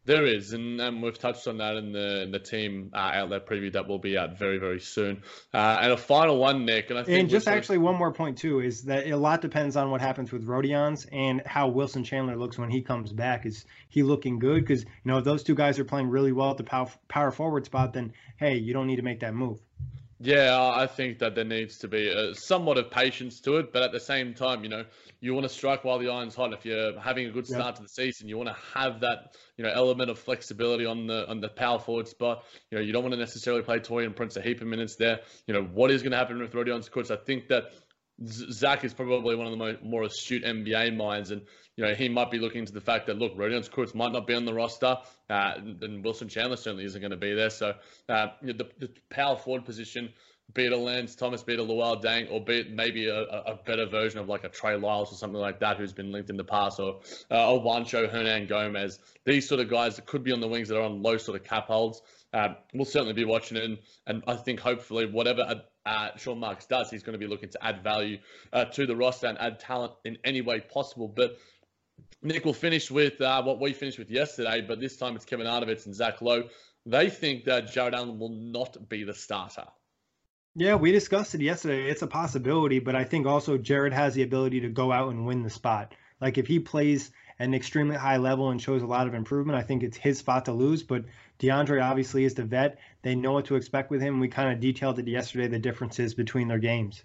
There 0.04 0.26
is, 0.26 0.54
and, 0.54 0.82
and 0.82 1.04
we've 1.04 1.18
touched 1.18 1.48
on 1.48 1.58
that 1.58 1.76
in 1.76 1.92
the 1.92 2.24
in 2.24 2.32
the 2.32 2.40
team 2.40 2.90
uh, 2.92 3.12
outlet 3.14 3.46
preview 3.46 3.72
that 3.74 3.88
will 3.88 4.00
be 4.00 4.18
out 4.18 4.36
very 4.36 4.58
very 4.58 4.80
soon. 4.80 5.22
Uh, 5.54 5.78
and 5.80 5.92
a 5.92 5.98
final 5.98 6.38
one, 6.38 6.66
Nick, 6.66 6.90
and 6.90 6.98
I 6.98 7.04
think 7.04 7.20
and 7.20 7.30
just 7.30 7.48
actually 7.48 7.78
one 7.78 7.96
more 7.96 8.12
point 8.12 8.40
too 8.40 8.62
is 8.62 8.84
that 8.86 9.06
a 9.06 9.16
lot 9.16 9.42
depends 9.42 9.76
on 9.76 9.92
what 9.92 10.02
happens 10.02 10.32
with 10.32 10.48
Rodions 10.48 11.06
and 11.12 11.44
how 11.46 11.68
Wilson 11.68 12.04
Chandler 12.04 12.36
looks 12.36 12.58
when 12.58 12.72
he 12.72 12.82
comes 12.82 13.14
back. 13.14 13.46
Is 13.46 13.66
he 13.90 14.02
looking 14.02 14.40
good? 14.40 14.62
Because 14.62 14.84
you 14.84 15.12
know 15.12 15.20
if 15.20 15.24
those 15.24 15.44
two 15.44 15.54
guys 15.54 15.78
are 15.78 15.86
playing 15.86 16.10
really 16.10 16.32
well 16.32 16.50
at 16.50 16.58
the 16.58 16.64
power, 16.64 16.90
power 17.08 17.30
forward 17.30 17.66
spot, 17.66 17.94
then 17.94 18.14
hey, 18.38 18.58
you 18.58 18.74
don't 18.74 18.88
need 18.88 18.96
to 18.96 19.04
make 19.04 19.20
that 19.20 19.36
move. 19.36 19.60
Yeah, 20.24 20.72
I 20.76 20.86
think 20.86 21.18
that 21.20 21.34
there 21.34 21.46
needs 21.46 21.80
to 21.80 21.88
be 21.88 22.08
a, 22.08 22.36
somewhat 22.36 22.78
of 22.78 22.92
patience 22.92 23.40
to 23.42 23.58
it, 23.58 23.74
but 23.74 23.82
at 23.82 23.92
the 23.92 24.00
same 24.00 24.36
time, 24.36 24.64
you 24.64 24.70
know, 24.70 24.86
you 25.20 25.34
want 25.34 25.46
to 25.46 25.50
strike 25.50 25.84
while 25.84 25.98
the 25.98 26.10
iron's 26.10 26.36
hot. 26.36 26.54
If 26.54 26.64
you're 26.64 27.00
having 27.00 27.26
a 27.26 27.32
good 27.32 27.48
start 27.48 27.78
to 27.78 27.82
the 27.82 27.90
season, 27.90 28.28
you 28.28 28.38
want 28.38 28.50
to 28.50 28.56
have 28.76 29.00
that, 29.00 29.36
you 29.58 29.64
know, 29.64 29.72
element 29.72 30.12
of 30.12 30.20
flexibility 30.20 30.86
on 30.86 31.08
the 31.08 31.28
on 31.28 31.42
the 31.42 31.50
power 31.50 31.80
forward 31.80 32.08
spot. 32.08 32.44
You 32.70 32.78
know, 32.78 32.84
you 32.84 32.94
don't 32.94 33.02
want 33.02 33.14
to 33.14 33.20
necessarily 33.20 33.64
play 33.64 33.80
Taurean 33.80 34.16
Prince 34.16 34.38
a 34.38 34.42
heap 34.44 34.62
of 34.62 34.68
minutes 34.68 34.96
there. 34.96 35.22
You 35.48 35.56
know, 35.56 35.64
what 35.64 35.90
is 35.90 36.04
going 36.04 36.12
to 36.12 36.18
happen 36.18 36.40
with 36.40 36.54
Rodions 36.54 36.88
Kurucs? 36.88 37.10
I 37.10 37.16
think 37.16 37.48
that 37.48 37.72
Zach 38.24 38.84
is 38.84 38.94
probably 38.94 39.36
one 39.36 39.48
of 39.48 39.52
the 39.52 39.58
more, 39.58 39.76
more 39.82 40.04
astute 40.04 40.44
NBA 40.44 40.96
minds, 40.96 41.32
and 41.32 41.42
you 41.78 41.86
know 41.86 41.94
he 41.94 42.10
might 42.10 42.32
be 42.32 42.40
looking 42.40 42.66
to 42.66 42.74
the 42.74 42.82
fact 42.82 43.08
that 43.08 43.18
look, 43.18 43.36
Rodions 43.36 43.70
Kurucs 43.70 43.96
might 43.96 44.12
not 44.12 44.28
be 44.28 44.34
on 44.34 44.46
the 44.46 44.54
roster, 44.54 44.98
uh, 45.30 45.54
and 45.58 46.04
Wilson 46.04 46.28
Chandler 46.28 46.58
certainly 46.58 46.86
isn't 46.86 47.02
going 47.02 47.12
to 47.12 47.18
be 47.18 47.34
there. 47.34 47.50
So 47.50 47.76
uh, 48.10 48.28
you 48.42 48.54
know, 48.54 48.58
the, 48.58 48.88
the 48.88 48.90
power 49.10 49.36
forward 49.36 49.66
position, 49.66 50.14
be 50.54 50.66
it 50.66 50.74
a 50.74 50.78
Lance 50.78 51.16
Thomas, 51.16 51.44
be 51.44 51.54
it 51.54 51.60
a 51.60 51.64
Luol 51.64 52.04
Deng, 52.04 52.32
or 52.32 52.44
be 52.44 52.60
it 52.60 52.72
maybe 52.72 53.08
a, 53.08 53.22
a, 53.22 53.60
better 53.66 53.86
version 53.86 54.20
of 54.20 54.28
like 54.28 54.44
a 54.44 54.50
Trey 54.50 54.76
Lyles 54.76 55.12
or 55.12 55.16
something 55.16 55.40
like 55.40 55.60
that, 55.60 55.78
who's 55.78 55.94
been 55.94 56.12
linked 56.12 56.30
in 56.30 56.38
the 56.38 56.44
past, 56.44 56.80
or 56.80 57.00
uh, 57.30 57.36
a 57.36 57.60
Juancho 57.60 58.12
Hernangomez. 58.12 59.00
These 59.26 59.48
sort 59.48 59.62
of 59.62 59.70
guys 59.70 59.96
that 59.96 60.06
could 60.06 60.24
be 60.24 60.32
on 60.32 60.42
the 60.42 60.48
wings 60.48 60.68
that 60.70 60.78
are 60.78 60.84
on 60.84 61.02
low 61.02 61.18
sort 61.18 61.40
of 61.40 61.46
cap 61.46 61.68
holds. 61.68 62.02
Uh, 62.34 62.50
we'll 62.74 62.86
certainly 62.86 63.14
be 63.14 63.26
watching 63.26 63.58
it, 63.58 63.64
and, 63.64 63.78
and 64.08 64.24
I 64.28 64.36
think 64.36 64.60
hopefully 64.60 65.06
whatever 65.06 65.64
uh, 65.86 66.10
Sean 66.18 66.40
Marks 66.40 66.66
does, 66.66 66.90
he's 66.90 67.04
going 67.04 67.14
to 67.14 67.20
be 67.20 67.28
looking 67.28 67.50
to 67.50 67.66
add 67.66 67.84
value 67.84 68.20
uh, 68.54 68.66
to 68.66 68.86
the 68.86 68.96
roster 68.96 69.28
and 69.28 69.38
add 69.40 69.60
talent 69.60 69.94
in 70.06 70.18
any 70.24 70.42
way 70.42 70.60
possible. 70.60 71.08
But 71.08 71.38
Nick 72.22 72.46
will 72.46 72.54
finish 72.54 72.92
with 72.92 73.20
uh, 73.22 73.42
what 73.44 73.60
we 73.60 73.74
finished 73.74 73.98
with 73.98 74.12
yesterday, 74.12 74.62
but 74.62 74.80
this 74.80 74.98
time 74.98 75.16
it's 75.16 75.26
Kevin 75.26 75.48
Arnovitz 75.48 75.86
and 75.86 75.96
Zach 75.96 76.22
Lowe. 76.22 76.50
They 76.86 77.10
think 77.10 77.46
that 77.46 77.72
Jarrett 77.72 77.94
Allen 77.94 78.20
will 78.20 78.30
not 78.30 78.90
be 78.90 79.04
the 79.04 79.14
starter. 79.14 79.66
Yeah, 80.56 80.76
we 80.76 80.92
discussed 80.92 81.34
it 81.34 81.42
yesterday. 81.42 81.90
It's 81.90 82.02
a 82.02 82.08
possibility, 82.08 82.80
but 82.80 82.96
I 82.96 83.06
think 83.06 83.26
also 83.26 83.58
Jarrett 83.58 83.94
has 83.94 84.14
the 84.14 84.24
ability 84.24 84.62
to 84.62 84.70
go 84.70 84.92
out 84.92 85.10
and 85.10 85.26
win 85.26 85.44
the 85.44 85.50
spot. 85.50 85.94
Like 86.20 86.38
if 86.38 86.46
he 86.48 86.60
plays 86.60 87.12
an 87.40 87.54
extremely 87.54 87.96
high 87.96 88.18
level 88.18 88.52
and 88.52 88.62
shows 88.62 88.82
a 88.82 88.88
lot 88.88 89.08
of 89.08 89.14
improvement, 89.14 89.58
I 89.58 89.64
think 89.64 89.82
it's 89.82 89.98
his 89.98 90.20
spot 90.20 90.46
to 90.46 90.52
lose. 90.52 90.84
But 90.84 91.06
DeAndre 91.40 91.84
obviously 91.84 92.26
is 92.26 92.36
the 92.36 92.44
vet. 92.44 92.80
They 93.02 93.16
know 93.16 93.32
what 93.32 93.46
to 93.46 93.56
expect 93.56 93.90
with 93.90 94.02
him. 94.02 94.20
We 94.20 94.28
kind 94.28 94.52
of 94.52 94.60
detailed 94.60 95.00
it 95.00 95.08
yesterday 95.08 95.48
the 95.48 95.58
differences 95.58 96.14
between 96.14 96.48
their 96.48 96.60
games. 96.60 97.04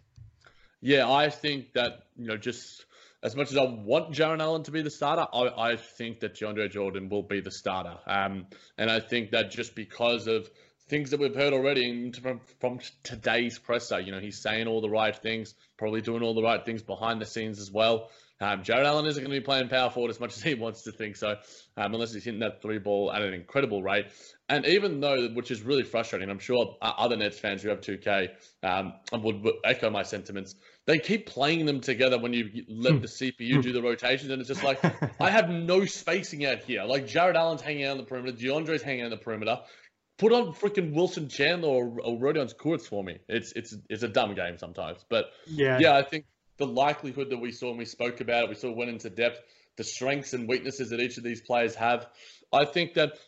Yeah, 0.83 1.11
I 1.11 1.31
think 1.31 1.73
that 1.73 2.07
you 2.17 2.27
know 2.27 2.37
just 2.37 2.85
as 3.23 3.35
much 3.35 3.51
as 3.51 3.57
I 3.57 3.65
want 3.65 4.13
Jarrett 4.13 4.41
Allen 4.41 4.63
to 4.65 4.71
be 4.71 4.83
the 4.83 4.91
starter, 4.91 5.27
I, 5.33 5.73
I 5.73 5.77
think 5.77 6.21
that 6.21 6.35
DeAndre 6.35 6.71
Jordan 6.71 7.09
will 7.09 7.23
be 7.23 7.41
the 7.41 7.51
starter. 7.51 7.97
Um, 8.07 8.47
and 8.79 8.91
I 8.91 9.01
think 9.01 9.31
that 9.31 9.51
just 9.51 9.75
because 9.75 10.27
of 10.27 10.49
things 10.89 11.11
that 11.11 11.21
we've 11.21 11.35
heard 11.35 11.53
already 11.53 12.13
from, 12.13 12.41
from 12.61 12.79
today's 13.03 13.59
presser, 13.59 14.01
you 14.01 14.13
know, 14.13 14.21
he's 14.21 14.41
saying 14.41 14.69
all 14.69 14.81
the 14.81 14.91
right 14.91 15.17
things, 15.17 15.55
probably 15.77 16.01
doing 16.01 16.23
all 16.23 16.35
the 16.35 16.43
right 16.43 16.65
things 16.65 16.83
behind 16.83 17.21
the 17.21 17.27
scenes 17.27 17.59
as 17.59 17.71
well. 17.71 18.11
Um, 18.39 18.63
Jarrett 18.63 18.87
Allen 18.87 19.07
isn't 19.07 19.23
going 19.23 19.35
to 19.35 19.41
be 19.41 19.45
playing 19.45 19.69
power 19.69 19.89
forward 19.89 20.11
as 20.11 20.21
much 20.21 20.37
as 20.37 20.43
he 20.43 20.55
wants 20.67 20.83
to 20.83 20.93
think 20.93 21.17
so, 21.17 21.37
um, 21.77 21.95
unless 21.95 22.13
he's 22.13 22.25
hitting 22.25 22.41
that 22.41 22.61
three 22.61 22.79
ball 22.79 23.11
at 23.11 23.23
an 23.23 23.33
incredible 23.33 23.83
rate. 23.83 24.07
And 24.49 24.67
even 24.67 25.01
though, 25.01 25.29
which 25.29 25.51
is 25.51 25.63
really 25.63 25.83
frustrating, 25.83 26.29
I'm 26.29 26.39
sure 26.39 26.77
other 26.83 27.17
Nets 27.17 27.39
fans 27.39 27.63
who 27.63 27.71
have 27.71 27.81
2K 27.81 28.29
um, 28.63 28.93
would, 29.13 29.43
would 29.43 29.55
echo 29.65 29.91
my 29.91 30.03
sentiments. 30.03 30.55
They 30.87 30.99
keep 30.99 31.27
playing 31.27 31.67
them 31.67 31.81
together 31.81 32.17
when 32.17 32.33
you 32.33 32.65
let 32.69 32.95
hmm. 32.95 33.01
the 33.01 33.09
CPU 33.09 33.61
do 33.61 33.73
the 33.73 33.83
rotations, 33.83 34.31
and 34.31 34.41
it's 34.41 34.49
just 34.49 34.63
like 34.63 34.81
I 35.21 35.31
have 35.31 35.51
no 35.51 35.85
spacing 35.85 36.47
out 36.47 36.61
here. 36.61 36.85
Like 36.85 37.07
Jarrett 37.07 37.37
Allen's 37.37 37.61
hanging 37.61 37.85
out 37.85 37.93
on 37.93 37.97
the 37.99 38.05
perimeter, 38.05 38.37
DeAndre's 38.37 38.83
hanging 38.83 39.03
out 39.03 39.07
on 39.07 39.11
the 39.11 39.17
perimeter. 39.17 39.61
Put 40.19 40.33
on 40.33 40.55
freaking 40.55 40.95
Wilson 40.95 41.29
Chandler 41.29 41.69
or, 41.69 42.01
or 42.01 42.19
Rodions 42.19 42.55
for 42.87 43.05
me. 43.05 43.19
It's 43.29 43.53
it's 43.53 43.77
it's 43.91 44.03
a 44.03 44.09
dumb 44.09 44.35
game 44.35 44.59
sometimes, 44.59 45.05
but 45.09 45.27
yeah, 45.47 45.79
yeah, 45.79 45.97
I 45.97 46.03
think 46.03 46.25
the 46.57 46.67
likelihood 46.67 47.31
that 47.31 47.39
we 47.39 47.53
saw 47.53 47.71
and 47.71 47.79
we 47.79 47.85
spoke 47.85 48.21
about 48.21 48.45
it, 48.45 48.49
we 48.49 48.55
sort 48.55 48.71
of 48.73 48.79
went 48.79 48.91
into 48.91 49.11
depth, 49.11 49.41
the 49.77 49.85
strengths 49.85 50.33
and 50.33 50.49
weaknesses 50.49 50.91
that 50.91 51.01
each 51.01 51.19
of 51.19 51.25
these 51.25 51.43
players 51.43 51.75
have. 51.75 52.07
I 52.53 52.65
think 52.65 52.95
that 52.95 53.19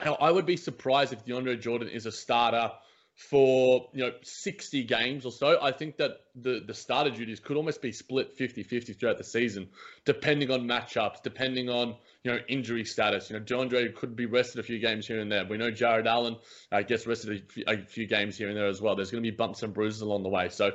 I 0.00 0.30
would 0.30 0.46
be 0.46 0.56
surprised 0.56 1.12
if 1.12 1.24
DeAndre 1.24 1.60
Jordan 1.60 1.88
is 1.88 2.06
a 2.06 2.12
starter 2.12 2.72
for 3.14 3.88
you 3.92 4.04
know 4.04 4.12
60 4.22 4.84
games 4.84 5.26
or 5.26 5.32
so 5.32 5.58
i 5.62 5.70
think 5.70 5.98
that 5.98 6.12
the 6.34 6.62
the 6.66 6.74
starter 6.74 7.10
duties 7.10 7.40
could 7.40 7.56
almost 7.56 7.82
be 7.82 7.92
split 7.92 8.36
50-50 8.38 8.98
throughout 8.98 9.18
the 9.18 9.24
season 9.24 9.68
depending 10.04 10.50
on 10.50 10.62
matchups 10.62 11.22
depending 11.22 11.68
on 11.68 11.94
you 12.24 12.32
know 12.32 12.38
injury 12.48 12.84
status. 12.84 13.30
You 13.30 13.38
know 13.38 13.44
DeAndre 13.44 13.94
could 13.94 14.16
be 14.16 14.26
rested 14.26 14.60
a 14.60 14.62
few 14.62 14.78
games 14.78 15.06
here 15.06 15.20
and 15.20 15.30
there. 15.30 15.44
We 15.44 15.56
know 15.58 15.70
Jarrett 15.70 16.06
Allen 16.06 16.36
uh, 16.70 16.82
gets 16.82 17.06
rested 17.06 17.42
a 17.42 17.52
few, 17.52 17.64
a 17.66 17.76
few 17.78 18.06
games 18.06 18.36
here 18.36 18.48
and 18.48 18.56
there 18.56 18.68
as 18.68 18.80
well. 18.80 18.94
There's 18.94 19.10
going 19.10 19.22
to 19.22 19.30
be 19.30 19.36
bumps 19.36 19.62
and 19.62 19.74
bruises 19.74 20.00
along 20.00 20.22
the 20.22 20.28
way. 20.28 20.48
So 20.48 20.72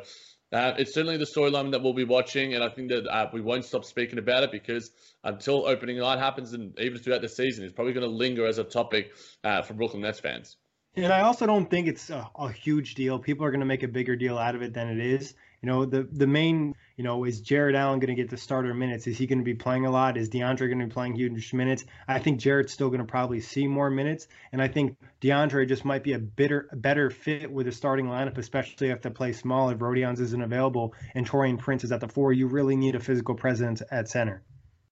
uh, 0.54 0.73
it's 0.78 0.93
certainly 0.93 1.17
the 1.17 1.26
storyline 1.26 1.71
that 1.71 1.84
we'll 1.84 1.93
be 1.93 2.06
watching, 2.06 2.54
and 2.54 2.63
I 2.63 2.69
think 2.69 2.89
that 2.89 3.06
uh, 3.06 3.30
we 3.34 3.41
won't 3.41 3.65
stop 3.65 3.84
speaking 3.84 4.17
about 4.17 4.43
it 4.43 4.52
because 4.52 4.91
until 5.23 5.67
opening 5.67 6.00
night 6.00 6.19
happens, 6.19 6.54
and 6.54 6.78
even 6.80 7.00
throughout 7.00 7.21
the 7.21 7.30
season, 7.30 7.65
it's 7.65 7.73
probably 7.73 7.93
going 7.93 8.10
to 8.10 8.15
linger 8.15 8.45
as 8.45 8.58
a 8.58 8.63
topic 8.63 9.12
uh, 9.43 9.62
for 9.62 9.73
Brooklyn 9.73 10.04
Nets 10.04 10.21
fans. 10.21 10.56
And 10.97 11.13
I 11.13 11.21
also 11.21 11.45
don't 11.45 11.69
think 11.69 11.88
it's 11.88 12.10
a, 12.10 12.27
a 12.36 12.51
huge 12.51 12.95
deal. 12.95 13.19
People 13.19 13.45
are 13.45 13.51
going 13.51 13.60
to 13.60 13.67
make 13.67 13.83
a 13.83 13.88
bigger 13.88 14.15
deal 14.15 14.36
out 14.36 14.55
of 14.55 14.63
it 14.63 14.73
than 14.73 14.88
it 14.88 14.99
is. 14.99 15.36
You 15.62 15.67
know, 15.67 15.86
the 15.86 16.07
the 16.12 16.25
main, 16.25 16.75
you 16.97 17.03
know, 17.03 17.23
is 17.23 17.41
Jarrett 17.41 17.75
Allen 17.75 17.99
going 17.99 18.15
to 18.15 18.19
get 18.19 18.31
the 18.31 18.38
starter 18.38 18.73
minutes? 18.73 19.05
Is 19.05 19.15
he 19.15 19.27
going 19.27 19.38
to 19.38 19.45
be 19.45 19.53
playing 19.53 19.86
a 19.86 19.91
lot? 19.91 20.17
Is 20.17 20.29
DeAndre 20.29 20.67
going 20.67 20.79
to 20.79 20.86
be 20.86 20.91
playing 20.91 21.15
huge 21.15 21.53
minutes? 21.53 21.86
I 22.07 22.17
think 22.17 22.39
Jarrett's 22.39 22.73
still 22.73 22.89
going 22.89 22.99
to 22.99 23.05
probably 23.05 23.41
see 23.41 23.67
more 23.67 23.91
minutes, 23.91 24.27
and 24.51 24.62
I 24.62 24.67
think 24.69 24.97
DeAndre 25.21 25.67
just 25.67 25.86
might 25.86 26.03
be 26.03 26.13
a 26.13 26.19
better 26.19 26.67
better 26.73 27.12
fit 27.12 27.51
with 27.51 27.67
a 27.67 27.71
starting 27.71 28.07
lineup, 28.07 28.39
especially 28.39 28.89
if 28.89 29.01
they 29.03 29.12
play 29.12 29.33
small. 29.33 29.69
If 29.69 29.77
Rodions 29.77 30.19
isn't 30.19 30.41
available 30.41 30.95
and 31.13 31.27
Taurean 31.27 31.60
Prince 31.60 31.83
is 31.83 31.91
at 31.91 32.01
the 32.01 32.07
four, 32.07 32.33
you 32.33 32.47
really 32.47 32.75
need 32.75 32.95
a 32.95 32.99
physical 32.99 33.36
presence 33.36 33.83
at 33.91 34.10
center. 34.10 34.43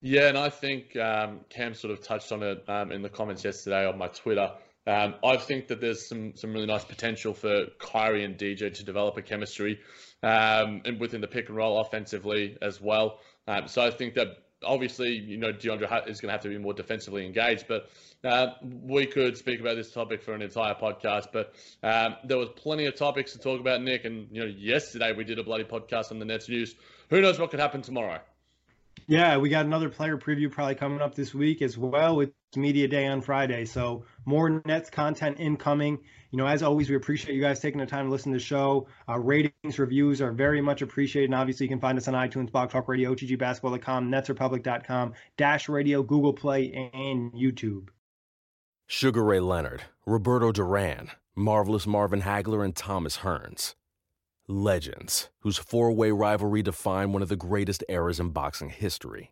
Yeah, 0.01 0.27
and 0.27 0.37
I 0.37 0.49
think 0.49 0.95
um, 0.97 1.39
Cam 1.49 1.73
sort 1.73 1.91
of 1.91 2.03
touched 2.03 2.31
on 2.31 2.43
it 2.43 2.63
um, 2.67 2.91
in 2.91 3.01
the 3.01 3.09
comments 3.09 3.43
yesterday 3.43 3.87
on 3.87 3.97
my 3.97 4.07
Twitter. 4.07 4.51
Um, 4.87 5.15
I 5.23 5.37
think 5.37 5.67
that 5.67 5.81
there's 5.81 6.07
some 6.07 6.35
some 6.35 6.53
really 6.53 6.67
nice 6.67 6.85
potential 6.85 7.33
for 7.33 7.65
Kyrie 7.79 8.23
and 8.23 8.37
DJ 8.37 8.73
to 8.73 8.83
develop 8.83 9.17
a 9.17 9.21
chemistry, 9.21 9.79
um, 10.21 10.81
and 10.85 10.99
within 10.99 11.21
the 11.21 11.27
pick 11.27 11.49
and 11.49 11.57
roll 11.57 11.79
offensively 11.79 12.57
as 12.61 12.79
well. 12.79 13.19
Um, 13.47 13.67
so 13.67 13.83
I 13.83 13.91
think 13.91 14.13
that 14.15 14.27
obviously 14.63 15.13
you 15.13 15.37
know 15.37 15.51
DeAndre 15.51 16.07
is 16.07 16.21
going 16.21 16.29
to 16.29 16.33
have 16.33 16.41
to 16.41 16.49
be 16.49 16.57
more 16.57 16.73
defensively 16.73 17.25
engaged, 17.25 17.65
but 17.67 17.89
uh, 18.23 18.47
we 18.61 19.05
could 19.05 19.37
speak 19.37 19.59
about 19.59 19.75
this 19.75 19.91
topic 19.91 20.23
for 20.23 20.33
an 20.33 20.41
entire 20.41 20.75
podcast. 20.75 21.27
But 21.33 21.53
um, 21.83 22.15
there 22.23 22.37
was 22.37 22.49
plenty 22.55 22.85
of 22.85 22.95
topics 22.95 23.33
to 23.33 23.39
talk 23.39 23.59
about, 23.59 23.81
Nick. 23.81 24.05
And 24.05 24.27
you 24.31 24.41
know, 24.41 24.47
yesterday 24.47 25.13
we 25.13 25.23
did 25.23 25.39
a 25.39 25.43
bloody 25.43 25.63
podcast 25.63 26.11
on 26.11 26.19
the 26.19 26.25
Nets 26.25 26.49
news. 26.49 26.75
Who 27.09 27.21
knows 27.21 27.39
what 27.39 27.51
could 27.51 27.59
happen 27.59 27.81
tomorrow? 27.81 28.19
Yeah, 29.08 29.38
we 29.38 29.49
got 29.49 29.65
another 29.65 29.89
player 29.89 30.17
preview 30.17 30.51
probably 30.51 30.75
coming 30.75 31.01
up 31.01 31.13
this 31.13 31.34
week 31.34 31.62
as 31.62 31.77
well 31.77 32.15
with 32.15 32.31
media 32.55 32.88
day 32.88 33.05
on 33.05 33.21
Friday. 33.21 33.65
So 33.65 34.05
more 34.25 34.62
Nets 34.65 34.89
content 34.89 35.38
incoming. 35.39 35.99
You 36.31 36.38
know, 36.38 36.47
as 36.47 36.63
always, 36.63 36.89
we 36.89 36.95
appreciate 36.95 37.36
you 37.36 37.41
guys 37.41 37.60
taking 37.60 37.79
the 37.79 37.86
time 37.86 38.05
to 38.05 38.12
listen 38.12 38.31
to 38.31 38.38
the 38.38 38.43
show. 38.43 38.88
Uh, 39.08 39.19
ratings, 39.19 39.77
reviews 39.77 40.21
are 40.21 40.31
very 40.31 40.60
much 40.60 40.81
appreciated. 40.81 41.25
And 41.25 41.36
obviously, 41.36 41.65
you 41.65 41.69
can 41.69 41.79
find 41.79 41.97
us 41.97 42.08
on 42.08 42.13
iTunes, 42.13 42.51
Blog 42.51 42.71
Talk 42.71 42.88
Radio, 42.88 43.13
OTGBasketball.com, 43.13 44.10
NetsRepublic.com, 44.10 45.13
Dash 45.38 45.69
Radio, 45.69 46.01
Google 46.01 46.34
Play, 46.34 46.89
and 46.93 47.31
YouTube. 47.34 47.89
Sugar 48.88 49.23
Ray 49.23 49.39
Leonard, 49.39 49.84
Roberto 50.05 50.51
Duran, 50.51 51.12
Marvelous 51.36 51.88
Marvin 51.88 52.21
Hagler, 52.21 52.63
and 52.63 52.75
Thomas 52.75 53.17
Hearns 53.17 53.75
legends 54.47 55.29
whose 55.39 55.58
four 55.58 55.91
way 55.91 56.12
rivalry 56.12 56.62
defined 56.62 57.13
one 57.13 57.21
of 57.21 57.29
the 57.29 57.36
greatest 57.36 57.84
eras 57.89 58.19
in 58.19 58.29
boxing 58.29 58.69
history. 58.69 59.31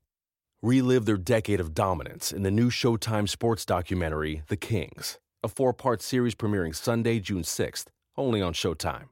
Relive 0.61 1.05
their 1.05 1.17
decade 1.17 1.59
of 1.59 1.73
dominance 1.73 2.31
in 2.31 2.43
the 2.43 2.51
new 2.51 2.69
Showtime 2.69 3.27
sports 3.27 3.65
documentary, 3.65 4.43
The 4.47 4.55
Kings, 4.55 5.19
a 5.43 5.47
four 5.47 5.73
part 5.73 6.01
series 6.01 6.35
premiering 6.35 6.75
Sunday, 6.75 7.19
June 7.19 7.43
6th, 7.43 7.87
only 8.17 8.41
on 8.41 8.53
Showtime. 8.53 9.09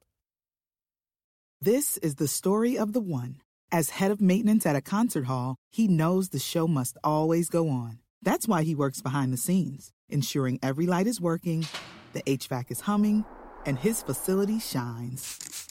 This 1.62 1.98
is 1.98 2.16
the 2.16 2.28
story 2.28 2.78
of 2.78 2.94
the 2.94 3.02
one. 3.02 3.42
As 3.72 3.92
head 3.92 4.12
of 4.12 4.20
maintenance 4.20 4.66
at 4.66 4.76
a 4.76 4.82
concert 4.82 5.26
hall, 5.26 5.56
he 5.70 5.88
knows 5.88 6.30
the 6.30 6.40
show 6.40 6.68
must 6.68 6.98
always 7.04 7.50
go 7.50 7.70
on. 7.70 8.00
That's 8.22 8.48
why 8.48 8.64
he 8.64 8.76
works 8.76 9.02
behind 9.02 9.32
the 9.32 9.38
scenes, 9.38 9.92
ensuring 10.10 10.60
every 10.64 10.88
light 10.88 11.08
is 11.08 11.22
working, 11.22 11.68
the 12.14 12.24
HVAC 12.24 12.72
is 12.72 12.82
humming, 12.82 13.26
and 13.66 13.78
his 13.80 14.02
facility 14.02 14.60
shines. 14.60 15.71